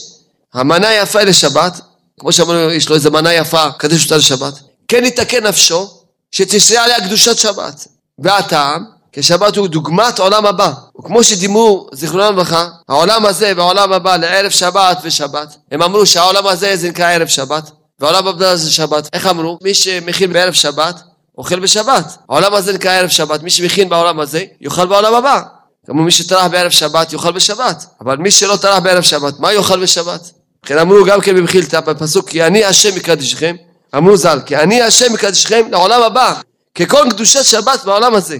המנה 0.54 0.94
יפה 0.94 1.22
לשבת, 1.22 1.80
כמו 2.20 2.32
שאמרנו, 2.32 2.70
יש 2.70 2.88
לו 2.88 2.94
איזה 2.94 3.10
מנה 3.10 3.34
יפה, 3.34 3.70
קדש 3.70 4.04
אותה 4.04 4.16
לשבת, 4.16 4.54
כן 4.88 5.04
יתקן 5.04 5.46
נפשו, 5.46 5.90
שתשרה 6.32 6.84
עליה 6.84 7.00
קדושת 7.06 7.38
שבת. 7.38 7.86
והטעם, 8.18 8.84
כי 9.12 9.22
שבת 9.22 9.56
הוא 9.56 9.68
דוגמת 9.68 10.18
עולם 10.18 10.46
הבא. 10.46 10.72
וכמו 10.98 11.24
שדימו, 11.24 11.86
זיכרונם 11.92 12.32
לברכה, 12.32 12.68
העולם 12.88 13.26
הזה 13.26 13.52
והעולם 13.56 13.92
הבא 13.92 14.16
לערב 14.16 14.50
שבת 14.50 14.98
ושבת, 15.02 15.56
הם 15.70 15.82
אמרו 15.82 16.06
שהעולם 16.06 16.46
הזה 16.46 16.76
זה 16.76 16.88
נקרא 16.88 17.12
ערב 17.12 17.28
שבת, 17.28 17.70
והעולם 18.00 18.26
הבא 18.26 18.56
זה 18.56 18.72
שבת. 18.72 19.08
איך 19.12 19.26
אמרו? 19.26 19.58
מי 19.62 19.74
שמכין 19.74 20.32
בערב 20.32 20.52
שבת, 20.52 21.00
אוכל 21.38 21.60
בשבת. 21.60 22.16
העולם 22.28 22.54
הזה 22.54 22.72
נקרא 22.72 22.92
ערב 22.92 23.08
שבת, 23.08 23.42
מי 23.42 23.50
שמכין 23.50 23.88
בעולם 23.88 24.20
הזה, 24.20 24.44
יאכל 24.60 24.86
בעולם 24.86 25.14
הבא. 25.14 25.42
כמו 25.86 26.02
מי 26.02 26.10
שטרח 26.10 26.46
בערב 26.46 26.70
שבת, 26.70 27.12
יאכל 27.12 27.32
בשבת. 27.32 27.84
אבל 28.00 28.16
מי 28.16 28.30
שלא 28.30 28.56
טרח 28.56 28.78
בערב 28.78 29.02
שבת, 29.02 29.40
מה 29.40 29.52
יאכל 29.52 29.82
בשבת? 29.82 30.30
לכן 30.64 30.78
אמרו 30.78 31.04
גם 31.04 31.20
כן 31.20 31.36
במחילתא 31.36 31.80
בפסוק 31.80 32.28
כי 32.28 32.42
אני 32.42 32.64
השם 32.64 32.96
מקדישכם 32.96 33.56
אמרו 33.96 34.16
ז"ל 34.16 34.40
כי 34.46 34.56
אני 34.56 34.82
השם 34.82 35.12
מקדישכם 35.12 35.68
לעולם 35.70 36.02
הבא 36.02 36.40
ככל 36.74 37.06
קדושת 37.10 37.44
שבת 37.44 37.84
בעולם 37.84 38.14
הזה 38.14 38.36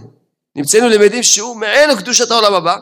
נמצאנו 0.56 0.88
למדים 0.88 1.22
שהוא 1.22 1.56
מעין 1.56 1.96
קדושת 1.96 2.30
העולם 2.30 2.54
הבא 2.54 2.76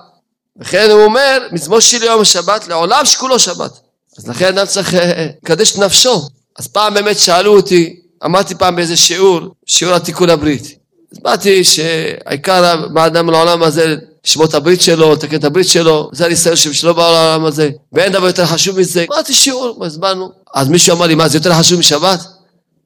וכן 0.60 0.90
הוא 0.90 1.04
אומר 1.04 1.48
מזמור 1.52 1.80
שלי 1.80 2.06
יום 2.06 2.20
השבת 2.20 2.68
לעולם 2.68 3.04
שכולו 3.04 3.38
שבת 3.38 3.70
אז 4.18 4.28
לכן 4.28 4.58
אדם 4.58 4.66
צריך 4.66 4.94
אה, 4.94 5.00
אה, 5.00 5.26
לקדש 5.42 5.72
את 5.72 5.78
נפשו 5.78 6.28
אז 6.58 6.66
פעם 6.66 6.94
באמת 6.94 7.18
שאלו 7.18 7.56
אותי 7.56 7.96
אמרתי 8.24 8.54
פעם 8.54 8.76
באיזה 8.76 8.96
שיעור 8.96 9.40
שיעור 9.66 9.94
התיקון 9.94 10.30
הברית 10.30 10.78
אז 11.12 11.18
באתי 11.18 11.64
שהעיקר 11.64 12.86
באדם 12.92 13.30
לעולם 13.30 13.62
הזה 13.62 13.96
לשמור 14.26 14.46
את 14.46 14.54
הברית 14.54 14.80
שלו, 14.80 15.12
לתקן 15.12 15.36
את 15.36 15.44
הברית 15.44 15.68
שלו, 15.68 16.10
זה 16.12 16.26
הניסיון 16.26 16.56
שלו 16.56 16.94
בעולם 16.94 17.44
הזה, 17.44 17.70
ואין 17.92 18.12
דבר 18.12 18.26
יותר 18.26 18.46
חשוב 18.46 18.80
מזה. 18.80 19.04
אמרתי 19.12 19.34
שיעור, 19.34 19.84
הסברנו. 19.86 20.30
אז 20.54 20.68
מישהו 20.68 20.96
אמר 20.96 21.06
לי, 21.06 21.14
מה 21.14 21.28
זה 21.28 21.38
יותר 21.38 21.54
חשוב 21.54 21.78
משבת? 21.78 22.20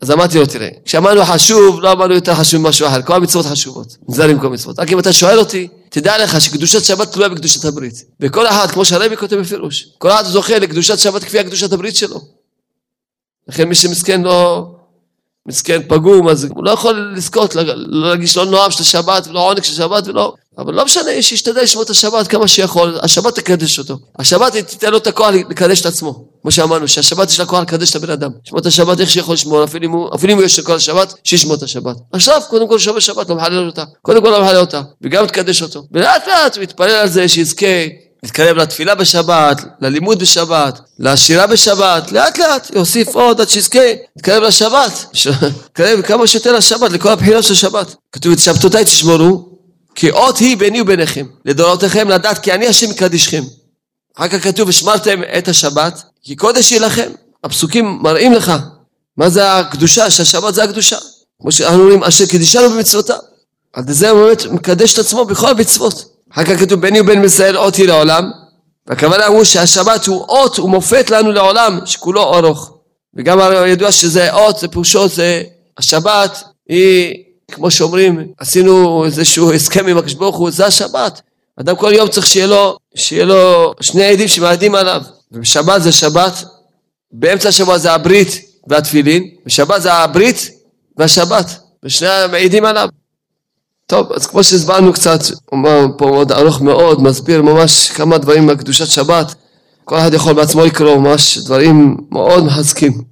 אז 0.01 0.11
אמרתי 0.11 0.39
לו, 0.39 0.47
תראה, 0.47 0.69
כשאמרנו 0.85 1.25
חשוב, 1.25 1.81
לא 1.81 1.93
אמרנו 1.93 2.15
יותר 2.15 2.35
חשוב 2.35 2.61
ממשהו 2.61 2.87
אחר, 2.87 3.03
כל 3.03 3.15
המצוות 3.15 3.47
חשובות, 3.47 3.97
נזהרים 4.09 4.39
כל 4.39 4.49
מצוות. 4.49 4.79
רק 4.79 4.93
אם 4.93 4.99
אתה 4.99 5.13
שואל 5.13 5.39
אותי, 5.39 5.69
תדע 5.89 6.25
לך 6.25 6.41
שקדושת 6.41 6.85
שבת 6.85 7.13
תלויה 7.13 7.29
בקדושת 7.29 7.65
הברית. 7.65 8.05
וכל 8.21 8.47
אחד, 8.47 8.71
כמו 8.71 8.85
שהרבי 8.85 9.17
כותב 9.17 9.37
בפירוש, 9.37 9.89
כל 9.99 10.11
אחד 10.11 10.25
זוכה 10.25 10.59
לקדושת 10.59 10.99
שבת 10.99 11.25
כפי 11.25 11.45
קדושת 11.45 11.73
הברית 11.73 11.97
שלו. 11.97 12.21
לכן 13.53 13.69
מי 13.69 13.75
שמסכן 13.75 14.23
לא... 14.23 14.67
מסכן 15.49 15.81
פגום, 15.89 16.29
אז 16.29 16.45
הוא 16.45 16.65
לא 16.65 16.71
יכול 16.71 17.13
לזכות, 17.17 17.55
לא 17.55 17.63
להגיש 17.77 18.37
לא 18.37 18.45
נועם 18.45 18.71
של 18.71 18.83
השבת 18.83 19.27
ולא 19.27 19.41
עונג 19.49 19.63
של 19.63 19.75
שבת 19.75 20.09
ולא... 20.09 20.35
אבל 20.59 20.75
לא 20.75 20.85
משנה, 20.85 21.11
שישתדל 21.21 21.63
לשמור 21.63 21.85
את 21.85 21.91
השבת 21.91 22.29
כמה 22.29 22.49
שיכול, 22.49 22.99
השבת 23.03 23.35
תקדש 23.35 23.79
אותו. 23.79 23.99
השבת 24.19 24.57
תיתן 24.57 24.91
לו 24.91 24.99
את 24.99 25.07
הכוח 25.07 25.29
לקדש 25.29 25.81
את 25.81 25.87
עצמו. 25.87 26.25
כמו 26.43 26.51
שאמרנו, 26.51 26.89
שהשבת 26.89 27.31
יש 27.31 27.41
לה 27.41 27.47
כוח 27.47 27.61
לקדש 27.61 27.91
את 27.91 27.97
הבן 27.97 28.11
אדם. 28.11 28.31
לשמור 28.47 28.61
את 28.61 28.67
השבת 28.67 29.01
איך 29.01 29.11
שיכול 29.11 29.35
לשמור, 29.35 29.65
אפילו 29.65 29.87
אם 29.87 29.91
הוא, 29.91 30.09
אפילו 30.15 30.35
הוא 30.35 30.43
יש 30.43 30.59
לו 30.59 30.65
כל 30.65 30.77
השבת, 30.77 31.15
שישמור 31.25 31.55
את 31.55 31.63
השבת. 31.63 31.97
עכשיו, 32.13 32.41
קודם 32.49 32.69
כל 32.69 32.79
שומר 32.79 32.99
שבת, 32.99 33.29
לא 33.29 33.37
מחלל 33.37 33.67
אותה. 33.67 33.85
קודם 34.03 34.23
כל 34.23 34.29
לא 34.29 34.43
מחלל 34.45 34.57
אותה, 34.57 34.83
וגם 35.03 35.27
תקדש 35.27 35.63
אותו. 35.63 35.83
ולאט 35.93 36.29
לאט 36.29 36.57
הוא 36.57 36.63
יתפלל 36.63 36.91
על 36.91 37.09
זה 37.09 37.29
שיזכה 37.29 37.67
להתקרב 38.23 38.57
לתפילה 38.57 38.95
בשבת, 38.95 39.61
ללימוד 39.81 40.19
בשבת, 40.19 40.81
לשירה 40.99 41.47
בשבת, 41.47 42.13
לאט 42.13 42.39
לאט 42.39 42.71
יוסיף 42.75 43.09
עוד 43.09 43.41
עד 43.41 43.49
שיזכה, 43.49 43.79
יתקרב 44.17 44.43
לשבת, 44.43 45.07
יתקרב 45.67 46.03
כמה 46.03 46.27
שיותר 46.27 46.53
לשבת, 46.53 46.91
לכל 46.93 47.09
הבחינות 47.09 47.45
של 47.45 47.55
שבת. 47.55 47.95
כתוב 48.13 48.33
את 48.33 48.39
שבתותיי 48.39 48.85
תשמורו, 48.85 49.49
כי 49.95 50.11
אות 50.11 50.39
היא 50.39 50.57
ביני 50.57 50.81
וביניכם, 50.81 51.27
לדורותיכם 51.45 52.09
לדעת 52.09 52.39
כי 52.39 52.53
אני 52.53 52.67
השם 52.67 52.91
מקדישכם. 52.91 53.43
אחר 54.17 54.29
כך 54.29 54.45
כתוב 54.45 54.69
ושמרתם 54.69 55.21
את 55.39 55.49
השבת, 55.49 56.03
כי 56.23 56.37
קודש 56.37 56.71
היא 56.71 56.81
לכם. 56.81 57.11
הפסוקים 57.45 57.99
מראים 58.03 58.33
לך 58.33 58.53
מה 59.17 59.31
זה 59.31 59.53
הקדושה, 59.53 60.11
שהשבת 60.11 60.55
זה 60.55 60.65
הקדושה. 60.65 60.97
כמו 61.41 61.53
שאנחנו 61.53 61.81
אומרים, 61.81 62.05
אשר 62.05 62.27
קדישנו 62.27 62.71
במצוותיו. 62.71 63.17
על 63.73 63.85
זה 63.89 64.11
הוא 64.11 64.27
באמת 64.27 64.47
מקדש 64.47 64.95
את 64.95 64.99
עצמו 64.99 65.25
בכל 65.25 65.49
המצוות. 65.49 66.05
אחר 66.33 66.45
כך 66.45 66.61
כתוב 66.61 66.81
בני 66.81 67.01
ובן 67.01 67.19
מסייר 67.19 67.59
אות 67.59 67.77
היא 67.77 67.87
לעולם, 67.87 68.31
והכוונה 68.87 69.27
הוא 69.27 69.45
שהשבת 69.45 70.07
הוא 70.07 70.25
אות 70.29 70.59
ומופת 70.59 71.11
לנו 71.11 71.33
לעולם 71.33 71.81
שכולו 71.85 72.35
ארוך. 72.35 72.79
וגם 73.15 73.39
ידוע 73.67 73.93
שזה 73.93 74.33
אות, 74.33 74.59
זה 74.59 74.69
פירושו, 74.69 75.09
זה 75.09 75.43
השבת 75.79 76.43
היא, 76.69 77.15
כמו 77.53 77.71
שאומרים, 77.71 78.27
עשינו 78.39 79.05
איזשהו 79.05 79.53
הסכם 79.53 79.87
עם 79.87 79.99
הקדוש 79.99 80.15
ברוך 80.15 80.37
הוא, 80.37 80.51
זה 80.51 80.67
השבת. 80.67 81.21
אדם 81.61 81.77
כל 81.77 81.93
יום 81.95 82.09
צריך 82.09 82.27
שיהיה 82.27 82.47
לו, 82.47 82.77
שיהיה 82.95 83.25
לו 83.25 83.73
שני 83.81 84.05
עדים 84.05 84.29
שמעדים 84.29 84.75
עליו. 84.75 85.03
ובשבת 85.33 85.83
זה 85.83 85.93
שבת, 85.93 86.45
באמצע 87.13 87.49
השבוע 87.49 87.79
זה 87.79 87.93
הברית 87.93 88.29
והתפילין, 88.69 89.29
בשבת 89.47 89.83
זה 89.83 89.93
הברית 89.93 90.51
והשבת, 90.97 91.47
ושני 91.83 92.09
המעידים 92.09 92.65
עליו. 92.65 92.89
טוב, 93.93 94.13
אז 94.13 94.27
כמו 94.27 94.45
שהסברנו 94.45 94.93
קצת, 94.93 95.21
אומר 95.53 95.87
פה 95.99 96.07
מאוד 96.07 96.33
ארוך 96.33 96.61
מאוד, 96.61 97.03
מסביר 97.03 97.43
ממש 97.43 97.91
כמה 97.91 98.19
דברים 98.19 98.49
על 98.49 98.57
קדושת 98.57 98.87
שבת, 98.87 99.35
כל 99.85 99.99
אחד 99.99 100.15
יכול 100.15 100.33
בעצמו 100.33 100.65
לקרוא 100.65 100.97
ממש 100.97 101.39
דברים 101.39 101.97
מאוד 102.11 102.45
מחזקים. 102.45 103.03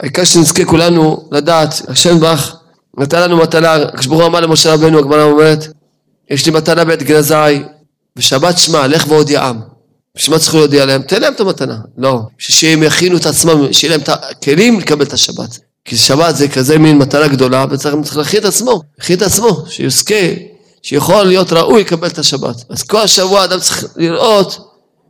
העיקר 0.00 0.24
שנזכה 0.24 0.64
כולנו 0.64 1.28
לדעת, 1.30 1.82
השם 1.88 2.20
ברך 2.20 2.56
נתן 2.98 3.22
לנו 3.22 3.36
מתנה, 3.36 3.76
כשברוך 3.96 4.22
אמר 4.22 4.40
למשה 4.40 4.74
רבנו, 4.74 4.98
הגמרא 4.98 5.22
אומרת, 5.22 5.66
יש 6.30 6.46
לי 6.46 6.52
מתנה 6.52 6.84
בית 6.84 7.02
גנזי, 7.02 7.62
בשבת 8.16 8.58
שמע, 8.58 8.86
לך 8.86 9.04
והודיעם. 9.08 9.60
בשביל 10.16 10.36
מה 10.36 10.40
צריך 10.40 10.54
להודיע 10.54 10.86
להם? 10.86 11.02
תן 11.02 11.20
להם 11.20 11.32
את 11.32 11.40
המתנה. 11.40 11.76
לא, 11.98 12.20
שהם 12.38 12.82
יכינו 12.82 13.16
את 13.16 13.26
עצמם, 13.26 13.72
שיהיה 13.72 13.90
להם 13.90 14.00
את 14.00 14.08
הכלים 14.08 14.78
לקבל 14.78 15.04
את 15.04 15.12
השבת. 15.12 15.58
כי 15.84 15.96
שבת 15.96 16.36
זה 16.36 16.48
כזה 16.48 16.78
מין 16.78 16.98
מתנה 16.98 17.28
גדולה, 17.28 17.64
וצריך 17.70 18.16
להכין 18.16 18.40
את 18.40 18.44
עצמו, 18.44 18.82
להכין 18.98 19.16
את 19.16 19.22
עצמו, 19.22 19.64
שיזכה, 19.68 20.14
שיכול 20.82 21.22
להיות 21.22 21.52
ראוי 21.52 21.80
לקבל 21.80 22.08
את 22.08 22.18
השבת. 22.18 22.64
אז 22.68 22.82
כל 22.82 23.00
השבוע 23.00 23.44
אדם 23.44 23.60
צריך 23.60 23.84
לראות 23.96 24.58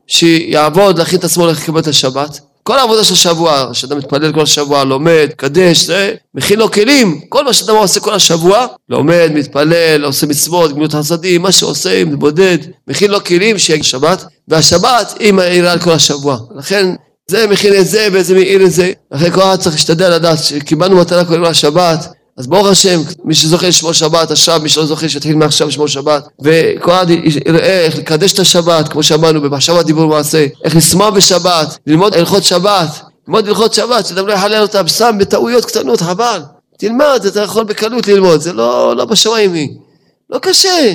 שיעבוד, 0.06 0.98
להכין 0.98 1.18
את 1.18 1.24
עצמו 1.24 1.46
לקבל 1.46 1.80
את 1.80 1.86
השבת. 1.86 2.40
כל 2.62 2.78
העבודה 2.78 3.04
של 3.04 3.12
השבוע, 3.12 3.68
שאדם 3.72 3.98
מתפלל 3.98 4.32
כל 4.32 4.42
השבוע, 4.42 4.84
לומד, 4.84 5.28
קדש, 5.36 5.84
זה, 5.84 6.14
מכין 6.34 6.58
לו 6.58 6.70
כלים, 6.70 7.20
כל 7.28 7.44
מה 7.44 7.52
שאדם 7.52 7.76
עושה 7.76 8.00
כל 8.00 8.14
השבוע, 8.14 8.66
לומד, 8.88 9.30
מתפלל, 9.34 10.04
עושה 10.04 10.26
מצוות, 10.26 10.72
גמילות 10.72 10.92
חסדים, 10.92 11.42
מה 11.42 11.52
שעושה, 11.52 12.04
מתבודד, 12.04 12.58
מכין 12.88 13.10
לו 13.10 13.24
כלים 13.24 13.58
שיהיה 13.58 13.82
שבת, 13.82 14.24
והשבת 14.48 15.14
היא 15.18 15.32
מאירה 15.32 15.72
על 15.72 15.78
כל 15.78 15.92
השבוע. 15.92 16.38
לכן 16.56 16.94
זה 17.32 17.46
מכין 17.46 17.74
את 17.74 17.86
זה 17.86 18.08
וזה 18.12 18.34
מאיר 18.34 18.64
את 18.64 18.72
זה. 18.72 18.92
לכן 19.12 19.30
כל 19.30 19.40
אחד 19.40 19.56
צריך 19.56 19.74
להשתדל 19.74 20.14
לדעת 20.14 20.44
שקיבלנו 20.44 20.96
מתנה 20.96 21.24
קודם 21.24 21.42
לשבת, 21.42 22.08
אז 22.36 22.46
ברוך 22.46 22.66
השם, 22.66 23.00
מי 23.24 23.34
שזוכר 23.34 23.68
לשמור 23.68 23.92
שבת 23.92 24.30
עכשיו, 24.30 24.60
מי 24.62 24.68
שלא 24.68 24.86
זוכר 24.86 25.08
שיתחיל 25.08 25.36
מעכשיו 25.36 25.68
לשמור 25.68 25.88
שבת, 25.88 26.28
וכל 26.42 26.92
אחד 26.92 27.06
יראה 27.10 27.80
איך 27.80 27.98
לקדש 27.98 28.32
את 28.32 28.38
השבת, 28.38 28.88
כמו 28.88 29.02
שאמרנו, 29.02 29.40
במחשבה 29.40 29.82
דיבור 29.82 30.06
מעשה, 30.06 30.46
איך 30.64 30.76
לשמוח 30.76 31.08
בשבת, 31.14 31.78
ללמוד 31.86 32.14
הלכות 32.14 32.44
שבת, 32.44 33.00
ללמוד 33.28 33.48
הלכות 33.48 33.74
שבת, 33.74 34.06
שאדם 34.06 34.26
לא 34.26 34.32
יחלל 34.32 34.62
אותם 34.62 34.88
סתם 34.88 35.18
בטעויות 35.18 35.64
קטנות, 35.64 36.00
חבל. 36.00 36.42
תלמד, 36.78 37.20
אתה 37.26 37.40
יכול 37.40 37.64
בקלות 37.64 38.08
ללמוד, 38.08 38.40
זה 38.40 38.52
לא, 38.52 38.96
לא 38.96 39.04
בשמיים 39.04 39.52
היא. 39.52 39.68
לא 40.30 40.38
קשה. 40.38 40.94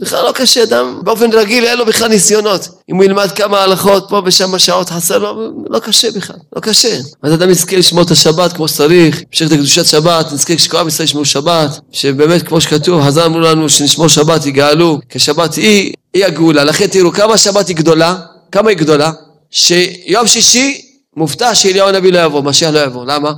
בכלל 0.00 0.24
לא 0.24 0.32
קשה, 0.32 0.62
אדם 0.62 1.00
באופן 1.04 1.32
רגיל 1.32 1.64
אין 1.64 1.78
לו 1.78 1.86
בכלל 1.86 2.08
ניסיונות. 2.08 2.68
אם 2.90 2.96
הוא 2.96 3.04
ילמד 3.04 3.32
כמה 3.32 3.62
הלכות 3.62 4.06
פה 4.08 4.22
ושם 4.24 4.58
שעות 4.58 4.90
חסר 4.90 5.18
לו, 5.18 5.52
לא 5.70 5.78
קשה 5.78 6.10
בכלל, 6.10 6.36
לא 6.56 6.60
קשה. 6.60 6.98
אז 7.22 7.34
אדם 7.34 7.50
יזכה 7.50 7.76
לשמור 7.76 8.02
את 8.02 8.10
השבת 8.10 8.52
כמו 8.52 8.68
שצריך, 8.68 9.22
המשך 9.28 9.46
את 9.46 9.52
קדושת 9.52 9.86
שבת, 9.86 10.32
נזכה 10.32 10.58
שכל 10.58 10.76
עם 10.76 10.88
ישראל 10.88 11.04
ישמעו 11.04 11.24
שבת, 11.24 11.70
שבאמת 11.92 12.48
כמו 12.48 12.60
שכתוב, 12.60 13.02
חז"ל 13.02 13.22
אמרו 13.22 13.40
לנו 13.40 13.68
שנשמור 13.68 14.08
שבת 14.08 14.46
יגאלו, 14.46 14.98
כי 15.08 15.18
שבת 15.18 15.54
היא, 15.54 15.92
היא 16.14 16.24
הגאולה. 16.24 16.64
לכן 16.64 16.86
תראו 16.86 17.12
כמה 17.12 17.38
שבת 17.38 17.68
היא 17.68 17.76
גדולה, 17.76 18.16
כמה 18.52 18.70
היא 18.70 18.78
גדולה, 18.78 19.12
שיום 19.50 20.26
שישי 20.26 20.80
מובטח 21.16 21.54
שאליהו 21.54 21.88
הנביא 21.88 22.12
לא 22.12 22.18
יבוא, 22.18 22.42
משיח 22.42 22.70
לא 22.70 22.78
יבוא, 22.78 23.04
למה? 23.06 23.32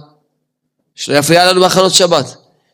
שלא 0.94 1.16
יפריע 1.16 1.52
לנו 1.52 1.60
בהכנות 1.60 1.94
שבת. 1.94 2.26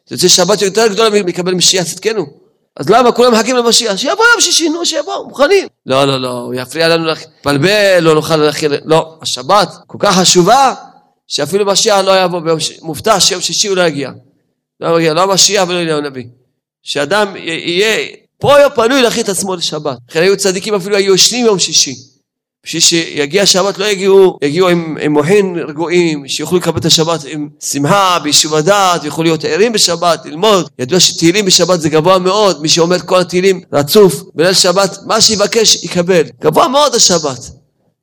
זה 0.09 0.15
יוצא 0.15 0.29
שבת 0.29 0.63
יותר 0.63 0.87
גדולה 0.87 1.23
מקבל 1.23 1.55
משיח 1.55 1.85
צדקנו. 1.85 2.44
אז 2.77 2.91
למה 2.91 3.13
כולם 3.13 3.33
מחכים 3.33 3.57
למשיח? 3.57 3.97
שיבוא 3.97 4.25
יום 4.33 4.41
שישי, 4.41 4.69
נו 4.69 4.87
שיבוא, 4.87 5.25
מוכנים. 5.25 5.69
לא, 5.87 6.05
לא, 6.05 6.21
לא, 6.21 6.31
הוא 6.31 6.55
יפריע 6.55 6.89
לנו 6.89 7.05
להתפלבל, 7.05 7.99
לא 8.01 8.15
נוכל 8.15 8.37
להכין, 8.37 8.73
לא, 8.85 9.19
השבת 9.23 9.69
כל 9.87 9.99
כך 10.01 10.17
חשובה, 10.17 10.75
שאפילו 11.27 11.67
משיח 11.67 11.99
לא 11.99 12.25
יבוא 12.25 12.41
ביום 12.41 12.61
שישי, 12.61 12.81
מובטח 12.83 13.19
שיום 13.19 13.41
שישי 13.41 13.69
הוא 13.69 13.77
לא 13.77 13.83
יגיע. 13.83 14.11
לא 14.81 15.01
יגיע, 15.01 15.15
לא 15.15 15.27
משיח 15.27 15.65
ולא 15.69 15.81
אליהו 15.81 15.99
הנביא. 15.99 16.25
שאדם 16.83 17.37
יהיה 17.37 18.07
פרויו 18.39 18.71
פנוי 18.75 19.03
להכין 19.03 19.25
את 19.25 19.29
עצמו 19.29 19.57
לשבת. 19.57 19.97
לכן 20.09 20.23
היו 20.23 20.37
צדיקים 20.37 20.75
אפילו 20.75 20.97
היו 20.97 21.15
ישנים 21.15 21.47
יום 21.47 21.59
שישי. 21.59 21.95
בשביל 22.65 22.83
שיגיע 22.83 23.47
שבת 23.47 23.79
לא 23.79 23.85
יגיעו, 23.85 24.39
יגיעו 24.43 24.69
עם, 24.69 24.97
עם 25.01 25.13
מוחין 25.13 25.57
רגועים, 25.69 26.29
שיוכלו 26.29 26.59
לקבל 26.59 26.79
את 26.79 26.85
השבת 26.85 27.25
עם 27.29 27.49
שמחה, 27.61 28.19
ביישוב 28.23 28.55
הדעת, 28.55 29.05
יוכלו 29.05 29.25
להיות 29.25 29.45
ערים 29.45 29.73
בשבת, 29.73 30.27
ללמוד. 30.27 30.69
ידוע 30.79 31.01
שתהילים 31.01 31.45
בשבת 31.45 31.81
זה 31.81 31.89
גבוה 31.89 32.19
מאוד, 32.19 32.63
מי 32.63 32.69
שאומר 32.69 32.99
כל 32.99 33.21
התהילים 33.21 33.61
רצוף 33.73 34.23
בליל 34.35 34.53
שבת, 34.53 34.99
מה 35.07 35.21
שיבקש 35.21 35.85
יקבל. 35.85 36.23
גבוה 36.43 36.69
מאוד 36.69 36.95
השבת. 36.95 37.51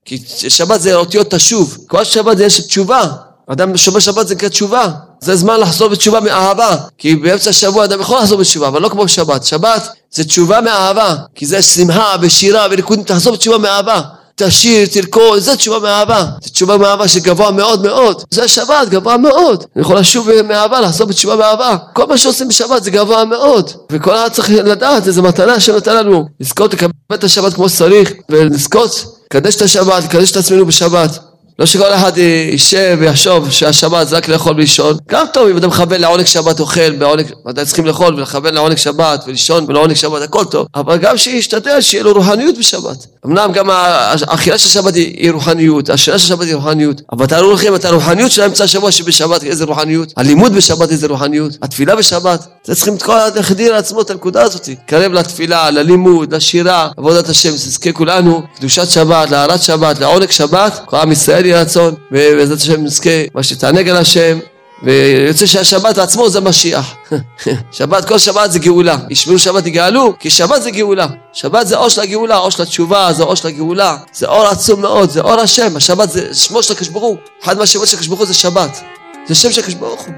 כי 0.05 0.17
שבת 0.27 0.81
זה 0.81 0.95
אותיות 0.95 1.33
תשוב, 1.33 1.77
כל 1.87 2.03
שבת 2.03 2.37
זה 2.37 2.45
יש 2.45 2.59
תשובה. 2.59 3.03
אדם 3.47 3.77
שומר 3.77 3.99
שבת 3.99 4.27
זה 4.27 4.35
נקרא 4.35 4.49
תשובה. 4.49 4.87
זה 5.21 5.35
זמן 5.35 5.59
לחזור 5.59 5.87
בתשובה 5.87 6.19
מאהבה. 6.19 6.75
כי 6.97 7.15
באמצע 7.15 7.49
השבוע 7.49 7.85
אדם 7.85 8.01
יכול 8.01 8.17
לחזור 8.17 8.39
בתשובה, 8.39 8.67
אבל 8.67 8.81
לא 8.81 8.89
כמו 8.89 9.07
שבת. 9.07 9.43
שבת 9.43 9.87
זה 10.11 10.23
תשובה 10.23 10.61
מאהבה. 10.61 11.15
כי 11.35 11.45
זה 11.45 11.61
שמחה 11.61 12.15
ושירה 12.21 12.67
וריקודים, 12.71 13.03
תחזור 13.03 13.33
בתשובה 13.33 13.57
מאהבה. 13.57 14.01
תשיר, 14.45 14.87
תרקוד, 14.91 15.39
זה 15.39 15.55
תשובה 15.55 15.79
מאהבה. 15.79 16.25
זה 16.41 16.49
תשובה 16.49 16.77
מאהבה 16.77 17.07
שגבוה 17.07 17.51
מאוד 17.51 17.83
מאוד. 17.83 18.23
זה 18.31 18.47
שבת, 18.47 18.89
גבוה 18.89 19.17
מאוד. 19.17 19.63
אני 19.75 19.81
יכול 19.81 19.97
לשוב 19.99 20.41
מאהבה, 20.41 20.81
לעשות 20.81 21.07
בתשובה 21.07 21.35
מאהבה. 21.35 21.77
כל 21.93 22.07
מה 22.07 22.17
שעושים 22.17 22.47
בשבת 22.47 22.83
זה 22.83 22.91
גבוה 22.91 23.25
מאוד. 23.25 23.71
וכל 23.91 24.15
אחד 24.15 24.29
צריך 24.31 24.49
לדעת 24.51 25.07
איזה 25.07 25.21
מתנה 25.21 25.59
שנותן 25.59 25.97
לנו. 25.97 26.25
לזכות 26.39 26.73
לקבל 26.73 26.91
את 27.13 27.23
השבת 27.23 27.53
כמו 27.53 27.69
שצריך, 27.69 28.11
ולזכות, 28.29 29.05
לקדש 29.25 29.55
את 29.55 29.61
השבת, 29.61 30.03
לקדש 30.03 30.31
את 30.31 30.37
עצמנו 30.37 30.65
בשבת. 30.65 31.30
לא 31.59 31.65
שכל 31.65 31.93
אחד 31.93 32.17
יישב 32.17 32.97
ויחשוב 32.99 33.51
שהשבת 33.51 34.07
זה 34.07 34.17
רק 34.17 34.27
לאכול 34.27 34.53
ולישון. 34.53 34.97
גם 35.09 35.25
טוב 35.33 35.47
אם 35.47 35.57
אתה 35.57 35.67
מכוון 35.67 36.01
לעונג 36.01 36.25
שבת 36.25 36.59
אוכל, 36.59 36.91
בעונג, 36.91 37.25
ודאי 37.47 37.65
צריכים 37.65 37.85
לאכול 37.85 38.15
ולכוון 38.15 38.53
לעונג 38.53 38.77
שבת 38.77 39.23
ולישון 39.27 39.65
ולעונג 39.67 39.93
שבת, 39.93 40.21
הכל 40.21 40.45
טוב. 40.45 40.67
אבל 40.75 40.97
גם 40.97 41.17
שישתדל 41.17 41.81
שיהיה 41.81 42.03
לו 42.03 42.13
רוחניות 42.13 42.57
בשבת. 42.57 43.05
אמנם 43.25 43.51
גם 43.53 43.69
האכילה 43.69 44.57
של 44.57 44.69
שבת 44.69 44.95
היא 44.95 45.31
רוחניות, 45.31 45.89
השינה 45.89 46.19
של 46.19 46.27
שבת 46.27 46.45
היא 46.45 46.55
רוחניות. 46.55 47.01
אבל 47.11 47.25
תארו 47.25 47.53
לכם 47.53 47.75
את 47.75 47.85
הרוחניות 47.85 48.31
של 48.31 48.41
האמצע 48.41 48.63
השבוע 48.63 48.91
שבשבת 48.91 49.43
איזה 49.43 49.65
רוחניות. 49.65 50.13
הלימוד 50.17 50.53
בשבת 50.53 50.91
איזה 50.91 51.07
רוחניות. 51.07 51.57
התפילה 51.61 51.95
בשבת. 51.95 52.47
זה 52.63 52.75
צריכים 52.75 52.95
את 52.95 53.03
כל 53.03 53.17
להחדיר 53.35 53.73
לעצמו 53.73 54.01
את 54.01 54.09
הנקודה 54.09 54.43
הזאת. 54.43 54.69
קרב 54.85 55.11
לתפילה, 55.13 55.71
ללימוד, 55.71 56.35
לשירה, 56.35 56.89
עבודת 56.97 57.29
השם. 57.29 57.51
תזכה 57.51 57.91
כולנו, 57.91 58.41
קדושת 58.57 58.89
שבת, 58.89 59.29
להערת 59.29 59.61
שבת, 59.61 59.99
לעונג 59.99 60.31
שבת. 60.31 60.81
כל 60.85 60.97
עם 60.97 61.11
ישראל 61.11 61.40
יהיה 61.45 61.61
רצון, 61.61 61.95
ובעזרת 62.11 62.57
השם 62.57 62.83
נזכה 62.83 63.09
מה 63.35 63.43
שתענג 63.43 63.89
על 63.89 63.97
השם, 63.97 64.39
ויוצא 64.83 65.45
שהשבת 65.45 65.97
עצמו 65.97 66.29
זה 66.29 66.41
משיח. 66.41 66.95
שבת, 67.71 68.05
כל 68.05 68.17
שבת 68.17 68.51
זה 68.51 68.59
גאולה. 68.59 68.97
ישמעו 69.09 69.39
שבת 69.39 69.65
יגאלו, 69.65 70.13
כי 70.19 70.29
שבת 70.29 70.61
זה 70.61 70.71
גאולה. 70.71 71.07
שבת 71.33 71.67
זה 71.67 71.77
אור 71.77 71.89
של 71.89 72.01
הגאולה, 72.01 72.37
אור 72.37 72.51
של 72.51 72.63
התשובה, 72.63 73.13
זה 73.13 73.23
אור 73.23 73.35
של 73.35 73.47
הגאולה. 73.47 73.97
זה 74.13 74.27
אור 74.27 74.47
עצום 74.47 74.81
מאוד, 74.81 75.09
זה 75.09 75.21
אור 75.21 75.39
השם. 75.39 75.75
השבת 75.75 76.11
זה 76.11 76.33
שמו 76.33 76.63
של 76.63 76.73
הקדוש 76.73 76.87
ברוך 76.87 77.03
הוא. 77.03 77.17
אחד 77.43 77.57
מהשמות 77.57 77.87
של 77.87 77.95
הקדוש 77.95 78.07
ברוך 78.07 78.19
הוא 78.19 78.27
זה 78.27 78.33
שבת. 78.33 78.81
זה 79.27 79.35
שם 79.35 79.51
של 79.51 79.59
הקדוש 79.59 79.75
ברוך 79.75 80.01
הוא. 80.01 80.13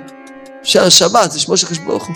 שבת 0.90 1.32
זה 1.32 1.40
שמו 1.40 1.58
של 1.58 1.66
הקדוש 1.66 1.84
ברוך 1.86 2.08
הוא. 2.08 2.16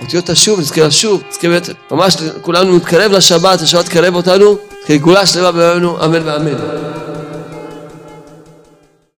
אותיות 0.00 0.30
השוב, 0.30 0.60
נזכה 0.60 0.86
לשוב, 0.86 1.22
נזכה 1.28 1.48
באמת, 1.48 1.68
ממש 1.90 2.16
כולנו 2.42 2.76
נתקרב 2.76 3.12
לשבת, 3.12 3.60
השבת 3.60 3.84
תקרב 3.84 4.14
אותנו, 4.14 4.56
כגאולה 4.86 5.26
שלמה 5.26 5.52
בימינו, 5.52 6.04
אמן 6.04 6.28
ואמן. 6.28 6.54